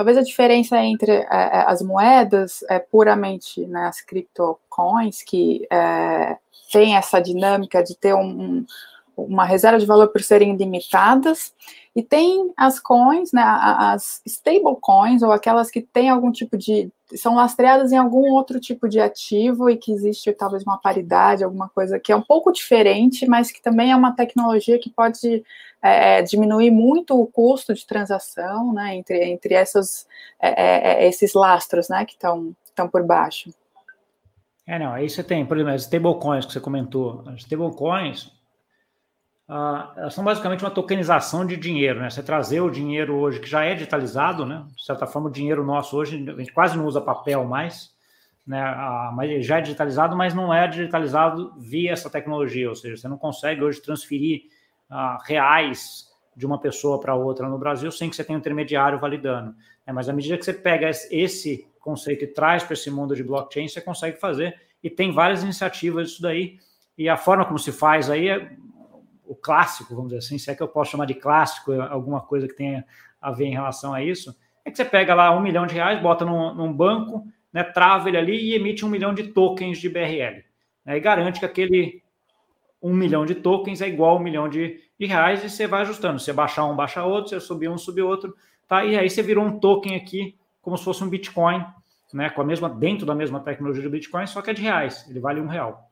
Talvez 0.00 0.16
a 0.16 0.22
diferença 0.22 0.82
entre 0.82 1.12
é, 1.12 1.26
é, 1.30 1.64
as 1.66 1.82
moedas 1.82 2.62
é 2.70 2.78
puramente 2.78 3.66
né, 3.66 3.86
as 3.86 4.00
criptocoins, 4.00 5.22
que 5.22 5.66
é, 5.70 6.38
tem 6.72 6.96
essa 6.96 7.20
dinâmica 7.20 7.84
de 7.84 7.94
ter 7.94 8.14
um, 8.14 8.64
uma 9.14 9.44
reserva 9.44 9.78
de 9.78 9.84
valor 9.84 10.08
por 10.08 10.22
serem 10.22 10.56
limitadas, 10.56 11.52
e 11.94 12.02
tem 12.02 12.52
as 12.56 12.78
coins, 12.78 13.32
né, 13.32 13.42
as 13.44 14.22
stablecoins, 14.24 15.22
ou 15.22 15.32
aquelas 15.32 15.70
que 15.70 15.80
têm 15.80 16.08
algum 16.08 16.30
tipo 16.30 16.56
de. 16.56 16.90
são 17.16 17.34
lastreadas 17.34 17.90
em 17.90 17.96
algum 17.96 18.32
outro 18.32 18.60
tipo 18.60 18.88
de 18.88 19.00
ativo 19.00 19.68
e 19.68 19.76
que 19.76 19.92
existe 19.92 20.32
talvez 20.32 20.62
uma 20.62 20.78
paridade, 20.78 21.42
alguma 21.42 21.68
coisa 21.68 21.98
que 21.98 22.12
é 22.12 22.16
um 22.16 22.22
pouco 22.22 22.52
diferente, 22.52 23.26
mas 23.26 23.50
que 23.50 23.60
também 23.60 23.90
é 23.90 23.96
uma 23.96 24.12
tecnologia 24.12 24.78
que 24.78 24.88
pode 24.88 25.44
é, 25.82 26.18
é 26.18 26.22
diminuir 26.22 26.70
muito 26.70 27.20
o 27.20 27.26
custo 27.26 27.74
de 27.74 27.84
transação 27.84 28.72
né, 28.72 28.94
entre, 28.94 29.24
entre 29.24 29.54
essas, 29.54 30.06
é, 30.40 30.48
é, 30.48 31.04
é 31.04 31.08
esses 31.08 31.34
lastros 31.34 31.88
né, 31.88 32.04
que 32.04 32.12
estão 32.12 32.54
por 32.90 33.04
baixo. 33.04 33.50
É, 34.64 34.78
não, 34.78 34.92
aí 34.92 35.10
você 35.10 35.24
tem, 35.24 35.44
por 35.44 35.56
exemplo, 35.56 35.74
as 35.74 35.82
stablecoins 35.82 36.46
que 36.46 36.52
você 36.52 36.60
comentou. 36.60 37.24
As 37.26 37.40
stablecoins, 37.40 38.30
ah, 39.52 39.92
elas 39.96 40.14
são 40.14 40.22
basicamente 40.22 40.62
uma 40.62 40.70
tokenização 40.70 41.44
de 41.44 41.56
dinheiro, 41.56 41.98
né? 41.98 42.08
Você 42.08 42.22
trazer 42.22 42.60
o 42.60 42.70
dinheiro 42.70 43.16
hoje 43.16 43.40
que 43.40 43.50
já 43.50 43.64
é 43.64 43.74
digitalizado, 43.74 44.46
né? 44.46 44.64
De 44.76 44.84
certa 44.84 45.08
forma, 45.08 45.28
o 45.28 45.32
dinheiro 45.32 45.64
nosso 45.64 45.96
hoje, 45.96 46.24
a 46.30 46.38
gente 46.38 46.52
quase 46.52 46.78
não 46.78 46.86
usa 46.86 47.00
papel 47.00 47.44
mais, 47.44 47.90
né? 48.46 48.62
Ah, 48.62 49.10
mas 49.12 49.44
já 49.44 49.58
é 49.58 49.60
digitalizado, 49.60 50.16
mas 50.16 50.34
não 50.34 50.54
é 50.54 50.68
digitalizado 50.68 51.52
via 51.58 51.90
essa 51.90 52.08
tecnologia, 52.08 52.68
ou 52.68 52.76
seja, 52.76 52.96
você 52.96 53.08
não 53.08 53.18
consegue 53.18 53.60
hoje 53.60 53.82
transferir 53.82 54.42
ah, 54.88 55.18
reais 55.26 56.08
de 56.36 56.46
uma 56.46 56.60
pessoa 56.60 57.00
para 57.00 57.16
outra 57.16 57.48
no 57.48 57.58
Brasil 57.58 57.90
sem 57.90 58.08
que 58.08 58.14
você 58.14 58.22
tenha 58.22 58.36
um 58.36 58.40
intermediário 58.40 59.00
validando. 59.00 59.50
Né? 59.84 59.92
Mas 59.92 60.08
à 60.08 60.12
medida 60.12 60.38
que 60.38 60.44
você 60.44 60.54
pega 60.54 60.88
esse 60.88 61.68
conceito 61.80 62.22
e 62.22 62.28
traz 62.28 62.62
para 62.62 62.74
esse 62.74 62.88
mundo 62.88 63.16
de 63.16 63.24
blockchain, 63.24 63.66
você 63.66 63.80
consegue 63.80 64.16
fazer, 64.20 64.54
e 64.80 64.88
tem 64.88 65.10
várias 65.12 65.42
iniciativas 65.42 66.10
disso 66.10 66.22
daí, 66.22 66.56
e 66.96 67.08
a 67.08 67.16
forma 67.16 67.44
como 67.44 67.58
se 67.58 67.72
faz 67.72 68.08
aí 68.08 68.28
é 68.28 68.52
o 69.30 69.34
clássico, 69.36 69.94
vamos 69.94 70.10
dizer 70.10 70.18
assim, 70.18 70.38
se 70.38 70.50
é 70.50 70.56
que 70.56 70.62
eu 70.62 70.66
posso 70.66 70.90
chamar 70.90 71.06
de 71.06 71.14
clássico 71.14 71.72
alguma 71.72 72.20
coisa 72.20 72.48
que 72.48 72.54
tenha 72.54 72.84
a 73.20 73.30
ver 73.30 73.44
em 73.44 73.52
relação 73.52 73.94
a 73.94 74.02
isso, 74.02 74.36
é 74.64 74.70
que 74.72 74.76
você 74.76 74.84
pega 74.84 75.14
lá 75.14 75.30
um 75.30 75.40
milhão 75.40 75.68
de 75.68 75.74
reais, 75.74 76.02
bota 76.02 76.24
num, 76.24 76.52
num 76.52 76.72
banco, 76.72 77.24
né, 77.52 77.62
trava 77.62 78.08
ele 78.08 78.16
ali 78.16 78.50
e 78.50 78.54
emite 78.56 78.84
um 78.84 78.88
milhão 78.88 79.14
de 79.14 79.28
tokens 79.28 79.78
de 79.78 79.88
BRL. 79.88 80.42
Né, 80.84 80.96
e 80.96 81.00
garante 81.00 81.38
que 81.38 81.46
aquele 81.46 82.02
um 82.82 82.92
milhão 82.92 83.24
de 83.24 83.36
tokens 83.36 83.80
é 83.80 83.86
igual 83.86 84.16
a 84.16 84.18
um 84.18 84.22
milhão 84.22 84.48
de, 84.48 84.80
de 84.98 85.06
reais 85.06 85.44
e 85.44 85.48
você 85.48 85.64
vai 85.68 85.82
ajustando. 85.82 86.18
Você 86.18 86.32
baixar 86.32 86.64
um, 86.64 86.74
baixa 86.74 87.04
outro, 87.04 87.30
você 87.30 87.38
subir 87.38 87.68
um, 87.68 87.78
subir 87.78 88.02
outro, 88.02 88.34
tá? 88.66 88.84
E 88.84 88.98
aí 88.98 89.08
você 89.08 89.22
virou 89.22 89.44
um 89.44 89.60
token 89.60 89.94
aqui, 89.94 90.36
como 90.60 90.76
se 90.76 90.82
fosse 90.82 91.04
um 91.04 91.08
Bitcoin, 91.08 91.64
né? 92.12 92.30
Com 92.30 92.40
a 92.40 92.44
mesma, 92.44 92.68
dentro 92.68 93.06
da 93.06 93.14
mesma 93.14 93.38
tecnologia 93.38 93.82
do 93.82 93.90
Bitcoin, 93.90 94.26
só 94.26 94.42
que 94.42 94.50
é 94.50 94.54
de 94.54 94.62
reais, 94.62 95.06
ele 95.08 95.20
vale 95.20 95.40
um 95.40 95.46
real. 95.46 95.89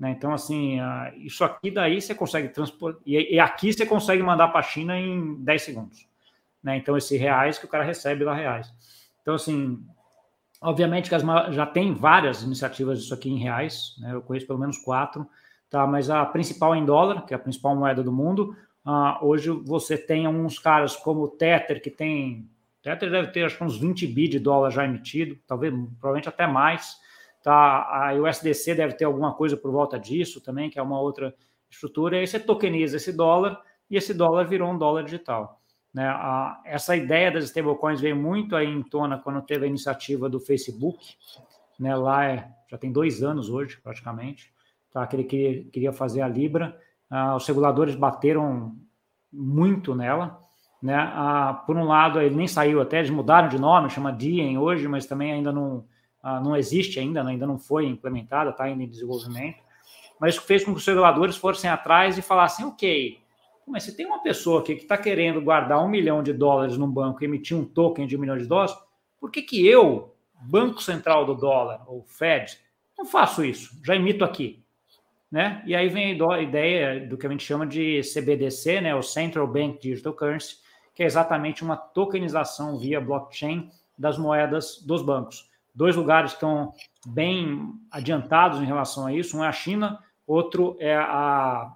Né? 0.00 0.12
Então, 0.12 0.32
assim, 0.32 0.78
isso 1.18 1.44
aqui 1.44 1.70
daí 1.70 2.00
você 2.00 2.14
consegue 2.14 2.48
transportar, 2.48 3.02
e, 3.04 3.34
e, 3.34 3.38
aqui 3.38 3.70
você 3.70 3.84
consegue 3.84 4.22
mandar 4.22 4.48
para 4.48 4.60
a 4.60 4.62
China 4.62 4.98
em 4.98 5.34
10 5.44 5.62
segundos. 5.62 6.08
Né? 6.62 6.78
Então, 6.78 6.96
esse 6.96 7.18
reais 7.18 7.58
que 7.58 7.66
o 7.66 7.68
cara 7.68 7.84
recebe 7.84 8.24
lá 8.24 8.34
reais. 8.34 8.72
Então, 9.20 9.34
assim, 9.34 9.84
obviamente 10.58 11.10
que 11.10 11.14
as, 11.14 11.22
já 11.54 11.66
tem 11.66 11.92
várias 11.92 12.42
iniciativas 12.42 12.98
disso 12.98 13.12
aqui 13.12 13.28
em 13.28 13.36
reais, 13.36 13.94
né? 13.98 14.14
eu 14.14 14.22
conheço 14.22 14.46
pelo 14.46 14.58
menos 14.58 14.78
quatro, 14.78 15.28
tá? 15.68 15.86
mas 15.86 16.08
a 16.08 16.24
principal 16.24 16.74
é 16.74 16.78
em 16.78 16.84
dólar, 16.86 17.26
que 17.26 17.34
é 17.34 17.36
a 17.36 17.40
principal 17.40 17.76
moeda 17.76 18.02
do 18.02 18.10
mundo. 18.10 18.56
Uh, 18.86 19.26
hoje 19.26 19.50
você 19.50 19.98
tem 19.98 20.26
uns 20.26 20.58
caras 20.58 20.96
como 20.96 21.20
o 21.20 21.28
Tether, 21.28 21.82
que 21.82 21.90
tem 21.90 22.48
Tether 22.82 23.10
deve 23.10 23.28
ter 23.28 23.44
acho 23.44 23.58
que 23.58 23.64
uns 23.64 23.76
20 23.76 24.06
bi 24.06 24.26
de 24.26 24.38
dólar 24.38 24.70
já 24.70 24.86
emitido, 24.86 25.38
talvez, 25.46 25.70
provavelmente 25.98 26.30
até 26.30 26.46
mais. 26.46 26.96
Tá? 27.42 28.08
A 28.10 28.14
USDC 28.14 28.74
deve 28.74 28.94
ter 28.94 29.04
alguma 29.04 29.32
coisa 29.32 29.56
por 29.56 29.70
volta 29.70 29.98
disso 29.98 30.40
também, 30.40 30.68
que 30.68 30.78
é 30.78 30.82
uma 30.82 31.00
outra 31.00 31.34
estrutura. 31.70 32.16
E 32.16 32.20
aí 32.20 32.26
você 32.26 32.38
tokeniza 32.38 32.96
esse 32.96 33.12
dólar 33.12 33.60
e 33.88 33.96
esse 33.96 34.12
dólar 34.12 34.44
virou 34.44 34.70
um 34.70 34.78
dólar 34.78 35.04
digital. 35.04 35.60
Né? 35.92 36.06
A, 36.06 36.60
essa 36.64 36.96
ideia 36.96 37.30
das 37.30 37.44
stablecoins 37.44 38.00
veio 38.00 38.16
muito 38.16 38.54
aí 38.54 38.68
em 38.68 38.82
tona 38.82 39.18
quando 39.18 39.42
teve 39.42 39.64
a 39.64 39.68
iniciativa 39.68 40.28
do 40.28 40.38
Facebook. 40.38 41.14
Né? 41.78 41.94
Lá 41.96 42.24
é, 42.26 42.48
já 42.68 42.78
tem 42.78 42.92
dois 42.92 43.22
anos 43.22 43.48
hoje, 43.48 43.78
praticamente, 43.82 44.52
tá? 44.92 45.06
que 45.06 45.16
ele 45.16 45.24
queria, 45.24 45.64
queria 45.70 45.92
fazer 45.92 46.20
a 46.20 46.28
Libra. 46.28 46.78
Ah, 47.08 47.34
os 47.34 47.46
reguladores 47.46 47.94
bateram 47.94 48.76
muito 49.32 49.94
nela. 49.94 50.40
Né? 50.82 50.94
Ah, 50.94 51.62
por 51.66 51.76
um 51.76 51.84
lado, 51.84 52.20
ele 52.20 52.34
nem 52.34 52.46
saiu 52.46 52.80
até, 52.80 52.98
eles 52.98 53.10
mudaram 53.10 53.48
de 53.48 53.58
nome, 53.58 53.90
chama 53.90 54.12
Diem 54.12 54.56
hoje, 54.56 54.86
mas 54.86 55.06
também 55.06 55.32
ainda 55.32 55.52
não, 55.52 55.84
ah, 56.22 56.40
não 56.40 56.56
existe 56.56 56.98
ainda, 56.98 57.22
né? 57.24 57.32
ainda 57.32 57.46
não 57.46 57.58
foi 57.58 57.86
implementada, 57.86 58.50
está 58.50 58.64
ainda 58.64 58.82
em 58.82 58.88
desenvolvimento. 58.88 59.58
Mas 60.18 60.34
isso 60.34 60.44
fez 60.44 60.64
com 60.64 60.72
que 60.72 60.78
os 60.78 60.86
reguladores 60.86 61.36
fossem 61.36 61.70
atrás 61.70 62.18
e 62.18 62.22
falassem, 62.22 62.66
ok, 62.66 63.18
mas 63.66 63.84
se 63.84 63.96
tem 63.96 64.04
uma 64.04 64.22
pessoa 64.22 64.60
aqui 64.60 64.74
que 64.74 64.82
está 64.82 64.98
querendo 64.98 65.40
guardar 65.40 65.82
um 65.82 65.88
milhão 65.88 66.22
de 66.22 66.32
dólares 66.32 66.76
no 66.76 66.88
banco 66.88 67.22
e 67.22 67.26
emitir 67.26 67.56
um 67.56 67.64
token 67.64 68.06
de 68.06 68.16
um 68.16 68.20
milhão 68.20 68.36
de 68.36 68.46
dólares, 68.46 68.74
por 69.18 69.30
que, 69.30 69.42
que 69.42 69.66
eu, 69.66 70.14
Banco 70.42 70.82
Central 70.82 71.24
do 71.24 71.34
Dólar, 71.34 71.84
ou 71.86 72.02
Fed, 72.02 72.58
não 72.98 73.06
faço 73.06 73.44
isso? 73.44 73.80
Já 73.84 73.94
emito 73.94 74.24
aqui. 74.24 74.62
Né? 75.30 75.62
E 75.64 75.76
aí 75.76 75.88
vem 75.88 76.20
a 76.20 76.40
ideia 76.40 77.06
do 77.06 77.16
que 77.16 77.26
a 77.26 77.30
gente 77.30 77.44
chama 77.44 77.64
de 77.64 78.00
CBDC, 78.02 78.80
né? 78.80 78.94
o 78.94 79.02
Central 79.02 79.46
Bank 79.46 79.80
Digital 79.80 80.12
Currency, 80.12 80.56
que 80.92 81.04
é 81.04 81.06
exatamente 81.06 81.62
uma 81.62 81.76
tokenização 81.76 82.76
via 82.76 83.00
blockchain 83.00 83.70
das 83.96 84.18
moedas 84.18 84.82
dos 84.84 85.02
bancos. 85.02 85.48
Dois 85.74 85.96
lugares 85.96 86.32
estão 86.32 86.72
bem 87.06 87.72
adiantados 87.90 88.60
em 88.60 88.66
relação 88.66 89.06
a 89.06 89.12
isso, 89.12 89.36
um 89.36 89.44
é 89.44 89.48
a 89.48 89.52
China, 89.52 89.98
outro 90.26 90.76
é 90.78 90.96
a, 90.96 91.72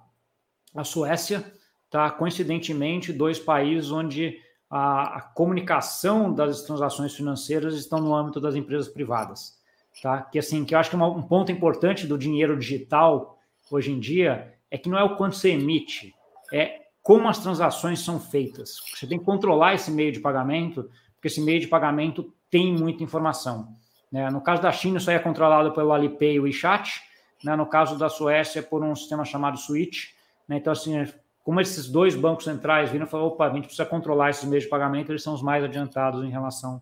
a 0.75 0.83
Suécia, 0.83 1.43
tá? 1.89 2.09
Coincidentemente, 2.11 3.13
dois 3.13 3.39
países 3.39 3.91
onde 3.91 4.39
a, 4.69 5.17
a, 5.17 5.21
comunicação 5.21 6.33
das 6.33 6.63
transações 6.63 7.15
financeiras 7.15 7.75
estão 7.75 7.99
no 7.99 8.13
âmbito 8.13 8.39
das 8.39 8.55
empresas 8.55 8.87
privadas, 8.87 9.53
tá? 10.01 10.21
Que 10.21 10.39
assim, 10.39 10.65
que 10.65 10.75
eu 10.75 10.79
acho 10.79 10.89
que 10.89 10.95
uma, 10.95 11.07
um 11.07 11.23
ponto 11.23 11.51
importante 11.51 12.05
do 12.05 12.17
dinheiro 12.17 12.57
digital 12.57 13.39
hoje 13.71 13.91
em 13.91 13.99
dia 13.99 14.53
é 14.69 14.77
que 14.77 14.89
não 14.89 14.97
é 14.97 15.03
o 15.03 15.15
quanto 15.15 15.35
você 15.35 15.51
emite, 15.51 16.13
é 16.51 16.81
como 17.01 17.27
as 17.27 17.39
transações 17.39 17.99
são 17.99 18.19
feitas. 18.19 18.77
Você 18.93 19.05
tem 19.05 19.19
que 19.19 19.25
controlar 19.25 19.75
esse 19.75 19.91
meio 19.91 20.11
de 20.11 20.19
pagamento, 20.19 20.89
porque 21.15 21.27
esse 21.27 21.39
meio 21.39 21.59
de 21.59 21.67
pagamento 21.67 22.33
tem 22.49 22.73
muita 22.73 23.03
informação. 23.03 23.77
Né? 24.15 24.29
No 24.29 24.39
caso 24.39 24.61
da 24.61 24.71
China, 24.71 24.97
isso 24.97 25.09
aí 25.09 25.17
é 25.17 25.19
controlado 25.19 25.73
pelo 25.73 25.91
Alipay 25.91 26.35
e 26.35 26.39
WeChat. 26.39 27.01
Né? 27.43 27.53
No 27.53 27.65
caso 27.65 27.99
da 27.99 28.07
Suécia, 28.07 28.63
por 28.63 28.81
um 28.81 28.95
sistema 28.95 29.25
chamado 29.25 29.57
Switch. 29.57 30.11
Né? 30.47 30.55
Então, 30.55 30.71
assim, 30.71 31.05
como 31.43 31.59
esses 31.59 31.89
dois 31.89 32.15
bancos 32.15 32.45
centrais 32.45 32.89
viram 32.89 33.05
e 33.05 33.09
falaram, 33.09 33.27
opa, 33.27 33.45
a 33.45 33.53
gente 33.53 33.65
precisa 33.65 33.85
controlar 33.85 34.29
esses 34.29 34.45
meios 34.45 34.63
de 34.63 34.69
pagamento, 34.69 35.11
eles 35.11 35.21
são 35.21 35.33
os 35.33 35.41
mais 35.41 35.65
adiantados 35.65 36.23
em 36.23 36.29
relação 36.29 36.81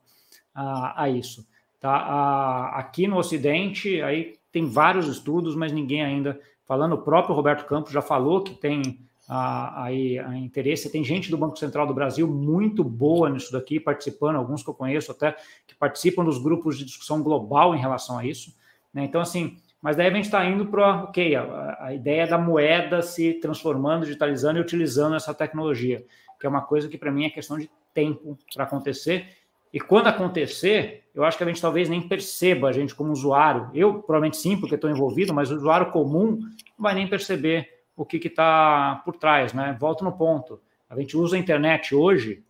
a, 0.53 1.05
a 1.05 1.09
isso. 1.09 1.43
Tá? 1.79 1.89
A, 1.89 2.77
aqui 2.77 3.07
no 3.07 3.17
Ocidente, 3.17 3.99
aí 4.03 4.35
tem 4.51 4.69
vários 4.69 5.07
estudos, 5.07 5.55
mas 5.55 5.71
ninguém 5.71 6.03
ainda, 6.03 6.39
falando, 6.67 6.93
o 6.93 7.01
próprio 7.01 7.33
Roberto 7.33 7.65
Campos 7.65 7.91
já 7.91 8.01
falou 8.03 8.43
que 8.43 8.53
tem 8.53 8.99
a, 9.27 9.85
aí 9.85 10.19
a 10.19 10.35
interesse. 10.37 10.91
Tem 10.91 11.03
gente 11.03 11.29
do 11.29 11.37
Banco 11.37 11.57
Central 11.57 11.87
do 11.87 11.93
Brasil 11.93 12.27
muito 12.27 12.83
boa 12.83 13.29
nisso 13.29 13.51
daqui, 13.51 13.79
participando, 13.79 14.35
alguns 14.35 14.63
que 14.63 14.69
eu 14.69 14.73
conheço 14.73 15.11
até, 15.11 15.35
que 15.65 15.75
participam 15.75 16.23
dos 16.23 16.37
grupos 16.37 16.77
de 16.77 16.85
discussão 16.85 17.21
global 17.21 17.75
em 17.75 17.79
relação 17.79 18.17
a 18.17 18.25
isso. 18.25 18.55
Né? 18.93 19.03
Então, 19.03 19.21
assim, 19.21 19.57
mas 19.81 19.95
daí 19.95 20.07
a 20.07 20.11
gente 20.11 20.25
está 20.25 20.45
indo 20.45 20.65
para, 20.67 21.03
ok, 21.03 21.35
a, 21.35 21.77
a, 21.79 21.93
ideia 21.93 22.27
da 22.27 22.37
moeda 22.37 23.01
se 23.01 23.33
transformando, 23.33 24.05
digitalizando 24.05 24.59
e 24.59 24.61
utilizando 24.61 25.15
essa 25.15 25.33
tecnologia, 25.33 26.05
que 26.39 26.45
é 26.45 26.49
uma 26.49 26.61
coisa 26.61 26.87
que 26.87 26.97
para 26.97 27.11
mim 27.11 27.25
é 27.25 27.29
questão 27.29 27.57
de 27.57 27.69
tempo 27.93 28.37
para 28.53 28.63
acontecer. 28.63 29.27
E 29.73 29.79
quando 29.79 30.07
acontecer, 30.07 31.03
eu 31.15 31.23
acho 31.23 31.37
que 31.37 31.43
a 31.43 31.47
gente 31.47 31.61
talvez 31.61 31.89
nem 31.89 32.07
perceba, 32.07 32.69
a 32.69 32.71
gente 32.71 32.93
como 32.93 33.11
usuário, 33.11 33.69
eu 33.73 33.95
provavelmente 33.95 34.37
sim, 34.37 34.57
porque 34.57 34.75
estou 34.75 34.89
envolvido, 34.89 35.33
mas 35.33 35.51
o 35.51 35.55
usuário 35.55 35.91
comum 35.91 36.37
não 36.37 36.49
vai 36.77 36.93
nem 36.93 37.07
perceber 37.07 37.72
o 37.95 38.05
que 38.05 38.17
está 38.17 39.01
por 39.05 39.15
trás, 39.17 39.53
né? 39.53 39.75
Volto 39.79 40.03
no 40.03 40.11
ponto. 40.11 40.61
A 40.89 40.99
gente 40.99 41.17
usa 41.17 41.35
a 41.35 41.39
internet 41.39 41.95
hoje, 41.95 42.43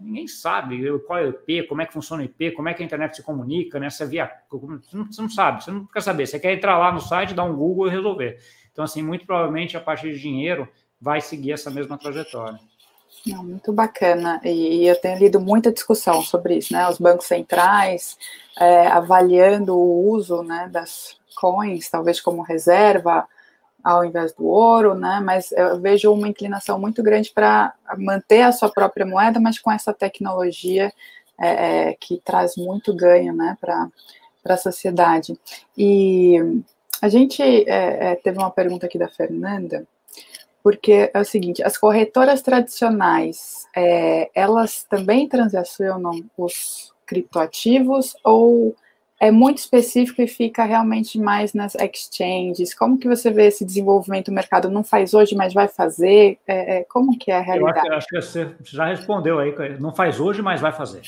ninguém 0.00 0.26
sabe 0.26 0.86
qual 1.00 1.18
é 1.18 1.24
o 1.24 1.30
IP, 1.30 1.64
como 1.64 1.82
é 1.82 1.86
que 1.86 1.92
funciona 1.92 2.22
o 2.22 2.24
IP, 2.24 2.52
como 2.52 2.68
é 2.68 2.74
que 2.74 2.82
a 2.82 2.86
internet 2.86 3.16
se 3.16 3.22
comunica, 3.22 3.78
né? 3.78 3.90
Você, 3.90 4.06
via, 4.06 4.30
você 4.50 5.22
não 5.22 5.30
sabe, 5.30 5.64
você 5.64 5.70
não 5.70 5.86
quer 5.86 6.00
saber. 6.00 6.26
Você 6.26 6.38
quer 6.38 6.52
entrar 6.52 6.78
lá 6.78 6.92
no 6.92 7.00
site, 7.00 7.34
dar 7.34 7.44
um 7.44 7.56
Google 7.56 7.88
e 7.88 7.90
resolver. 7.90 8.38
Então, 8.72 8.84
assim, 8.84 9.02
muito 9.02 9.26
provavelmente 9.26 9.76
a 9.76 9.80
partir 9.80 10.12
de 10.12 10.20
dinheiro 10.20 10.68
vai 11.00 11.20
seguir 11.20 11.52
essa 11.52 11.70
mesma 11.70 11.98
trajetória. 11.98 12.58
Não, 13.26 13.42
muito 13.42 13.72
bacana. 13.72 14.40
E, 14.44 14.86
eu 14.86 15.00
tenho 15.00 15.18
lido 15.18 15.40
muita 15.40 15.72
discussão 15.72 16.22
sobre 16.22 16.56
isso, 16.58 16.72
né? 16.72 16.88
Os 16.88 16.98
bancos 16.98 17.26
centrais 17.26 18.16
é, 18.58 18.86
avaliando 18.86 19.76
o 19.76 20.10
uso 20.10 20.42
né, 20.42 20.68
das 20.70 21.18
coins, 21.34 21.88
talvez 21.88 22.20
como 22.20 22.42
reserva, 22.42 23.26
ao 23.82 24.04
invés 24.04 24.32
do 24.32 24.46
ouro, 24.46 24.94
né? 24.94 25.20
Mas 25.20 25.52
eu 25.52 25.80
vejo 25.80 26.12
uma 26.12 26.28
inclinação 26.28 26.78
muito 26.78 27.02
grande 27.02 27.30
para 27.30 27.74
manter 27.96 28.42
a 28.42 28.52
sua 28.52 28.68
própria 28.68 29.06
moeda, 29.06 29.40
mas 29.40 29.58
com 29.58 29.70
essa 29.70 29.92
tecnologia 29.92 30.92
é, 31.38 31.90
é 31.90 31.96
que 31.98 32.20
traz 32.24 32.56
muito 32.56 32.94
ganho, 32.94 33.32
né, 33.32 33.56
para 33.60 33.88
a 34.44 34.56
sociedade. 34.56 35.38
E 35.76 36.36
a 37.00 37.08
gente 37.08 37.42
é, 37.42 38.12
é, 38.12 38.14
teve 38.16 38.38
uma 38.38 38.50
pergunta 38.50 38.86
aqui 38.86 38.98
da 38.98 39.08
Fernanda, 39.08 39.86
porque 40.62 41.10
é 41.14 41.20
o 41.20 41.24
seguinte: 41.24 41.62
as 41.62 41.78
corretoras 41.78 42.42
tradicionais, 42.42 43.66
é, 43.74 44.30
elas 44.34 44.84
também 44.84 45.28
transacionam 45.28 46.24
os 46.36 46.92
criptoativos 47.06 48.14
ou 48.22 48.76
é 49.20 49.32
muito 49.32 49.58
específico 49.58 50.22
e 50.22 50.28
fica 50.28 50.64
realmente 50.64 51.18
mais 51.18 51.52
nas 51.52 51.74
exchanges. 51.74 52.72
Como 52.72 52.98
que 52.98 53.08
você 53.08 53.30
vê 53.30 53.46
esse 53.46 53.64
desenvolvimento? 53.64 54.28
O 54.28 54.34
mercado 54.34 54.70
não 54.70 54.84
faz 54.84 55.12
hoje, 55.12 55.34
mas 55.34 55.52
vai 55.52 55.66
fazer? 55.66 56.38
É, 56.46 56.78
é, 56.78 56.84
como 56.84 57.18
que 57.18 57.30
é 57.30 57.38
a 57.38 57.40
realidade? 57.40 57.86
Eu 57.86 57.94
acho, 57.94 57.96
acho, 57.96 58.06
que 58.08 58.20
você 58.20 58.54
já 58.62 58.86
respondeu 58.86 59.40
aí. 59.40 59.52
Não 59.80 59.92
faz 59.92 60.20
hoje, 60.20 60.40
mas 60.40 60.60
vai 60.60 60.72
fazer. 60.72 61.02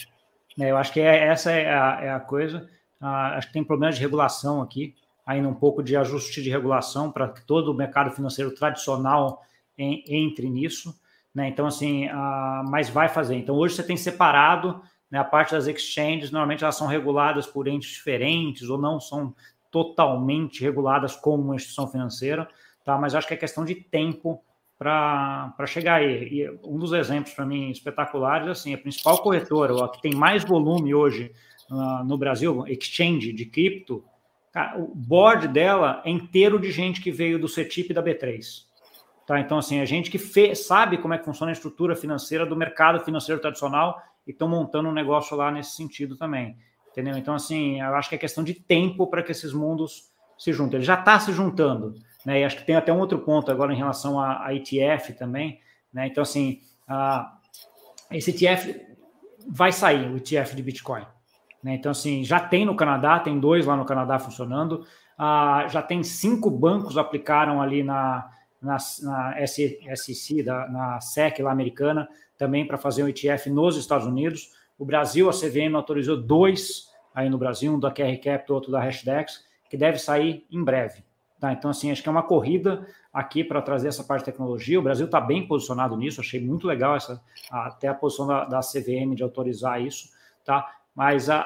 É, 0.58 0.70
eu 0.70 0.76
acho 0.76 0.92
que 0.92 1.00
é, 1.00 1.28
essa 1.28 1.52
é 1.52 1.72
a, 1.72 1.98
é 2.02 2.11
a 2.11 2.18
coisa. 2.18 2.68
Ah, 3.00 3.36
acho 3.36 3.46
que 3.46 3.52
tem 3.52 3.62
problemas 3.62 3.94
de 3.94 4.02
regulação 4.02 4.61
aqui, 4.61 4.94
ainda 5.24 5.48
um 5.48 5.54
pouco 5.54 5.82
de 5.82 5.96
ajuste 5.96 6.42
de 6.42 6.50
regulação 6.50 7.12
para 7.12 7.28
que 7.28 7.46
todo 7.46 7.70
o 7.70 7.74
mercado 7.74 8.11
financeiro 8.11 8.52
tradicional 8.52 9.42
em, 9.78 10.02
entre 10.08 10.50
nisso. 10.50 10.94
Né? 11.32 11.48
Então, 11.48 11.64
assim, 11.64 12.08
ah, 12.08 12.64
mas 12.68 12.90
vai 12.90 13.08
fazer. 13.08 13.36
Então, 13.36 13.54
hoje 13.54 13.76
você 13.76 13.84
tem 13.84 13.96
separado 13.96 14.82
né? 15.11 15.18
A 15.18 15.24
parte 15.24 15.52
das 15.52 15.66
exchanges, 15.66 16.30
normalmente 16.30 16.62
elas 16.62 16.76
são 16.76 16.86
reguladas 16.86 17.46
por 17.46 17.66
entes 17.66 17.90
diferentes 17.90 18.68
ou 18.68 18.78
não 18.78 19.00
são 19.00 19.34
totalmente 19.70 20.62
reguladas 20.62 21.16
como 21.16 21.42
uma 21.42 21.56
instituição 21.56 21.88
financeira, 21.88 22.48
tá? 22.84 22.98
mas 22.98 23.14
acho 23.14 23.26
que 23.26 23.34
é 23.34 23.36
questão 23.36 23.64
de 23.64 23.74
tempo 23.74 24.42
para 24.78 25.66
chegar 25.66 25.96
aí. 25.96 26.28
E 26.28 26.50
um 26.64 26.78
dos 26.78 26.92
exemplos 26.92 27.34
para 27.34 27.44
mim 27.44 27.70
espetaculares 27.70 28.48
assim, 28.48 28.72
a 28.72 28.78
principal 28.78 29.18
corretora, 29.18 29.84
a 29.84 29.88
que 29.88 30.00
tem 30.00 30.14
mais 30.14 30.42
volume 30.42 30.94
hoje 30.94 31.32
uh, 31.70 32.04
no 32.04 32.16
Brasil, 32.16 32.64
exchange 32.66 33.32
de 33.32 33.44
cripto, 33.44 34.02
cara, 34.52 34.80
o 34.80 34.94
board 34.94 35.48
dela 35.48 36.00
é 36.04 36.11
inteiro 36.11 36.58
de 36.58 36.72
gente 36.72 37.00
que 37.00 37.12
veio 37.12 37.38
do 37.38 37.46
CETIP 37.46 37.90
e 37.90 37.94
da 37.94 38.02
B3. 38.02 38.69
Tá? 39.31 39.39
Então, 39.39 39.59
assim, 39.59 39.78
a 39.78 39.85
gente 39.85 40.11
que 40.11 40.18
sabe 40.57 40.99
como 40.99 41.14
é 41.14 41.18
que 41.18 41.24
funciona 41.24 41.53
a 41.53 41.55
estrutura 41.55 41.95
financeira 41.95 42.45
do 42.45 42.57
mercado 42.57 42.99
financeiro 43.05 43.41
tradicional 43.41 44.03
e 44.26 44.33
estão 44.33 44.49
montando 44.49 44.89
um 44.89 44.93
negócio 44.93 45.37
lá 45.37 45.53
nesse 45.53 45.76
sentido 45.76 46.16
também. 46.16 46.57
Entendeu? 46.91 47.16
Então, 47.16 47.37
assim, 47.37 47.81
eu 47.81 47.95
acho 47.95 48.09
que 48.09 48.16
é 48.16 48.18
questão 48.18 48.43
de 48.43 48.55
tempo 48.55 49.07
para 49.07 49.22
que 49.22 49.31
esses 49.31 49.53
mundos 49.53 50.11
se 50.37 50.53
juntem. 50.53 50.78
Ele 50.78 50.85
já 50.85 50.99
está 50.99 51.20
se 51.20 51.33
juntando, 51.33 51.95
né? 52.26 52.41
E 52.41 52.45
acho 52.45 52.57
que 52.57 52.64
tem 52.64 52.74
até 52.74 52.93
um 52.93 52.99
outro 52.99 53.20
ponto 53.20 53.53
agora 53.53 53.72
em 53.72 53.76
relação 53.76 54.18
a, 54.18 54.47
a 54.47 54.53
ETF 54.53 55.12
também, 55.12 55.61
né? 55.93 56.09
Então, 56.09 56.22
assim, 56.22 56.61
a, 56.89 57.39
esse 58.11 58.33
ETF 58.33 58.85
vai 59.49 59.70
sair, 59.70 60.11
o 60.11 60.16
ETF 60.16 60.57
de 60.57 60.62
Bitcoin. 60.64 61.07
Né? 61.62 61.74
Então, 61.74 61.93
assim, 61.93 62.24
já 62.24 62.41
tem 62.41 62.64
no 62.64 62.74
Canadá, 62.74 63.20
tem 63.20 63.39
dois 63.39 63.64
lá 63.64 63.76
no 63.76 63.85
Canadá 63.85 64.18
funcionando, 64.18 64.85
ah, 65.16 65.66
já 65.68 65.81
tem 65.81 66.03
cinco 66.03 66.51
bancos 66.51 66.99
aplicaram 66.99 67.62
ali 67.62 67.85
na, 67.85 68.28
na, 68.61 68.76
na 69.02 69.46
SEC, 69.46 70.42
da, 70.44 70.68
na 70.68 71.00
SEC 71.00 71.40
lá 71.40 71.50
americana, 71.50 72.08
também 72.36 72.66
para 72.66 72.78
fazer 72.78 73.02
um 73.02 73.08
ETF 73.08 73.50
nos 73.50 73.76
Estados 73.76 74.06
Unidos. 74.06 74.52
O 74.78 74.84
Brasil, 74.84 75.28
a 75.28 75.32
CVM 75.32 75.74
autorizou 75.74 76.16
dois 76.16 76.88
aí 77.14 77.28
no 77.28 77.38
Brasil, 77.38 77.72
um 77.72 77.78
da 77.78 77.90
QR 77.90 78.16
Capital, 78.22 78.56
outro 78.56 78.70
da 78.72 78.80
Hashdex, 78.80 79.44
que 79.68 79.76
deve 79.76 79.98
sair 79.98 80.46
em 80.50 80.62
breve. 80.62 81.04
Tá? 81.38 81.52
Então, 81.52 81.70
assim, 81.70 81.90
acho 81.90 82.02
que 82.02 82.08
é 82.08 82.12
uma 82.12 82.22
corrida 82.22 82.86
aqui 83.12 83.42
para 83.42 83.62
trazer 83.62 83.88
essa 83.88 84.04
parte 84.04 84.24
de 84.24 84.32
tecnologia. 84.32 84.78
O 84.78 84.82
Brasil 84.82 85.06
está 85.06 85.20
bem 85.20 85.46
posicionado 85.46 85.96
nisso, 85.96 86.20
achei 86.20 86.40
muito 86.40 86.66
legal 86.66 86.96
essa, 86.96 87.20
até 87.50 87.88
a 87.88 87.94
posição 87.94 88.26
da, 88.26 88.44
da 88.44 88.61
CVM 88.61 89.14
de 89.14 89.22
autorizar 89.22 89.80
isso, 89.80 90.11
tá? 90.44 90.70
Mas 90.94 91.30
a, 91.30 91.40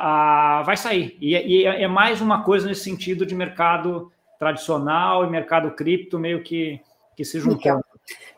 a 0.58 0.62
vai 0.62 0.76
sair. 0.76 1.16
E, 1.20 1.34
e, 1.34 1.64
é 1.64 1.86
mais 1.86 2.20
uma 2.20 2.42
coisa 2.42 2.66
nesse 2.66 2.82
sentido 2.82 3.24
de 3.24 3.34
mercado 3.34 4.10
tradicional 4.38 5.24
e 5.24 5.30
mercado 5.30 5.70
cripto 5.70 6.18
meio 6.18 6.42
que, 6.42 6.80
que 7.16 7.24
se 7.24 7.40
juntando. 7.40 7.84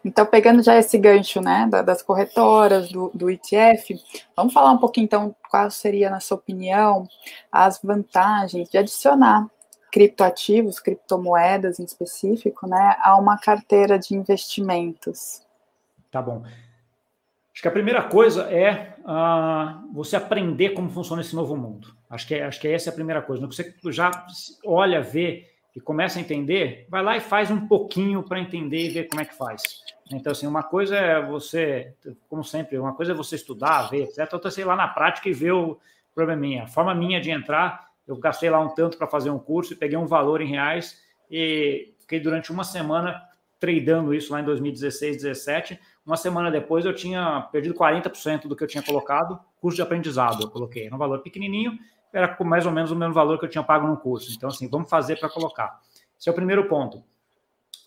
Então, 0.05 0.25
pegando 0.25 0.63
já 0.63 0.77
esse 0.77 0.97
gancho 0.99 1.41
né, 1.41 1.69
das 1.85 2.03
corretoras, 2.03 2.89
do, 2.91 3.11
do 3.13 3.29
ETF, 3.29 4.01
vamos 4.37 4.53
falar 4.53 4.71
um 4.71 4.79
pouquinho, 4.79 5.05
então, 5.05 5.35
qual 5.51 5.71
seria, 5.71 6.09
na 6.09 6.21
sua 6.21 6.37
opinião, 6.37 7.09
as 7.51 7.81
vantagens 7.83 8.71
de 8.71 8.79
adicionar 8.79 9.49
criptoativos, 9.91 10.79
criptomoedas 10.79 11.81
em 11.81 11.85
específico, 11.85 12.69
né, 12.69 12.97
a 13.01 13.17
uma 13.17 13.39
carteira 13.39 13.99
de 13.99 14.15
investimentos? 14.15 15.43
Tá 16.11 16.23
bom. 16.23 16.45
Acho 17.53 17.63
que 17.63 17.69
a 17.69 17.73
primeira 17.73 18.03
coisa 18.03 18.43
é 18.43 18.95
uh, 19.01 19.93
você 19.95 20.15
aprender 20.15 20.71
como 20.71 20.91
funciona 20.91 21.23
esse 21.23 21.35
novo 21.35 21.57
mundo. 21.57 21.97
Acho 22.09 22.27
que, 22.29 22.35
é, 22.35 22.45
acho 22.45 22.61
que 22.61 22.69
essa 22.69 22.91
é 22.91 22.93
a 22.93 22.95
primeira 22.95 23.23
coisa. 23.23 23.47
Você 23.47 23.75
já 23.87 24.11
olha, 24.65 25.01
vê 25.01 25.49
e 25.77 25.81
começa 25.81 26.19
a 26.19 26.23
entender, 26.23 26.87
vai 26.89 27.03
lá 27.03 27.19
e 27.19 27.21
faz 27.21 27.51
um 27.51 27.69
pouquinho 27.69 28.23
para 28.23 28.41
entender 28.41 28.87
e 28.87 28.89
ver 28.89 29.05
como 29.05 29.21
é 29.21 29.27
que 29.27 29.37
faz. 29.37 29.83
Então, 30.11 30.33
assim, 30.33 30.47
uma 30.47 30.63
coisa 30.63 30.97
é 30.97 31.21
você, 31.21 31.93
como 32.31 32.43
sempre, 32.43 32.79
uma 32.79 32.95
coisa 32.95 33.13
é 33.13 33.15
você 33.15 33.37
estudar, 33.37 33.91
ver, 33.91 34.05
etc. 34.05 34.33
Outra 34.33 34.51
é 34.59 34.65
lá 34.65 34.75
na 34.75 34.89
prática 34.89 35.29
e 35.29 35.35
ver 35.35 35.53
o 35.53 35.79
probleminha. 36.15 36.63
A 36.63 36.67
forma 36.67 36.95
minha 36.95 37.21
de 37.21 37.31
entrar, 37.31 37.89
eu 38.09 38.17
gastei 38.17 38.49
lá 38.49 38.59
um 38.59 38.71
tanto 38.71 38.97
para 38.97 39.07
fazer 39.07 39.29
um 39.29 39.39
curso 39.39 39.75
e 39.75 39.77
peguei 39.77 39.99
um 39.99 40.07
valor 40.07 40.41
em 40.41 40.49
reais 40.49 40.99
e 41.31 41.93
fiquei 42.01 42.21
durante 42.21 42.51
uma 42.51 42.65
semana 42.65 43.21
tradando 43.61 44.15
isso 44.15 44.33
lá 44.33 44.41
em 44.41 44.45
2016, 44.45 45.23
2017. 45.23 45.79
Uma 46.07 46.17
semana 46.17 46.51
depois 46.51 46.87
eu 46.87 46.95
tinha 46.95 47.47
perdido 47.53 47.75
40% 47.75 48.47
do 48.47 48.57
que 48.57 48.65
eu 48.65 48.69
tinha 48.69 48.83
colocado, 48.83 49.39
curso 49.61 49.77
de 49.77 49.83
aprendizado 49.83 50.43
eu 50.43 50.49
coloquei. 50.49 50.91
Um 50.91 50.97
valor 50.97 51.19
pequenininho, 51.19 51.79
era 52.13 52.37
mais 52.45 52.67
ou 52.67 52.73
menos 52.73 52.91
o 52.91 52.97
mesmo 52.97 53.15
valor 53.15 53.39
que 53.39 53.45
eu 53.45 53.49
tinha 53.49 53.65
pago 53.65 53.87
no 53.87 53.97
curso. 53.97 54.33
Então, 54.35 54.49
assim, 54.49 54.69
vamos 54.69 54.89
fazer 54.89 55.19
para 55.19 55.29
colocar. 55.29 55.81
Esse 56.19 56.29
é 56.29 56.33
o 56.33 56.35
primeiro 56.35 56.69
ponto. 56.69 57.03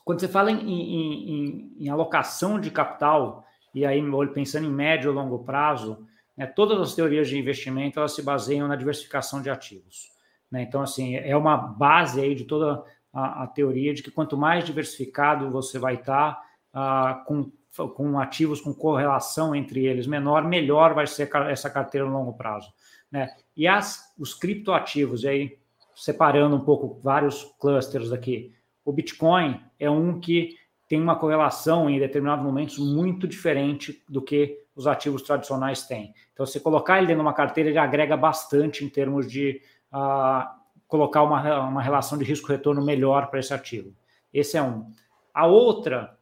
Quando 0.06 0.20
você 0.20 0.28
fala 0.28 0.52
em, 0.52 0.60
em, 0.60 1.32
em, 1.32 1.76
em 1.80 1.90
alocação 1.90 2.60
de 2.60 2.72
capital, 2.72 3.46
e 3.74 3.86
aí 3.86 4.02
pensando 4.34 4.66
em 4.66 4.72
médio 4.72 5.10
ou 5.12 5.16
longo 5.16 5.40
prazo, 5.40 6.06
né, 6.36 6.46
todas 6.46 6.80
as 6.80 6.96
teorias 6.96 7.28
de 7.28 7.38
investimento 7.38 8.00
elas 8.00 8.14
se 8.14 8.22
baseiam 8.22 8.68
na 8.68 8.76
diversificação 8.76 9.42
de 9.42 9.50
ativos. 9.50 10.12
Né? 10.52 10.64
Então, 10.64 10.82
assim, 10.82 11.16
é 11.16 11.36
uma 11.36 11.58
base 11.58 12.22
aí 12.22 12.34
de 12.34 12.46
toda 12.46 12.84
a, 13.14 13.44
a 13.44 13.48
teoria 13.48 13.94
de 13.94 14.02
que 14.02 14.12
quanto 14.12 14.38
mais 14.38 14.64
diversificado 14.64 15.50
você 15.52 15.78
vai 15.78 15.96
estar, 15.96 16.42
tá, 16.72 17.22
uh, 17.22 17.26
com 17.26 17.52
com 17.96 18.20
ativos 18.20 18.60
com 18.60 18.74
correlação 18.74 19.56
entre 19.56 19.86
eles 19.86 20.08
menor, 20.08 20.44
melhor 20.44 20.94
vai 20.94 21.08
ser 21.08 21.30
essa 21.50 21.70
carteira 21.70 22.06
no 22.06 22.14
longo 22.14 22.34
prazo. 22.34 22.72
Né? 23.12 23.30
E 23.60 23.68
as, 23.68 24.16
os 24.18 24.34
criptoativos, 24.34 25.26
aí 25.26 25.60
separando 25.94 26.56
um 26.56 26.62
pouco 26.62 26.98
vários 27.04 27.44
clusters 27.60 28.14
aqui, 28.14 28.54
o 28.86 28.94
Bitcoin 28.94 29.60
é 29.78 29.90
um 29.90 30.18
que 30.18 30.56
tem 30.88 31.02
uma 31.02 31.18
correlação 31.18 31.90
em 31.90 32.00
determinados 32.00 32.42
momentos 32.42 32.78
muito 32.80 33.28
diferente 33.28 34.02
do 34.08 34.22
que 34.22 34.64
os 34.74 34.88
ativos 34.88 35.24
tradicionais 35.24 35.86
têm. 35.86 36.14
Então, 36.32 36.46
se 36.46 36.62
colocar 36.62 37.00
ele 37.00 37.08
dentro 37.08 37.22
de 37.22 37.28
uma 37.28 37.34
carteira, 37.34 37.70
ele 37.70 37.78
agrega 37.78 38.16
bastante 38.16 38.86
em 38.86 38.88
termos 38.88 39.30
de 39.30 39.62
uh, 39.92 40.48
colocar 40.88 41.24
uma, 41.24 41.68
uma 41.68 41.82
relação 41.82 42.18
de 42.18 42.24
risco-retorno 42.24 42.82
melhor 42.82 43.28
para 43.28 43.42
esse 43.42 43.54
ativo. 43.54 43.94
Esse 44.34 44.56
é 44.56 44.64
um. 44.64 44.90
A 45.34 45.48
outra 45.48 46.18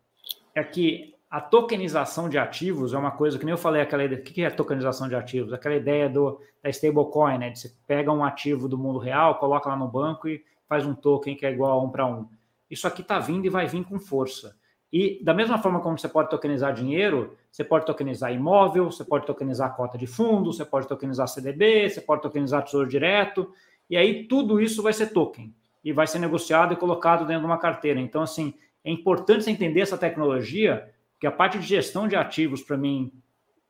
é 0.55 0.63
que 0.63 1.13
a 1.29 1.41
tokenização 1.41 2.29
de 2.29 2.37
ativos 2.37 2.93
é 2.93 2.97
uma 2.97 3.11
coisa 3.11 3.37
que 3.37 3.43
nem 3.45 3.51
eu 3.51 3.57
falei, 3.57 3.81
aquela 3.81 4.03
ideia, 4.03 4.21
o 4.21 4.23
que 4.23 4.41
é 4.41 4.49
tokenização 4.49 5.09
de 5.09 5.15
ativos? 5.15 5.51
Aquela 5.51 5.75
ideia 5.75 6.09
do, 6.09 6.39
da 6.63 6.69
stablecoin, 6.69 7.37
né? 7.37 7.49
De 7.49 7.59
você 7.59 7.73
pega 7.85 8.11
um 8.11 8.23
ativo 8.23 8.69
do 8.69 8.77
mundo 8.77 8.97
real, 8.97 9.35
coloca 9.35 9.67
lá 9.67 9.75
no 9.75 9.87
banco 9.87 10.29
e 10.29 10.41
faz 10.69 10.85
um 10.85 10.95
token 10.95 11.35
que 11.35 11.45
é 11.45 11.51
igual 11.51 11.71
a 11.71 11.83
um 11.83 11.89
para 11.89 12.05
um. 12.05 12.27
Isso 12.69 12.87
aqui 12.87 13.01
está 13.01 13.19
vindo 13.19 13.45
e 13.45 13.49
vai 13.49 13.67
vir 13.67 13.83
com 13.83 13.99
força. 13.99 14.55
E 14.91 15.21
da 15.21 15.33
mesma 15.33 15.57
forma 15.57 15.81
como 15.81 15.97
você 15.97 16.07
pode 16.07 16.29
tokenizar 16.29 16.73
dinheiro, 16.73 17.35
você 17.51 17.63
pode 17.63 17.85
tokenizar 17.85 18.33
imóvel, 18.33 18.89
você 18.89 19.03
pode 19.03 19.25
tokenizar 19.25 19.75
cota 19.75 19.97
de 19.97 20.07
fundo, 20.07 20.53
você 20.53 20.63
pode 20.63 20.87
tokenizar 20.87 21.27
CDB, 21.27 21.89
você 21.89 21.99
pode 21.99 22.21
tokenizar 22.21 22.63
tesouro 22.63 22.87
direto, 22.87 23.51
e 23.89 23.97
aí 23.97 24.25
tudo 24.27 24.61
isso 24.61 24.81
vai 24.81 24.93
ser 24.93 25.07
token 25.07 25.53
e 25.83 25.91
vai 25.91 26.07
ser 26.07 26.19
negociado 26.19 26.73
e 26.73 26.77
colocado 26.77 27.25
dentro 27.25 27.41
de 27.41 27.47
uma 27.47 27.57
carteira. 27.57 27.99
Então, 27.99 28.21
assim, 28.21 28.53
é 28.83 28.89
importante 28.89 29.43
você 29.43 29.51
entender 29.51 29.81
essa 29.81 29.97
tecnologia 29.97 30.89
porque 31.17 31.25
a 31.25 31.31
parte 31.31 31.57
de 31.57 31.65
gestão 31.65 32.07
de 32.07 32.15
ativos, 32.15 32.61
para 32.61 32.77
mim, 32.77 33.11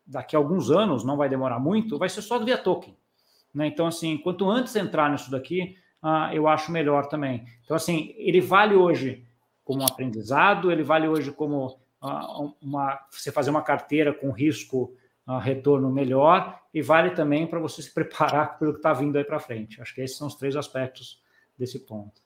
daqui 0.05 0.35
a 0.35 0.39
alguns 0.39 0.69
anos, 0.69 1.05
não 1.05 1.15
vai 1.15 1.29
demorar 1.29 1.59
muito, 1.59 1.97
vai 1.97 2.09
ser 2.09 2.21
só 2.21 2.37
via 2.37 2.57
token. 2.57 2.95
Né? 3.53 3.67
Então, 3.67 3.87
assim, 3.87 4.17
quanto 4.17 4.49
antes 4.49 4.75
entrar 4.75 5.09
nisso 5.09 5.31
daqui, 5.31 5.77
uh, 6.03 6.33
eu 6.33 6.45
acho 6.45 6.73
melhor 6.73 7.07
também. 7.07 7.45
Então, 7.63 7.77
assim, 7.77 8.13
ele 8.17 8.41
vale 8.41 8.75
hoje 8.75 9.25
como 9.63 9.81
um 9.81 9.85
aprendizado, 9.85 10.69
ele 10.69 10.83
vale 10.83 11.07
hoje 11.07 11.31
como 11.31 11.67
uh, 12.01 12.53
uma, 12.61 12.99
você 13.09 13.31
fazer 13.31 13.49
uma 13.49 13.61
carteira 13.61 14.13
com 14.13 14.29
risco 14.29 14.93
uh, 15.25 15.37
retorno 15.37 15.89
melhor 15.89 16.59
e 16.73 16.81
vale 16.81 17.11
também 17.11 17.47
para 17.47 17.59
você 17.59 17.81
se 17.81 17.93
preparar 17.93 18.59
pelo 18.59 18.73
que 18.73 18.79
está 18.79 18.91
vindo 18.91 19.17
aí 19.17 19.23
para 19.23 19.39
frente. 19.39 19.81
Acho 19.81 19.95
que 19.95 20.01
esses 20.01 20.17
são 20.17 20.27
os 20.27 20.35
três 20.35 20.57
aspectos 20.57 21.21
desse 21.57 21.79
ponto. 21.79 22.21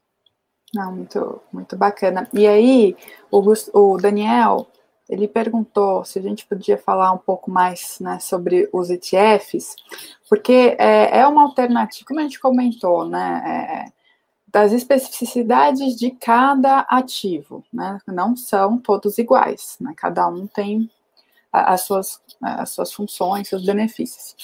Não, 0.73 0.91
muito, 0.91 1.41
muito 1.53 1.77
bacana. 1.77 2.27
E 2.33 2.47
aí, 2.47 2.95
o, 3.29 3.43
o 3.73 3.97
Daniel 3.97 4.67
ele 5.11 5.27
perguntou 5.27 6.05
se 6.05 6.17
a 6.17 6.21
gente 6.21 6.45
podia 6.45 6.77
falar 6.77 7.11
um 7.11 7.17
pouco 7.17 7.51
mais 7.51 7.99
né, 7.99 8.17
sobre 8.19 8.69
os 8.71 8.89
ETFs, 8.89 9.75
porque 10.29 10.77
é, 10.79 11.19
é, 11.19 11.27
uma 11.27 11.43
alternativa, 11.43 12.05
como 12.07 12.21
a 12.21 12.23
gente 12.23 12.39
comentou, 12.39 13.05
né, 13.05 13.43
é, 13.45 13.91
das 14.47 14.71
especificidades 14.71 15.97
de 15.97 16.11
cada 16.11 16.79
ativo, 16.89 17.61
né, 17.73 17.99
não 18.07 18.37
são 18.37 18.77
todos 18.77 19.17
iguais, 19.17 19.75
né, 19.81 19.93
cada 19.97 20.25
um 20.29 20.47
tem 20.47 20.89
as 21.51 21.81
suas, 21.81 22.21
as 22.41 22.69
suas 22.69 22.93
funções, 22.93 23.49
seus 23.49 23.65
benefícios. 23.65 24.37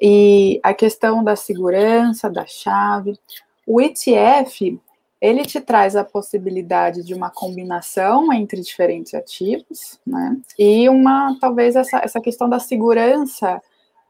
E 0.00 0.58
a 0.62 0.72
questão 0.72 1.22
da 1.22 1.36
segurança, 1.36 2.30
da 2.30 2.46
chave, 2.46 3.18
o 3.66 3.78
ETF, 3.78 4.80
ele 5.24 5.42
te 5.42 5.58
traz 5.58 5.96
a 5.96 6.04
possibilidade 6.04 7.02
de 7.02 7.14
uma 7.14 7.30
combinação 7.30 8.30
entre 8.30 8.60
diferentes 8.60 9.14
ativos, 9.14 9.98
né? 10.06 10.36
E 10.58 10.86
uma, 10.86 11.34
talvez 11.40 11.76
essa, 11.76 11.96
essa 12.04 12.20
questão 12.20 12.46
da 12.46 12.58
segurança, 12.58 13.58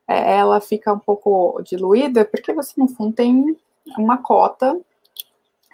é, 0.08 0.38
ela 0.38 0.60
fica 0.60 0.92
um 0.92 0.98
pouco 0.98 1.62
diluída, 1.62 2.24
porque 2.24 2.52
você, 2.52 2.72
no 2.76 2.88
fundo, 2.88 3.14
tem 3.14 3.56
uma 3.96 4.18
cota 4.18 4.76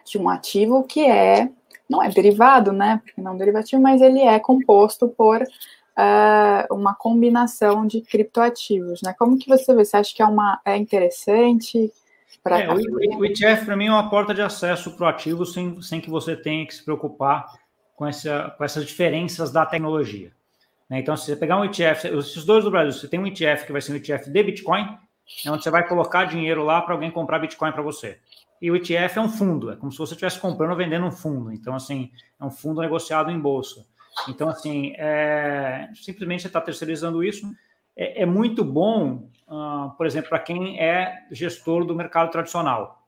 de 0.04 0.18
um 0.18 0.28
ativo 0.28 0.84
que 0.84 1.06
é, 1.06 1.48
não 1.88 2.02
é 2.02 2.10
derivado, 2.10 2.70
né? 2.70 3.00
Porque 3.02 3.22
não 3.22 3.32
é 3.32 3.34
um 3.34 3.38
derivativo, 3.38 3.80
mas 3.80 4.02
ele 4.02 4.20
é 4.20 4.38
composto 4.38 5.08
por 5.08 5.40
uh, 5.40 6.74
uma 6.74 6.94
combinação 6.94 7.86
de 7.86 8.02
criptoativos, 8.02 9.00
né? 9.00 9.14
Como 9.18 9.38
que 9.38 9.48
você 9.48 9.74
vê? 9.74 9.86
Você 9.86 9.96
acha 9.96 10.14
que 10.14 10.20
é, 10.20 10.26
uma, 10.26 10.60
é 10.66 10.76
interessante? 10.76 11.90
É, 12.46 12.72
o, 12.72 13.18
o 13.18 13.24
ETF, 13.24 13.66
para 13.66 13.76
mim, 13.76 13.86
é 13.86 13.90
uma 13.90 14.08
porta 14.08 14.32
de 14.32 14.40
acesso 14.40 14.96
para 14.96 15.06
o 15.06 15.08
ativo 15.08 15.44
sem, 15.44 15.80
sem 15.82 16.00
que 16.00 16.08
você 16.08 16.34
tenha 16.34 16.66
que 16.66 16.74
se 16.74 16.84
preocupar 16.84 17.46
com, 17.94 18.06
essa, 18.06 18.54
com 18.56 18.64
essas 18.64 18.86
diferenças 18.86 19.52
da 19.52 19.66
tecnologia. 19.66 20.32
Né? 20.88 21.00
Então, 21.00 21.16
se 21.16 21.26
você 21.26 21.36
pegar 21.36 21.58
um 21.58 21.64
ETF, 21.64 22.08
esses 22.08 22.44
dois 22.44 22.64
do 22.64 22.70
Brasil, 22.70 22.98
você 22.98 23.06
tem 23.06 23.20
um 23.20 23.26
ETF 23.26 23.66
que 23.66 23.72
vai 23.72 23.82
ser 23.82 23.92
um 23.92 23.96
ETF 23.96 24.30
de 24.30 24.42
Bitcoin, 24.42 24.98
é 25.44 25.50
onde 25.50 25.62
você 25.62 25.70
vai 25.70 25.86
colocar 25.86 26.24
dinheiro 26.24 26.64
lá 26.64 26.80
para 26.80 26.94
alguém 26.94 27.10
comprar 27.10 27.38
Bitcoin 27.38 27.72
para 27.72 27.82
você. 27.82 28.18
E 28.60 28.70
o 28.70 28.76
ETF 28.76 29.18
é 29.18 29.20
um 29.20 29.28
fundo, 29.28 29.70
é 29.70 29.76
como 29.76 29.92
se 29.92 29.98
você 29.98 30.14
estivesse 30.14 30.40
comprando 30.40 30.70
ou 30.70 30.76
vendendo 30.76 31.06
um 31.06 31.12
fundo. 31.12 31.52
Então, 31.52 31.74
assim, 31.74 32.10
é 32.38 32.44
um 32.44 32.50
fundo 32.50 32.80
negociado 32.80 33.30
em 33.30 33.38
bolsa. 33.38 33.86
Então, 34.28 34.48
assim, 34.48 34.92
é, 34.98 35.88
simplesmente 35.94 36.42
você 36.42 36.48
está 36.48 36.60
terceirizando 36.60 37.22
isso. 37.22 37.50
É, 37.96 38.22
é 38.22 38.26
muito 38.26 38.64
bom 38.64 39.30
uh, 39.50 39.90
por 39.96 40.06
exemplo, 40.06 40.30
para 40.30 40.38
quem 40.38 40.80
é 40.80 41.26
gestor 41.30 41.84
do 41.84 41.94
mercado 41.94 42.30
tradicional. 42.30 43.04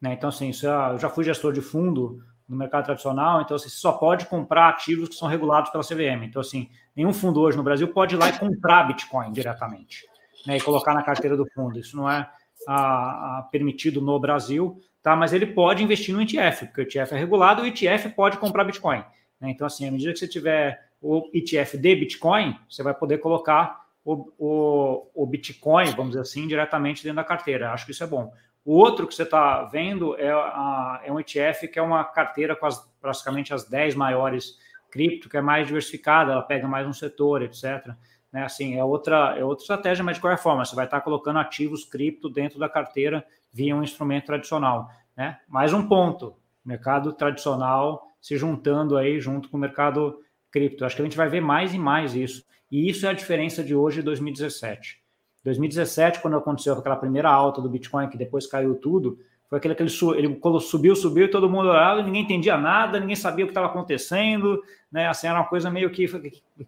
Né? 0.00 0.12
Então, 0.12 0.28
assim, 0.28 0.50
é, 0.50 0.92
eu 0.92 0.98
já 0.98 1.08
fui 1.08 1.24
gestor 1.24 1.52
de 1.52 1.62
fundo 1.62 2.18
no 2.46 2.56
mercado 2.56 2.84
tradicional, 2.84 3.40
então 3.40 3.56
assim, 3.56 3.68
você 3.68 3.76
só 3.76 3.92
pode 3.92 4.26
comprar 4.26 4.68
ativos 4.68 5.08
que 5.08 5.16
são 5.16 5.26
regulados 5.26 5.70
pela 5.70 5.82
CVM. 5.82 6.24
Então, 6.24 6.40
assim, 6.40 6.68
nenhum 6.94 7.12
fundo 7.12 7.40
hoje 7.40 7.56
no 7.56 7.62
Brasil 7.64 7.88
pode 7.88 8.14
ir 8.14 8.18
lá 8.18 8.28
e 8.28 8.38
comprar 8.38 8.84
Bitcoin 8.84 9.32
diretamente 9.32 10.06
né? 10.46 10.58
e 10.58 10.60
colocar 10.60 10.94
na 10.94 11.02
carteira 11.02 11.36
do 11.36 11.46
fundo. 11.52 11.78
Isso 11.78 11.96
não 11.96 12.08
é 12.08 12.28
a, 12.68 13.38
a, 13.38 13.42
permitido 13.50 14.00
no 14.00 14.20
Brasil, 14.20 14.80
tá? 15.02 15.16
mas 15.16 15.32
ele 15.32 15.46
pode 15.46 15.82
investir 15.82 16.14
no 16.14 16.22
ETF, 16.22 16.66
porque 16.66 16.82
o 16.82 16.84
ETF 16.84 17.14
é 17.14 17.18
regulado 17.18 17.62
e 17.62 17.64
o 17.64 17.72
ETF 17.72 18.10
pode 18.10 18.38
comprar 18.38 18.62
Bitcoin. 18.62 19.02
Né? 19.40 19.50
Então, 19.50 19.66
assim, 19.66 19.88
à 19.88 19.90
medida 19.90 20.12
que 20.12 20.18
você 20.20 20.28
tiver 20.28 20.80
o 21.02 21.28
ETF 21.34 21.76
de 21.78 21.96
Bitcoin, 21.96 22.56
você 22.70 22.82
vai 22.82 22.94
poder 22.94 23.18
colocar 23.18 23.85
o, 24.06 24.32
o, 24.38 25.10
o 25.24 25.26
Bitcoin, 25.26 25.90
vamos 25.90 26.10
dizer 26.10 26.20
assim, 26.20 26.46
diretamente 26.46 27.02
dentro 27.02 27.16
da 27.16 27.24
carteira. 27.24 27.72
Acho 27.72 27.84
que 27.84 27.90
isso 27.90 28.04
é 28.04 28.06
bom. 28.06 28.32
O 28.64 28.76
outro 28.76 29.04
que 29.04 29.14
você 29.14 29.24
está 29.24 29.64
vendo 29.64 30.16
é, 30.16 30.30
a, 30.30 31.00
é 31.04 31.12
um 31.12 31.18
ETF 31.18 31.66
que 31.66 31.78
é 31.78 31.82
uma 31.82 32.04
carteira 32.04 32.54
com 32.54 32.66
as, 32.66 32.78
praticamente 33.00 33.52
as 33.52 33.68
10 33.68 33.96
maiores 33.96 34.58
cripto, 34.92 35.28
que 35.28 35.36
é 35.36 35.40
mais 35.40 35.66
diversificada, 35.66 36.32
ela 36.32 36.42
pega 36.42 36.68
mais 36.68 36.86
um 36.86 36.92
setor, 36.92 37.42
etc. 37.42 37.88
Né? 38.32 38.44
Assim, 38.44 38.78
é 38.78 38.84
outra, 38.84 39.36
é 39.36 39.44
outra 39.44 39.64
estratégia, 39.64 40.04
mas 40.04 40.16
de 40.16 40.20
qualquer 40.20 40.40
forma, 40.40 40.64
você 40.64 40.76
vai 40.76 40.84
estar 40.84 41.00
colocando 41.00 41.40
ativos 41.40 41.84
cripto 41.84 42.28
dentro 42.28 42.60
da 42.60 42.68
carteira 42.68 43.26
via 43.52 43.74
um 43.74 43.82
instrumento 43.82 44.26
tradicional. 44.26 44.88
Né? 45.16 45.36
Mais 45.48 45.72
um 45.72 45.86
ponto, 45.88 46.36
mercado 46.64 47.12
tradicional 47.12 48.06
se 48.20 48.36
juntando 48.36 48.96
aí 48.96 49.20
junto 49.20 49.48
com 49.48 49.56
o 49.56 49.60
mercado 49.60 50.20
cripto. 50.50 50.84
Acho 50.84 50.94
que 50.94 51.02
a 51.02 51.04
gente 51.04 51.16
vai 51.16 51.28
ver 51.28 51.40
mais 51.40 51.74
e 51.74 51.78
mais 51.78 52.14
isso. 52.14 52.44
E 52.70 52.88
isso 52.88 53.06
é 53.06 53.10
a 53.10 53.12
diferença 53.12 53.62
de 53.62 53.74
hoje 53.74 54.00
e 54.00 54.02
2017. 54.02 55.00
2017, 55.44 56.20
quando 56.20 56.36
aconteceu 56.36 56.74
aquela 56.74 56.96
primeira 56.96 57.30
alta 57.30 57.62
do 57.62 57.68
Bitcoin, 57.68 58.08
que 58.08 58.18
depois 58.18 58.46
caiu 58.46 58.74
tudo, 58.74 59.18
foi 59.48 59.58
aquele 59.58 59.76
que 59.76 59.82
ele, 59.82 59.92
ele 60.16 60.40
subiu, 60.60 60.96
subiu, 60.96 61.26
e 61.26 61.30
todo 61.30 61.48
mundo 61.48 61.68
olhava, 61.68 62.02
ninguém 62.02 62.22
entendia 62.22 62.56
nada, 62.56 62.98
ninguém 62.98 63.14
sabia 63.14 63.44
o 63.44 63.48
que 63.48 63.52
estava 63.52 63.68
acontecendo, 63.68 64.60
né? 64.90 65.06
Assim, 65.06 65.28
era 65.28 65.38
uma 65.38 65.46
coisa 65.46 65.70
meio 65.70 65.88
que, 65.90 66.06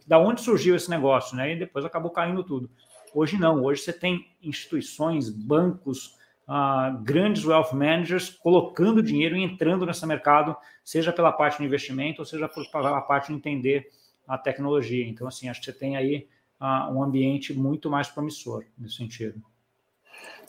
da 0.06 0.18
onde 0.18 0.40
surgiu 0.40 0.76
esse 0.76 0.88
negócio, 0.88 1.36
né? 1.36 1.54
E 1.54 1.58
depois 1.58 1.84
acabou 1.84 2.12
caindo 2.12 2.44
tudo. 2.44 2.70
Hoje 3.12 3.36
não, 3.36 3.64
hoje 3.64 3.82
você 3.82 3.92
tem 3.92 4.28
instituições, 4.40 5.28
bancos, 5.28 6.14
uh, 6.48 6.96
grandes 7.02 7.44
wealth 7.44 7.72
managers 7.72 8.30
colocando 8.30 9.02
dinheiro 9.02 9.36
e 9.36 9.42
entrando 9.42 9.84
nesse 9.84 10.06
mercado, 10.06 10.56
seja 10.84 11.12
pela 11.12 11.32
parte 11.32 11.58
de 11.58 11.64
investimento, 11.64 12.22
ou 12.22 12.24
seja 12.24 12.48
pela 12.70 13.00
parte 13.00 13.28
de 13.28 13.34
entender 13.34 13.88
a 14.28 14.36
tecnologia. 14.36 15.06
Então, 15.06 15.26
assim, 15.26 15.48
acho 15.48 15.60
que 15.60 15.66
você 15.66 15.72
tem 15.72 15.96
aí 15.96 16.28
uh, 16.60 16.92
um 16.92 17.02
ambiente 17.02 17.54
muito 17.54 17.90
mais 17.90 18.08
promissor 18.08 18.64
nesse 18.78 18.96
sentido. 18.96 19.42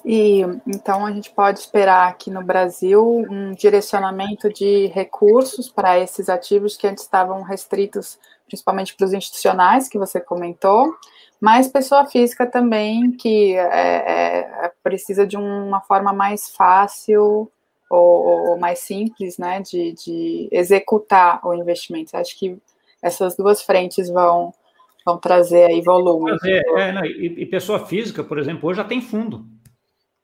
E 0.05 0.41
então 0.65 1.05
a 1.05 1.11
gente 1.11 1.30
pode 1.32 1.59
esperar 1.59 2.07
aqui 2.07 2.32
no 2.32 2.41
Brasil 2.41 3.03
um 3.30 3.51
direcionamento 3.53 4.51
de 4.51 4.88
recursos 4.88 5.69
para 5.69 5.99
esses 5.99 6.30
ativos 6.30 6.77
que 6.77 6.88
antes 6.88 7.03
estavam 7.03 7.41
restritos, 7.41 8.17
principalmente 8.47 8.95
para 8.95 9.05
os 9.05 9.13
institucionais 9.13 9.89
que 9.89 9.99
você 9.99 10.21
comentou, 10.21 10.95
mas 11.39 11.67
pessoa 11.67 12.05
física 12.05 12.45
também 12.45 13.11
que 13.11 13.55
é, 13.55 13.65
é, 14.65 14.71
precisa 14.82 15.27
de 15.27 15.36
uma 15.36 15.82
forma 15.82 16.13
mais 16.13 16.49
fácil 16.49 17.51
ou, 17.89 18.49
ou 18.49 18.57
mais 18.57 18.80
simples, 18.80 19.38
né, 19.38 19.61
de, 19.61 19.93
de 19.93 20.47
executar 20.51 21.45
o 21.45 21.53
investimento. 21.53 22.15
Acho 22.15 22.38
que 22.38 22.57
essas 23.02 23.36
duas 23.36 23.62
frentes 23.62 24.10
vão 24.10 24.54
vão 25.06 25.18
trazer 25.18 25.66
aí 25.66 25.82
volume. 25.82 26.32
É, 26.43 26.82
é, 26.82 26.91
não, 26.91 27.06
e, 27.06 27.41
e, 27.41 27.45
pessoa 27.45 27.86
física, 27.86 28.24
por 28.24 28.38
exemplo, 28.38 28.70
hoje 28.70 28.78
já 28.78 28.84
tem 28.84 29.02
fundo. 29.02 29.45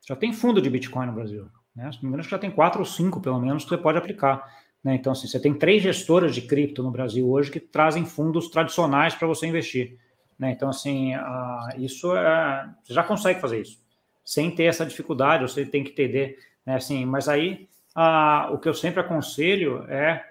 Já 0.07 0.15
tem 0.15 0.33
fundo 0.33 0.61
de 0.61 0.69
Bitcoin 0.69 1.07
no 1.07 1.13
Brasil. 1.13 1.47
Né? 1.75 1.91
Se 1.91 1.97
não 1.97 2.03
me 2.03 2.07
engano, 2.09 2.23
já 2.23 2.37
tem 2.37 2.51
quatro 2.51 2.79
ou 2.79 2.85
cinco, 2.85 3.19
pelo 3.19 3.39
menos, 3.39 3.63
que 3.63 3.69
você 3.69 3.77
pode 3.77 3.97
aplicar. 3.97 4.45
Né? 4.83 4.95
Então, 4.95 5.11
assim, 5.11 5.27
você 5.27 5.39
tem 5.39 5.53
três 5.53 5.81
gestoras 5.81 6.35
de 6.35 6.41
cripto 6.41 6.83
no 6.83 6.91
Brasil 6.91 7.27
hoje 7.27 7.49
que 7.49 7.59
trazem 7.59 8.05
fundos 8.05 8.49
tradicionais 8.49 9.15
para 9.15 9.27
você 9.27 9.47
investir. 9.47 9.97
Né? 10.37 10.51
Então, 10.51 10.69
assim, 10.69 11.13
isso 11.77 12.15
é, 12.15 12.69
você 12.83 12.93
já 12.93 13.03
consegue 13.03 13.39
fazer 13.39 13.61
isso, 13.61 13.79
sem 14.23 14.51
ter 14.51 14.65
essa 14.65 14.85
dificuldade, 14.85 15.43
você 15.43 15.65
tem 15.65 15.83
que 15.83 15.91
entender, 15.91 16.37
né? 16.65 16.75
Assim, 16.75 17.05
mas 17.05 17.29
aí 17.29 17.69
o 18.51 18.57
que 18.57 18.67
eu 18.67 18.73
sempre 18.73 18.99
aconselho 18.99 19.85
é 19.87 20.21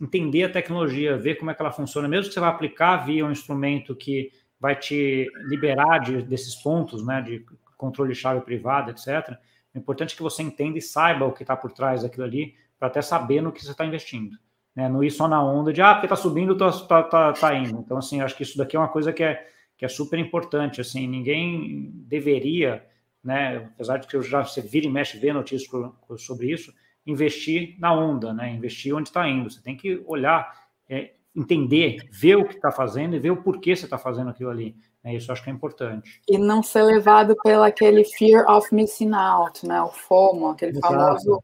entender 0.00 0.44
a 0.44 0.52
tecnologia, 0.52 1.16
ver 1.16 1.36
como 1.36 1.50
é 1.50 1.54
que 1.54 1.62
ela 1.62 1.72
funciona, 1.72 2.08
mesmo 2.08 2.28
que 2.28 2.34
você 2.34 2.40
vá 2.40 2.48
aplicar 2.48 3.04
via 3.04 3.24
um 3.24 3.30
instrumento 3.30 3.94
que 3.94 4.32
vai 4.58 4.76
te 4.76 5.28
liberar 5.46 5.98
de, 5.98 6.22
desses 6.22 6.54
pontos, 6.54 7.04
né, 7.04 7.20
de 7.20 7.44
controle 7.76 8.14
chave 8.14 8.40
privada, 8.42 8.92
etc. 8.92 9.36
É 9.74 9.78
importante 9.78 10.14
que 10.14 10.22
você 10.22 10.42
entenda 10.42 10.78
e 10.78 10.82
saiba 10.82 11.26
o 11.26 11.32
que 11.32 11.42
está 11.42 11.56
por 11.56 11.72
trás 11.72 12.02
daquilo 12.02 12.24
ali, 12.24 12.54
para 12.78 12.88
até 12.88 13.02
saber 13.02 13.40
no 13.40 13.52
que 13.52 13.64
você 13.64 13.72
está 13.72 13.84
investindo. 13.84 14.36
Né? 14.74 14.88
Não 14.88 15.02
ir 15.02 15.10
só 15.10 15.28
na 15.28 15.42
onda 15.42 15.72
de, 15.72 15.82
ah, 15.82 15.94
porque 15.94 16.06
está 16.06 16.16
subindo, 16.16 16.52
está 16.52 17.02
tá, 17.02 17.32
tá 17.32 17.54
indo. 17.54 17.80
Então, 17.80 17.96
assim, 17.96 18.20
acho 18.20 18.36
que 18.36 18.42
isso 18.42 18.56
daqui 18.56 18.76
é 18.76 18.78
uma 18.78 18.88
coisa 18.88 19.12
que 19.12 19.22
é, 19.22 19.46
que 19.76 19.84
é 19.84 19.88
super 19.88 20.18
importante. 20.18 20.80
Assim, 20.80 21.06
ninguém 21.06 21.90
deveria, 22.06 22.84
né, 23.22 23.68
apesar 23.74 23.98
de 23.98 24.06
que 24.06 24.16
eu 24.16 24.22
já 24.22 24.44
você 24.44 24.60
vira 24.60 24.86
e 24.86 24.90
mexe 24.90 25.18
ver 25.18 25.32
notícias 25.32 25.70
sobre 26.18 26.50
isso, 26.50 26.72
investir 27.06 27.76
na 27.78 27.92
onda, 27.92 28.32
né? 28.32 28.52
Investir 28.52 28.94
onde 28.94 29.08
está 29.08 29.28
indo. 29.28 29.50
Você 29.50 29.60
tem 29.60 29.76
que 29.76 30.02
olhar, 30.06 30.52
é, 30.88 31.12
entender, 31.34 32.08
ver 32.10 32.36
o 32.36 32.46
que 32.46 32.54
está 32.54 32.70
fazendo 32.70 33.16
e 33.16 33.18
ver 33.18 33.30
o 33.30 33.42
porquê 33.42 33.74
você 33.74 33.84
está 33.84 33.98
fazendo 33.98 34.30
aquilo 34.30 34.50
ali. 34.50 34.76
É, 35.04 35.14
isso 35.14 35.32
acho 35.32 35.42
que 35.42 35.50
é 35.50 35.52
importante. 35.52 36.20
E 36.28 36.38
não 36.38 36.62
ser 36.62 36.82
levado 36.84 37.34
pelo 37.42 37.62
aquele 37.64 38.04
fear 38.04 38.48
of 38.48 38.72
missing 38.72 39.12
out, 39.12 39.66
né? 39.66 39.82
O 39.82 39.88
FOMO, 39.88 40.48
aquele 40.48 40.72
Exato. 40.72 40.94
famoso 40.94 41.42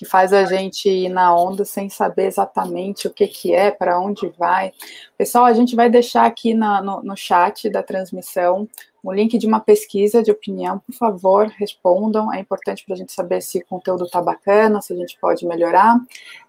que 0.00 0.06
faz 0.06 0.32
a 0.32 0.46
gente 0.46 0.88
ir 0.88 1.10
na 1.10 1.36
onda 1.36 1.62
sem 1.62 1.90
saber 1.90 2.24
exatamente 2.24 3.06
o 3.06 3.10
que, 3.10 3.26
que 3.28 3.52
é, 3.52 3.70
para 3.70 4.00
onde 4.00 4.32
vai. 4.38 4.72
Pessoal, 5.18 5.44
a 5.44 5.52
gente 5.52 5.76
vai 5.76 5.90
deixar 5.90 6.24
aqui 6.24 6.54
na, 6.54 6.80
no, 6.80 7.02
no 7.02 7.14
chat 7.14 7.68
da 7.68 7.82
transmissão 7.82 8.66
o 9.02 9.12
link 9.12 9.36
de 9.36 9.46
uma 9.46 9.60
pesquisa 9.60 10.22
de 10.22 10.30
opinião, 10.30 10.78
por 10.78 10.94
favor, 10.94 11.48
respondam. 11.48 12.32
É 12.32 12.40
importante 12.40 12.82
para 12.86 12.94
a 12.94 12.96
gente 12.96 13.12
saber 13.12 13.42
se 13.42 13.58
o 13.58 13.66
conteúdo 13.66 14.06
está 14.06 14.22
bacana, 14.22 14.80
se 14.80 14.94
a 14.94 14.96
gente 14.96 15.18
pode 15.20 15.44
melhorar. 15.44 15.98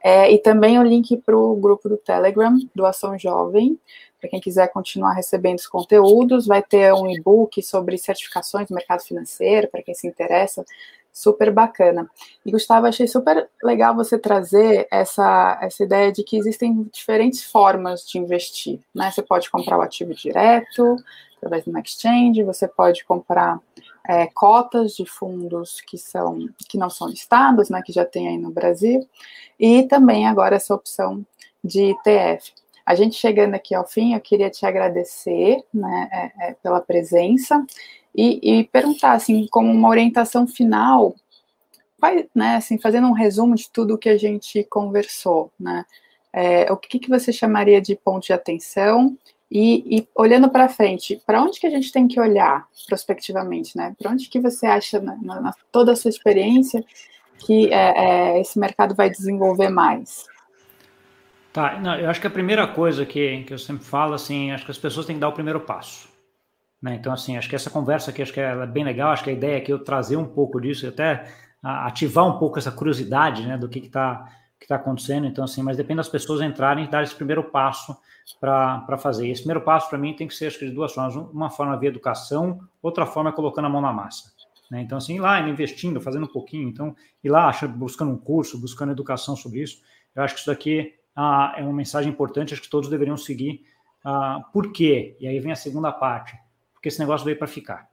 É, 0.02 0.32
e 0.32 0.38
também 0.38 0.80
o 0.80 0.84
link 0.84 1.18
para 1.18 1.36
o 1.36 1.54
grupo 1.58 1.89
do 1.89 1.97
Telegram, 1.97 2.58
do 2.74 2.86
Ação 2.86 3.20
Jovem, 3.20 3.78
para 4.18 4.30
quem 4.30 4.39
quiser 4.39 4.70
continuar 4.70 5.12
recebendo 5.12 5.60
os 5.60 5.68
conteúdos. 5.68 6.47
Vai 6.47 6.64
ter 6.64 6.93
um 6.93 7.10
e-book 7.10 7.62
sobre 7.62 7.97
certificações 7.97 8.70
do 8.70 8.76
mercado 8.76 9.02
financeiro, 9.02 9.68
para 9.68 9.84
quem 9.84 9.93
se 9.93 10.08
interessa 10.08 10.64
super 11.12 11.51
bacana. 11.51 12.09
E 12.45 12.51
Gustavo, 12.51 12.88
achei 12.88 13.07
super 13.07 13.49
legal 13.64 13.95
você 13.95 14.18
trazer 14.18 14.88
essa, 14.91 15.59
essa 15.62 15.84
ideia 15.84 16.12
de 16.12 16.24
que 16.24 16.38
existem 16.38 16.84
diferentes 16.91 17.43
formas 17.43 18.07
de 18.07 18.18
investir, 18.18 18.80
né? 18.93 19.12
Você 19.12 19.22
pode 19.22 19.49
comprar 19.49 19.78
o 19.78 19.82
ativo 19.82 20.14
direto, 20.14 20.95
através 21.38 21.64
de 21.64 21.70
uma 21.70 21.80
exchange, 21.80 22.43
você 22.43 22.68
pode 22.68 23.03
comprar 23.03 23.59
é, 24.07 24.28
cotas 24.28 24.93
de 24.95 25.05
fundos 25.05 25.82
que 25.82 25.97
são 25.97 26.47
que 26.70 26.78
não 26.78 26.89
são 26.89 27.07
listados, 27.07 27.70
né? 27.70 27.82
Que 27.86 27.91
já 27.91 28.05
tem 28.05 28.30
aí 28.30 28.38
no 28.38 28.51
Brasil, 28.51 29.07
e 29.59 29.84
também 29.84 30.28
agora 30.28 30.55
essa 30.55 30.74
opção 30.74 31.26
de 31.64 31.91
ETF. 31.91 32.53
A 32.86 32.95
gente 32.95 33.16
chegando 33.16 33.53
aqui 33.53 33.76
ao 33.76 33.88
fim, 33.88 34.14
eu 34.14 34.20
queria 34.20 34.49
te 34.49 34.66
agradecer 34.66 35.64
né, 35.74 36.09
é, 36.12 36.49
é, 36.49 36.53
pela 36.55 36.82
presença 36.82 37.64
e, 38.16 38.59
e, 38.59 38.64
perguntar, 38.66 39.14
assim, 39.14 39.47
como 39.49 39.72
uma 39.72 39.89
orientação 39.89 40.45
final, 40.45 41.16
vai, 41.97 42.28
né, 42.36 42.55
assim, 42.55 42.78
fazendo 42.78 43.07
um 43.07 43.14
resumo 43.14 43.55
de 43.55 43.70
tudo 43.70 43.93
o 43.93 43.97
que 43.97 44.09
a 44.09 44.18
gente 44.18 44.64
conversou, 44.66 45.51
né, 45.59 45.86
é, 46.34 46.72
o 46.72 46.78
que, 46.78 46.99
que 46.99 47.09
você 47.09 47.32
chamaria 47.32 47.82
de 47.82 47.95
ponto 47.95 48.26
de 48.26 48.34
atenção 48.34 49.18
e, 49.49 49.97
e 49.97 50.07
olhando 50.16 50.49
para 50.49 50.70
frente, 50.70 51.22
para 51.26 51.41
onde 51.41 51.59
que 51.59 51.68
a 51.68 51.70
gente 51.70 51.91
tem 51.91 52.07
que 52.07 52.20
olhar 52.20 52.68
prospectivamente, 52.88 53.78
né, 53.78 53.95
para 53.97 54.12
onde 54.12 54.28
que 54.28 54.39
você 54.39 54.66
acha, 54.66 54.99
na, 54.99 55.16
na, 55.22 55.53
toda 55.72 55.93
a 55.93 55.95
sua 55.95 56.09
experiência, 56.09 56.84
que 57.39 57.74
é, 57.74 58.36
é, 58.36 58.41
esse 58.41 58.59
mercado 58.59 58.93
vai 58.93 59.09
desenvolver 59.09 59.70
mais? 59.70 60.26
Tá, 61.53 61.80
não, 61.80 61.95
eu 61.95 62.09
acho 62.09 62.22
que 62.22 62.28
a 62.28 62.32
primeira 62.32 62.66
coisa 62.68 63.05
que, 63.05 63.43
que 63.43 63.53
eu 63.53 63.59
sempre 63.59 63.84
falo, 63.84 64.14
assim, 64.14 64.51
acho 64.51 64.64
que 64.64 64.72
as 64.72 64.78
pessoas 64.78 65.05
têm 65.05 65.16
que 65.16 65.20
dar 65.20 65.30
o 65.30 65.34
primeiro 65.34 65.59
passo. 65.59 66.11
Né? 66.82 66.96
Então, 66.96 67.14
assim, 67.14 67.38
acho 67.38 67.48
que 67.48 67.56
essa 67.56 67.70
conversa 67.70 68.12
aqui 68.12 68.22
acho 68.22 68.34
que 68.34 68.40
é 68.40 68.66
bem 68.66 68.84
legal. 68.84 69.12
Acho 69.12 69.24
que 69.24 69.30
a 69.30 69.34
ideia 69.34 69.58
é 69.58 69.62
que 69.62 69.72
eu 69.72 69.84
trazer 69.84 70.16
um 70.16 70.26
pouco 70.26 70.60
disso 70.60 70.88
até 70.88 71.26
ativar 71.62 72.26
um 72.26 72.40
pouco 72.40 72.58
essa 72.58 72.72
curiosidade 72.72 73.46
né, 73.46 73.58
do 73.58 73.70
que 73.70 73.80
está 73.80 74.28
que 74.60 74.68
tá 74.68 74.76
acontecendo. 74.76 75.26
Então, 75.26 75.44
assim, 75.44 75.64
mas 75.64 75.76
depende 75.76 75.98
das 75.98 76.08
pessoas 76.08 76.40
entrarem 76.40 76.86
e 76.86 76.88
dar 76.88 77.02
esse 77.02 77.16
primeiro 77.16 77.44
passo 77.44 77.98
para 78.40 78.96
fazer. 79.00 79.28
E 79.28 79.32
esse 79.32 79.42
primeiro 79.42 79.62
passo, 79.62 79.90
para 79.90 79.98
mim, 79.98 80.16
tem 80.16 80.28
que 80.28 80.36
ser 80.36 80.48
acho 80.48 80.60
que 80.60 80.68
de 80.68 80.72
duas 80.72 80.94
formas. 80.94 81.16
Uma 81.16 81.50
forma 81.50 81.76
via 81.78 81.90
educação, 81.90 82.60
outra 82.80 83.08
forma 83.08 83.32
é 83.32 83.34
colocando 83.34 83.66
a 83.66 83.70
mão 83.70 83.82
na 83.82 83.92
massa. 83.92 84.32
Né? 84.70 84.82
Então, 84.84 85.00
assim, 85.00 85.16
ir 85.16 85.20
lá 85.20 85.40
investindo, 85.50 86.00
fazendo 86.00 86.26
um 86.26 86.32
pouquinho. 86.32 86.70
Então, 86.70 86.96
ir 87.24 87.30
lá 87.30 87.52
buscando 87.76 88.12
um 88.12 88.18
curso, 88.18 88.62
buscando 88.62 88.92
educação 88.92 89.36
sobre 89.36 89.62
isso. 89.62 89.82
Eu 90.16 90.22
acho 90.22 90.36
que 90.36 90.42
isso 90.42 90.52
daqui 90.52 90.94
ah, 91.16 91.56
é 91.58 91.64
uma 91.64 91.74
mensagem 91.74 92.12
importante, 92.12 92.54
acho 92.54 92.62
que 92.62 92.70
todos 92.70 92.88
deveriam 92.88 93.18
seguir. 93.18 93.64
Ah, 94.06 94.46
por 94.54 94.72
quê? 94.72 95.18
E 95.20 95.28
aí 95.28 95.40
vem 95.40 95.52
a 95.52 95.56
segunda 95.56 95.92
parte 95.92 96.38
porque 96.82 96.90
esse 96.90 97.00
negócio 97.00 97.24
veio 97.24 97.38
para 97.38 97.46
ficar. 97.46 97.88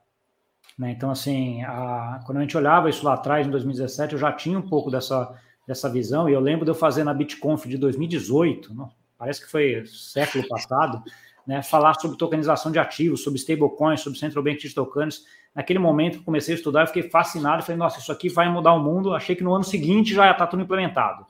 Né? 0.78 0.92
Então, 0.92 1.10
assim, 1.10 1.62
a, 1.62 2.22
quando 2.24 2.38
a 2.38 2.40
gente 2.40 2.56
olhava 2.56 2.88
isso 2.88 3.04
lá 3.04 3.12
atrás, 3.12 3.46
em 3.46 3.50
2017, 3.50 4.14
eu 4.14 4.18
já 4.18 4.32
tinha 4.32 4.58
um 4.58 4.66
pouco 4.66 4.90
dessa, 4.90 5.38
dessa 5.66 5.90
visão, 5.90 6.26
e 6.26 6.32
eu 6.32 6.40
lembro 6.40 6.64
de 6.64 6.70
eu 6.70 6.74
fazer 6.74 7.04
na 7.04 7.12
BitConf 7.12 7.66
de 7.66 7.76
2018, 7.76 8.72
não, 8.72 8.90
parece 9.18 9.44
que 9.44 9.50
foi 9.50 9.84
século 9.84 10.48
passado, 10.48 11.02
né, 11.46 11.62
falar 11.62 11.94
sobre 12.00 12.16
tokenização 12.16 12.72
de 12.72 12.78
ativos, 12.78 13.22
sobre 13.22 13.38
stablecoins, 13.38 14.00
sobre 14.00 14.18
central 14.18 14.42
bank 14.42 14.58
digital 14.58 14.86
currency. 14.86 15.22
Naquele 15.54 15.78
momento, 15.78 16.22
comecei 16.22 16.54
a 16.54 16.56
estudar, 16.56 16.82
eu 16.82 16.86
fiquei 16.86 17.02
fascinado, 17.10 17.62
falei, 17.62 17.76
nossa, 17.76 17.98
isso 17.98 18.10
aqui 18.10 18.30
vai 18.30 18.48
mudar 18.50 18.72
o 18.72 18.82
mundo. 18.82 19.14
Achei 19.14 19.36
que 19.36 19.44
no 19.44 19.54
ano 19.54 19.64
seguinte 19.64 20.14
já 20.14 20.24
ia 20.24 20.32
estar 20.32 20.46
tá 20.46 20.50
tudo 20.50 20.62
implementado. 20.62 21.26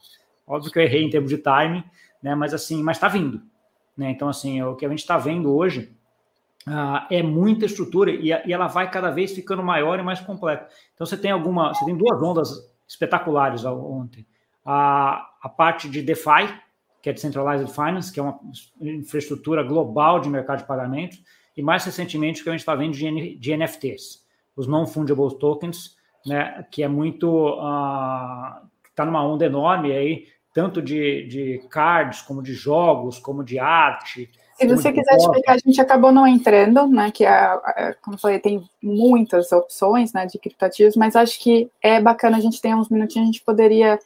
Óbvio 0.47 0.71
que 0.71 0.79
eu 0.79 0.83
errei 0.83 1.03
em 1.03 1.11
termos 1.11 1.31
de 1.31 1.39
timing, 1.39 1.83
né, 2.23 2.37
mas 2.37 2.55
assim, 2.55 2.83
mas 2.85 2.99
está 2.99 3.09
vindo. 3.09 3.43
Né? 3.97 4.11
Então, 4.11 4.29
assim, 4.29 4.63
o 4.63 4.77
que 4.77 4.87
a 4.87 4.89
gente 4.89 5.01
está 5.01 5.19
vendo 5.19 5.53
hoje 5.53 5.97
uh, 6.69 7.07
é 7.11 7.23
muita 7.23 7.66
estrutura 7.66 8.11
e, 8.11 8.29
e, 8.29 8.53
ela 8.53 8.66
vai 8.66 8.91
cada 8.91 9.11
vez 9.11 9.33
ficando 9.33 9.62
maior 9.62 9.99
e 9.99 10.03
mais 10.03 10.21
completa. 10.21 10.69
Então 10.95 11.07
você 11.07 11.16
tem 11.16 11.31
alguma, 11.31 11.75
você 11.75 11.85
tem 11.85 11.97
duas 11.97 12.23
ondas 12.23 12.51
espetaculares 12.87 13.64
ontem. 13.64 14.27
A, 14.64 15.29
a 15.43 15.49
parte 15.49 15.89
de 15.89 16.03
DeFi, 16.03 16.55
que 17.03 17.09
é 17.09 17.12
Decentralized 17.12 17.73
Finance, 17.73 18.12
que 18.12 18.21
é 18.21 18.23
uma 18.23 18.39
infraestrutura 18.81 19.62
global 19.62 20.21
de 20.21 20.29
mercado 20.29 20.59
de 20.59 20.66
pagamentos, 20.66 21.23
e 21.57 21.62
mais 21.62 21.85
recentemente 21.85 22.41
o 22.41 22.45
que 22.45 22.51
a 22.51 22.53
gente 22.53 22.61
está 22.61 22.75
vendo 22.75 22.93
de, 22.93 23.37
de 23.37 23.57
NFTs, 23.57 24.25
os 24.55 24.66
non-fungible 24.66 25.39
tokens, 25.39 25.97
né, 26.27 26.66
que 26.71 26.83
é 26.83 26.89
muito 26.89 27.29
uh, 27.29 28.69
está 28.99 29.05
numa 29.05 29.25
onda 29.25 29.47
enorme 29.47 29.93
aí, 29.93 30.27
tanto 30.53 30.83
de, 30.83 31.27
de 31.29 31.69
cards, 31.71 32.21
como 32.21 32.43
de 32.43 32.53
jogos, 32.53 33.19
como 33.19 33.45
de 33.45 33.61
arte. 33.61 34.29
Se 34.59 34.67
você 34.67 34.93
quiser 34.93 35.17
explicar, 35.17 35.55
a 35.55 35.59
gente 35.59 35.81
acabou 35.81 36.11
não 36.11 36.27
entrando, 36.27 36.89
né? 36.89 37.13
Que, 37.13 37.25
é, 37.25 37.61
é, 37.77 37.93
como 38.03 38.17
eu 38.17 38.19
falei, 38.21 38.41
tem 38.41 38.69
muitas 38.83 39.53
opções 39.53 40.13
né, 40.13 40.27
de 40.27 40.37
criptativos, 40.37 40.97
mas 40.97 41.15
acho 41.15 41.39
que 41.41 41.71
é 41.81 42.01
bacana 42.01 42.39
a 42.39 42.41
gente 42.41 42.61
ter 42.61 42.75
uns 42.75 42.89
minutinhos, 42.89 43.29
a 43.29 43.33
gente 43.33 43.45
poderia. 43.45 43.99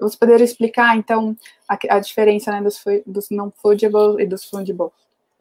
Você 0.00 0.16
poderia 0.16 0.44
explicar, 0.44 0.96
então, 0.96 1.36
a, 1.68 1.76
a 1.90 2.00
diferença 2.00 2.50
né, 2.52 2.62
dos, 2.62 2.82
dos 3.06 3.28
não 3.30 3.50
fungible 3.50 4.16
e 4.18 4.24
dos 4.24 4.44
fungible? 4.44 4.88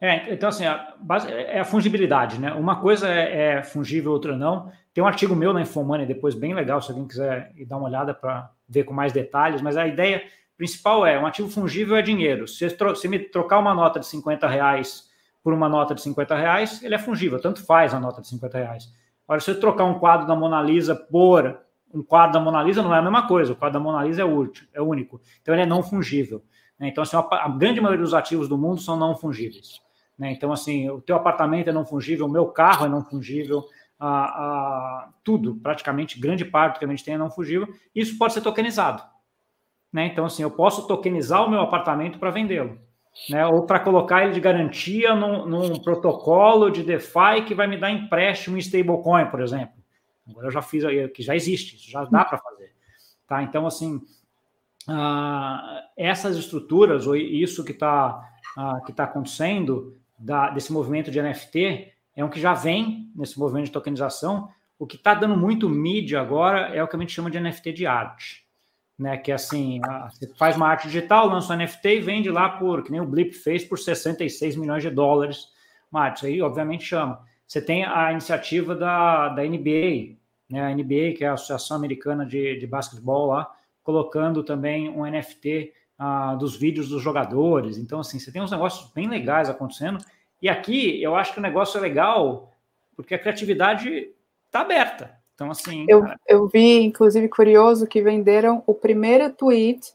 É, 0.02 0.34
então, 0.34 0.50
assim, 0.50 0.66
a 0.66 0.94
base 1.00 1.32
é 1.32 1.60
a 1.60 1.66
fungibilidade, 1.66 2.40
né? 2.40 2.52
Uma 2.54 2.76
coisa 2.82 3.08
é, 3.08 3.58
é 3.58 3.64
fungível, 3.64 4.12
outra 4.12 4.36
não. 4.36 4.72
Tem 4.94 5.04
um 5.04 5.08
artigo 5.08 5.36
meu 5.36 5.54
na 5.54 5.62
Infomoney 5.62 6.06
depois, 6.06 6.36
bem 6.36 6.54
legal, 6.54 6.82
se 6.82 6.92
alguém 6.92 7.08
quiser 7.08 7.54
dar 7.68 7.78
uma 7.78 7.88
olhada 7.88 8.14
para 8.14 8.50
ver 8.68 8.84
com 8.84 8.94
mais 8.94 9.14
detalhes, 9.14 9.62
mas 9.62 9.78
a 9.78 9.88
ideia 9.88 10.24
principal 10.58 11.06
é, 11.06 11.20
um 11.20 11.26
ativo 11.26 11.48
fungível 11.50 11.96
é 11.96 12.02
dinheiro. 12.02 12.48
Se 12.48 12.68
você 12.68 13.08
me 13.08 13.20
trocar 13.20 13.60
uma 13.60 13.74
nota 13.74 14.00
de 14.00 14.08
50 14.08 14.48
reais 14.48 15.08
por 15.44 15.54
uma 15.54 15.70
nota 15.70 15.94
de 15.94 16.02
50 16.02 16.36
reais, 16.36 16.84
ele 16.84 16.96
é 16.96 17.00
fungível, 17.00 17.40
tanto 17.40 17.64
faz 17.64 17.94
a 17.94 18.00
nota 18.00 18.22
de 18.22 18.28
50 18.28 18.58
reais. 18.58 18.92
Agora, 19.26 19.40
se 19.40 19.54
você 19.54 19.60
trocar 19.60 19.86
um 19.86 20.00
quadro 20.00 20.26
da 20.26 20.36
Mona 20.36 20.62
Lisa 20.62 20.96
por 20.96 21.60
um 21.94 22.04
quadro 22.04 22.34
da 22.34 22.40
Mona 22.40 22.62
Lisa, 22.64 22.82
não 22.82 22.94
é 22.94 23.00
a 23.00 23.02
mesma 23.02 23.28
coisa, 23.28 23.54
o 23.54 23.56
quadro 23.56 23.80
da 23.80 23.84
Mona 23.84 24.04
Lisa 24.04 24.22
é, 24.22 24.26
útil, 24.26 24.68
é 24.74 24.82
único, 24.82 25.22
então 25.42 25.54
ele 25.54 25.62
é 25.64 25.66
não 25.66 25.82
fungível. 25.82 26.44
Né? 26.80 26.90
Então, 26.90 27.02
assim, 27.02 27.16
a 27.16 27.50
grande 27.50 27.80
maioria 27.80 28.04
dos 28.04 28.14
ativos 28.14 28.50
do 28.50 28.58
mundo 28.58 28.82
são 28.82 28.98
não 28.98 29.16
fungíveis. 29.16 29.82
Né? 30.18 30.32
Então, 30.32 30.52
assim, 30.52 30.90
o 30.90 31.00
teu 31.00 31.16
apartamento 31.16 31.70
é 31.70 31.74
não 31.74 31.86
fungível, 31.86 32.26
o 32.26 32.30
meu 32.30 32.48
carro 32.48 32.86
é 32.86 32.90
não 32.90 33.04
fungível, 33.04 33.64
a, 34.00 34.08
a, 34.10 35.10
tudo, 35.24 35.56
praticamente, 35.56 36.20
grande 36.20 36.46
parte 36.46 36.76
do 36.76 36.80
que 36.80 36.86
a 36.86 36.88
gente 36.88 37.04
tem 37.04 37.16
é 37.16 37.18
não 37.18 37.32
fungível, 37.32 37.68
isso 37.96 38.18
pode 38.18 38.34
ser 38.34 38.42
tokenizado. 38.42 39.02
Né? 39.92 40.08
Então, 40.08 40.26
assim, 40.26 40.44
eu 40.44 40.52
posso 40.52 40.88
tokenizar 40.88 41.46
o 41.46 41.50
meu 41.50 41.62
apartamento 41.62 42.20
para 42.20 42.32
vendê-lo. 42.32 42.78
Né? 43.30 43.46
Ou 43.48 43.66
para 43.66 43.80
colocar 43.80 44.24
ele 44.24 44.34
de 44.34 44.40
garantia 44.40 45.16
num, 45.16 45.46
num, 45.46 45.80
protocolo 45.80 46.70
de 46.70 46.84
DeFi 46.84 47.44
que 47.46 47.56
vai 47.56 47.68
me 47.68 47.78
dar 47.78 47.92
empréstimo 47.92 48.58
em 48.58 48.60
stablecoin, 48.60 49.26
por 49.28 49.42
exemplo. 49.42 49.76
Agora 50.30 50.48
eu 50.48 50.52
já 50.52 50.62
fiz, 50.62 50.84
que 51.14 51.24
já 51.24 51.36
existe, 51.36 51.78
isso 51.78 51.90
já 51.90 52.04
dá 52.06 52.26
para 52.26 52.38
fazer. 52.38 52.74
Tá? 53.28 53.42
Então, 53.42 53.66
assim, 53.66 53.96
uh, 54.88 55.82
essas 55.96 56.38
estruturas, 56.38 57.08
ou 57.08 57.16
isso 57.16 57.64
que 57.64 57.72
está 57.72 58.24
uh, 58.58 58.86
que 58.86 58.94
tá 58.94 59.06
acontecendo, 59.06 59.98
da, 60.20 60.50
desse 60.50 60.74
movimento 60.74 61.12
de 61.12 61.22
NFT, 61.22 61.94
é 62.16 62.26
um 62.26 62.30
que 62.30 62.40
já 62.40 62.54
vem 62.54 63.12
nesse 63.16 63.40
movimento 63.40 63.66
de 63.66 63.72
tokenização. 63.72 64.50
O 64.78 64.86
que 64.86 64.96
está 64.96 65.14
dando 65.14 65.38
muito 65.38 65.70
mídia 65.70 66.20
agora 66.20 66.76
é 66.76 66.84
o 66.84 66.88
que 66.88 66.96
a 66.96 67.00
gente 67.00 67.14
chama 67.14 67.32
de 67.32 67.40
NFT 67.40 67.72
de 67.72 67.86
arte 67.86 68.47
né? 68.98 69.18
Que 69.18 69.32
é 69.32 69.36
assim, 69.36 69.80
você 70.10 70.28
faz 70.36 70.56
uma 70.56 70.68
arte 70.68 70.88
digital, 70.88 71.28
lança 71.28 71.54
um 71.54 71.58
NFT 71.58 71.88
e 71.90 72.02
vende 72.02 72.30
lá 72.30 72.50
por, 72.50 72.84
que 72.84 72.92
nem 72.92 73.02
o 73.02 73.06
Blip 73.06 73.34
fez, 73.34 73.64
por 73.64 73.78
66 73.78 74.56
milhões 74.56 74.82
de 74.84 74.90
dólares. 74.90 75.48
Mas 75.92 76.24
aí, 76.24 76.42
obviamente, 76.42 76.86
chama. 76.86 77.22
Você 77.48 77.62
tem 77.62 77.86
a 77.86 78.12
iniciativa 78.12 78.76
da, 78.76 79.30
da 79.30 79.44
NBA, 79.44 80.18
né? 80.50 80.66
A 80.66 80.74
NBA, 80.74 81.14
que 81.18 81.24
é 81.24 81.28
a 81.28 81.34
Associação 81.34 81.78
Americana 81.78 82.26
de, 82.26 82.58
de 82.58 82.68
Basquetebol 82.68 83.28
lá, 83.28 83.50
colocando 83.84 84.44
também 84.44 84.90
um 84.90 85.06
NFT 85.06 85.74
uh, 86.00 86.38
dos 86.38 86.56
vídeos 86.56 86.90
dos 86.90 87.02
jogadores. 87.02 87.78
Então, 87.78 88.00
assim, 88.00 88.20
você 88.20 88.32
tem 88.32 88.42
uns 88.42 88.52
negócios 88.52 88.92
bem 88.92 89.08
legais 89.08 89.50
acontecendo. 89.50 90.04
E 90.42 90.50
aqui 90.50 91.02
eu 91.02 91.16
acho 91.16 91.34
que 91.34 91.40
o 91.40 91.42
negócio 91.42 91.78
é 91.78 91.82
legal 91.82 92.54
porque 92.96 93.14
a 93.14 93.20
criatividade 93.20 94.10
está 94.46 94.62
aberta. 94.62 95.17
Então, 95.38 95.52
assim. 95.52 95.86
Eu, 95.88 96.04
eu 96.28 96.48
vi, 96.48 96.82
inclusive, 96.82 97.30
curioso 97.30 97.86
que 97.86 98.02
venderam 98.02 98.64
o 98.66 98.74
primeiro 98.74 99.32
tweet 99.32 99.94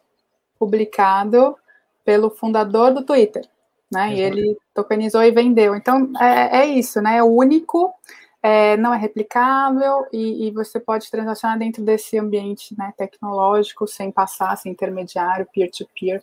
publicado 0.57 1.57
pelo 2.05 2.31
fundador 2.31 2.95
do 2.95 3.05
Twitter, 3.05 3.45
né? 3.91 4.15
E 4.15 4.21
ele 4.21 4.57
tokenizou 4.73 5.21
e 5.25 5.33
vendeu. 5.33 5.75
Então, 5.75 6.13
é, 6.21 6.61
é 6.61 6.67
isso, 6.67 7.03
né? 7.03 7.17
É 7.17 7.25
único, 7.25 7.93
é, 8.41 8.77
não 8.77 8.95
é 8.95 8.97
replicável 8.97 10.07
e, 10.13 10.47
e, 10.47 10.51
você 10.53 10.79
pode 10.79 11.11
transacionar 11.11 11.59
dentro 11.59 11.83
desse 11.83 12.17
ambiente 12.17 12.77
né, 12.79 12.93
tecnológico 12.97 13.89
sem 13.89 14.13
passar, 14.13 14.57
sem 14.57 14.71
intermediário, 14.71 15.49
peer-to-peer. 15.53 16.21
-peer. 16.21 16.23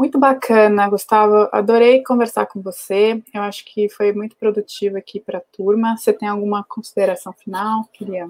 Muito 0.00 0.18
bacana, 0.18 0.88
Gustavo. 0.88 1.46
Adorei 1.52 2.02
conversar 2.02 2.46
com 2.46 2.62
você. 2.62 3.22
Eu 3.34 3.42
acho 3.42 3.66
que 3.66 3.86
foi 3.90 4.14
muito 4.14 4.34
produtivo 4.34 4.96
aqui 4.96 5.20
para 5.20 5.36
a 5.36 5.42
turma. 5.54 5.94
Você 5.94 6.10
tem 6.10 6.26
alguma 6.26 6.64
consideração 6.64 7.34
final? 7.34 7.84
Queria 7.92 8.26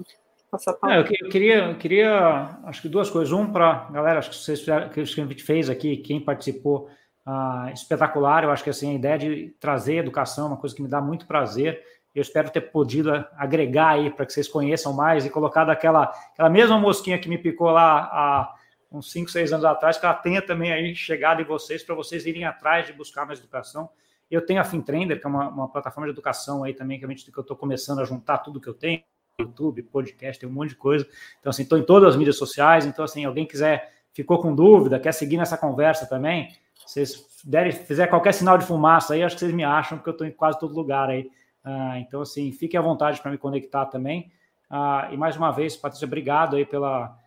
passar 0.51 0.71
a 0.71 0.73
palavra. 0.73 1.09
É, 1.09 1.25
eu, 1.25 1.29
queria, 1.29 1.55
eu 1.69 1.77
queria, 1.77 2.59
acho 2.65 2.81
que 2.81 2.89
duas 2.89 3.09
coisas. 3.09 3.31
Um, 3.31 3.49
para 3.49 3.87
galera, 3.89 4.19
acho 4.19 4.31
que 4.31 4.35
vocês 4.35 4.59
fizeram, 4.59 4.89
que 4.89 4.99
a 4.99 5.05
gente 5.05 5.43
fez 5.43 5.69
aqui, 5.69 5.95
quem 5.95 6.19
participou, 6.19 6.89
uh, 7.25 7.71
espetacular. 7.73 8.43
Eu 8.43 8.51
acho 8.51 8.65
que 8.65 8.69
assim, 8.69 8.91
a 8.91 8.95
ideia 8.95 9.17
de 9.17 9.55
trazer 9.57 9.95
educação 9.95 10.47
é 10.47 10.47
uma 10.49 10.57
coisa 10.57 10.75
que 10.75 10.81
me 10.81 10.89
dá 10.89 10.99
muito 10.99 11.25
prazer. 11.25 11.81
Eu 12.13 12.21
espero 12.21 12.49
ter 12.49 12.59
podido 12.59 13.13
agregar 13.37 13.91
aí 13.91 14.09
para 14.09 14.25
que 14.25 14.33
vocês 14.33 14.49
conheçam 14.49 14.91
mais 14.91 15.25
e 15.25 15.29
colocar 15.29 15.63
daquela 15.63 16.11
aquela 16.33 16.49
mesma 16.49 16.77
mosquinha 16.77 17.17
que 17.17 17.29
me 17.29 17.37
picou 17.37 17.71
lá 17.71 18.09
a 18.11 18.55
uns 18.91 19.11
5, 19.11 19.31
6 19.31 19.53
anos 19.53 19.65
atrás, 19.65 19.97
que 19.97 20.05
ela 20.05 20.15
tenha 20.15 20.41
também 20.41 20.71
aí 20.71 20.93
chegado 20.93 21.41
em 21.41 21.45
vocês, 21.45 21.81
para 21.81 21.95
vocês 21.95 22.25
irem 22.25 22.43
atrás 22.43 22.85
de 22.85 22.93
buscar 22.93 23.25
mais 23.25 23.39
educação. 23.39 23.89
Eu 24.29 24.45
tenho 24.45 24.59
a 24.59 24.63
FinTrender, 24.63 25.19
que 25.19 25.25
é 25.25 25.29
uma, 25.29 25.47
uma 25.47 25.69
plataforma 25.69 26.07
de 26.07 26.13
educação 26.13 26.63
aí 26.63 26.73
também, 26.73 26.99
que, 26.99 27.05
a 27.05 27.07
gente, 27.07 27.31
que 27.31 27.37
eu 27.37 27.41
estou 27.41 27.55
começando 27.55 27.99
a 27.99 28.05
juntar 28.05 28.39
tudo 28.39 28.59
que 28.59 28.67
eu 28.67 28.73
tenho, 28.73 29.01
YouTube, 29.39 29.81
podcast, 29.83 30.39
tem 30.39 30.47
um 30.47 30.51
monte 30.51 30.69
de 30.69 30.75
coisa. 30.75 31.07
Então, 31.39 31.49
assim, 31.49 31.63
estou 31.63 31.77
em 31.77 31.83
todas 31.83 32.09
as 32.09 32.15
mídias 32.15 32.37
sociais, 32.37 32.85
então, 32.85 33.05
assim, 33.05 33.23
alguém 33.25 33.45
quiser, 33.45 33.93
ficou 34.13 34.41
com 34.41 34.53
dúvida, 34.53 34.99
quer 34.99 35.13
seguir 35.13 35.37
nessa 35.37 35.57
conversa 35.57 36.05
também, 36.05 36.53
vocês 36.85 37.25
derem, 37.43 37.71
fizer 37.71 38.07
qualquer 38.07 38.33
sinal 38.33 38.57
de 38.57 38.65
fumaça 38.65 39.13
aí, 39.13 39.23
acho 39.23 39.35
que 39.35 39.39
vocês 39.39 39.53
me 39.53 39.63
acham, 39.63 39.97
porque 39.97 40.09
eu 40.09 40.13
estou 40.13 40.27
em 40.27 40.31
quase 40.31 40.59
todo 40.59 40.75
lugar 40.75 41.09
aí. 41.09 41.29
Ah, 41.63 41.99
então, 41.99 42.21
assim, 42.21 42.51
fiquem 42.51 42.79
à 42.79 42.83
vontade 42.83 43.21
para 43.21 43.31
me 43.31 43.37
conectar 43.37 43.85
também. 43.85 44.31
Ah, 44.69 45.09
e 45.11 45.17
mais 45.17 45.37
uma 45.37 45.51
vez, 45.51 45.75
Patrícia, 45.75 46.05
obrigado 46.05 46.55
aí 46.55 46.65
pela, 46.65 47.17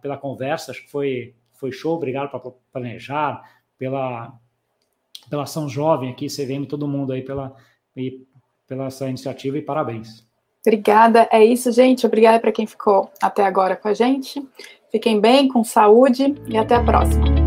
pela 0.00 0.16
conversa, 0.16 0.70
acho 0.70 0.82
que 0.82 0.90
foi, 0.90 1.34
foi 1.52 1.72
show, 1.72 1.94
obrigado 1.94 2.30
para 2.30 2.40
planejar, 2.72 3.42
pela, 3.78 4.32
pela 5.28 5.44
ação 5.44 5.68
jovem 5.68 6.10
aqui, 6.10 6.26
CVM, 6.26 6.66
todo 6.66 6.86
mundo 6.86 7.12
aí 7.12 7.22
pela, 7.22 7.54
e, 7.96 8.22
pela 8.66 8.86
essa 8.86 9.08
iniciativa 9.08 9.58
e 9.58 9.62
parabéns. 9.62 10.26
Obrigada, 10.64 11.28
é 11.32 11.44
isso, 11.44 11.72
gente. 11.72 12.06
Obrigada 12.06 12.38
para 12.38 12.52
quem 12.52 12.66
ficou 12.66 13.10
até 13.20 13.44
agora 13.44 13.74
com 13.74 13.88
a 13.88 13.94
gente. 13.94 14.40
Fiquem 14.90 15.20
bem, 15.20 15.48
com 15.48 15.64
saúde 15.64 16.34
e 16.46 16.56
até 16.56 16.76
a 16.76 16.84
próxima. 16.84 17.41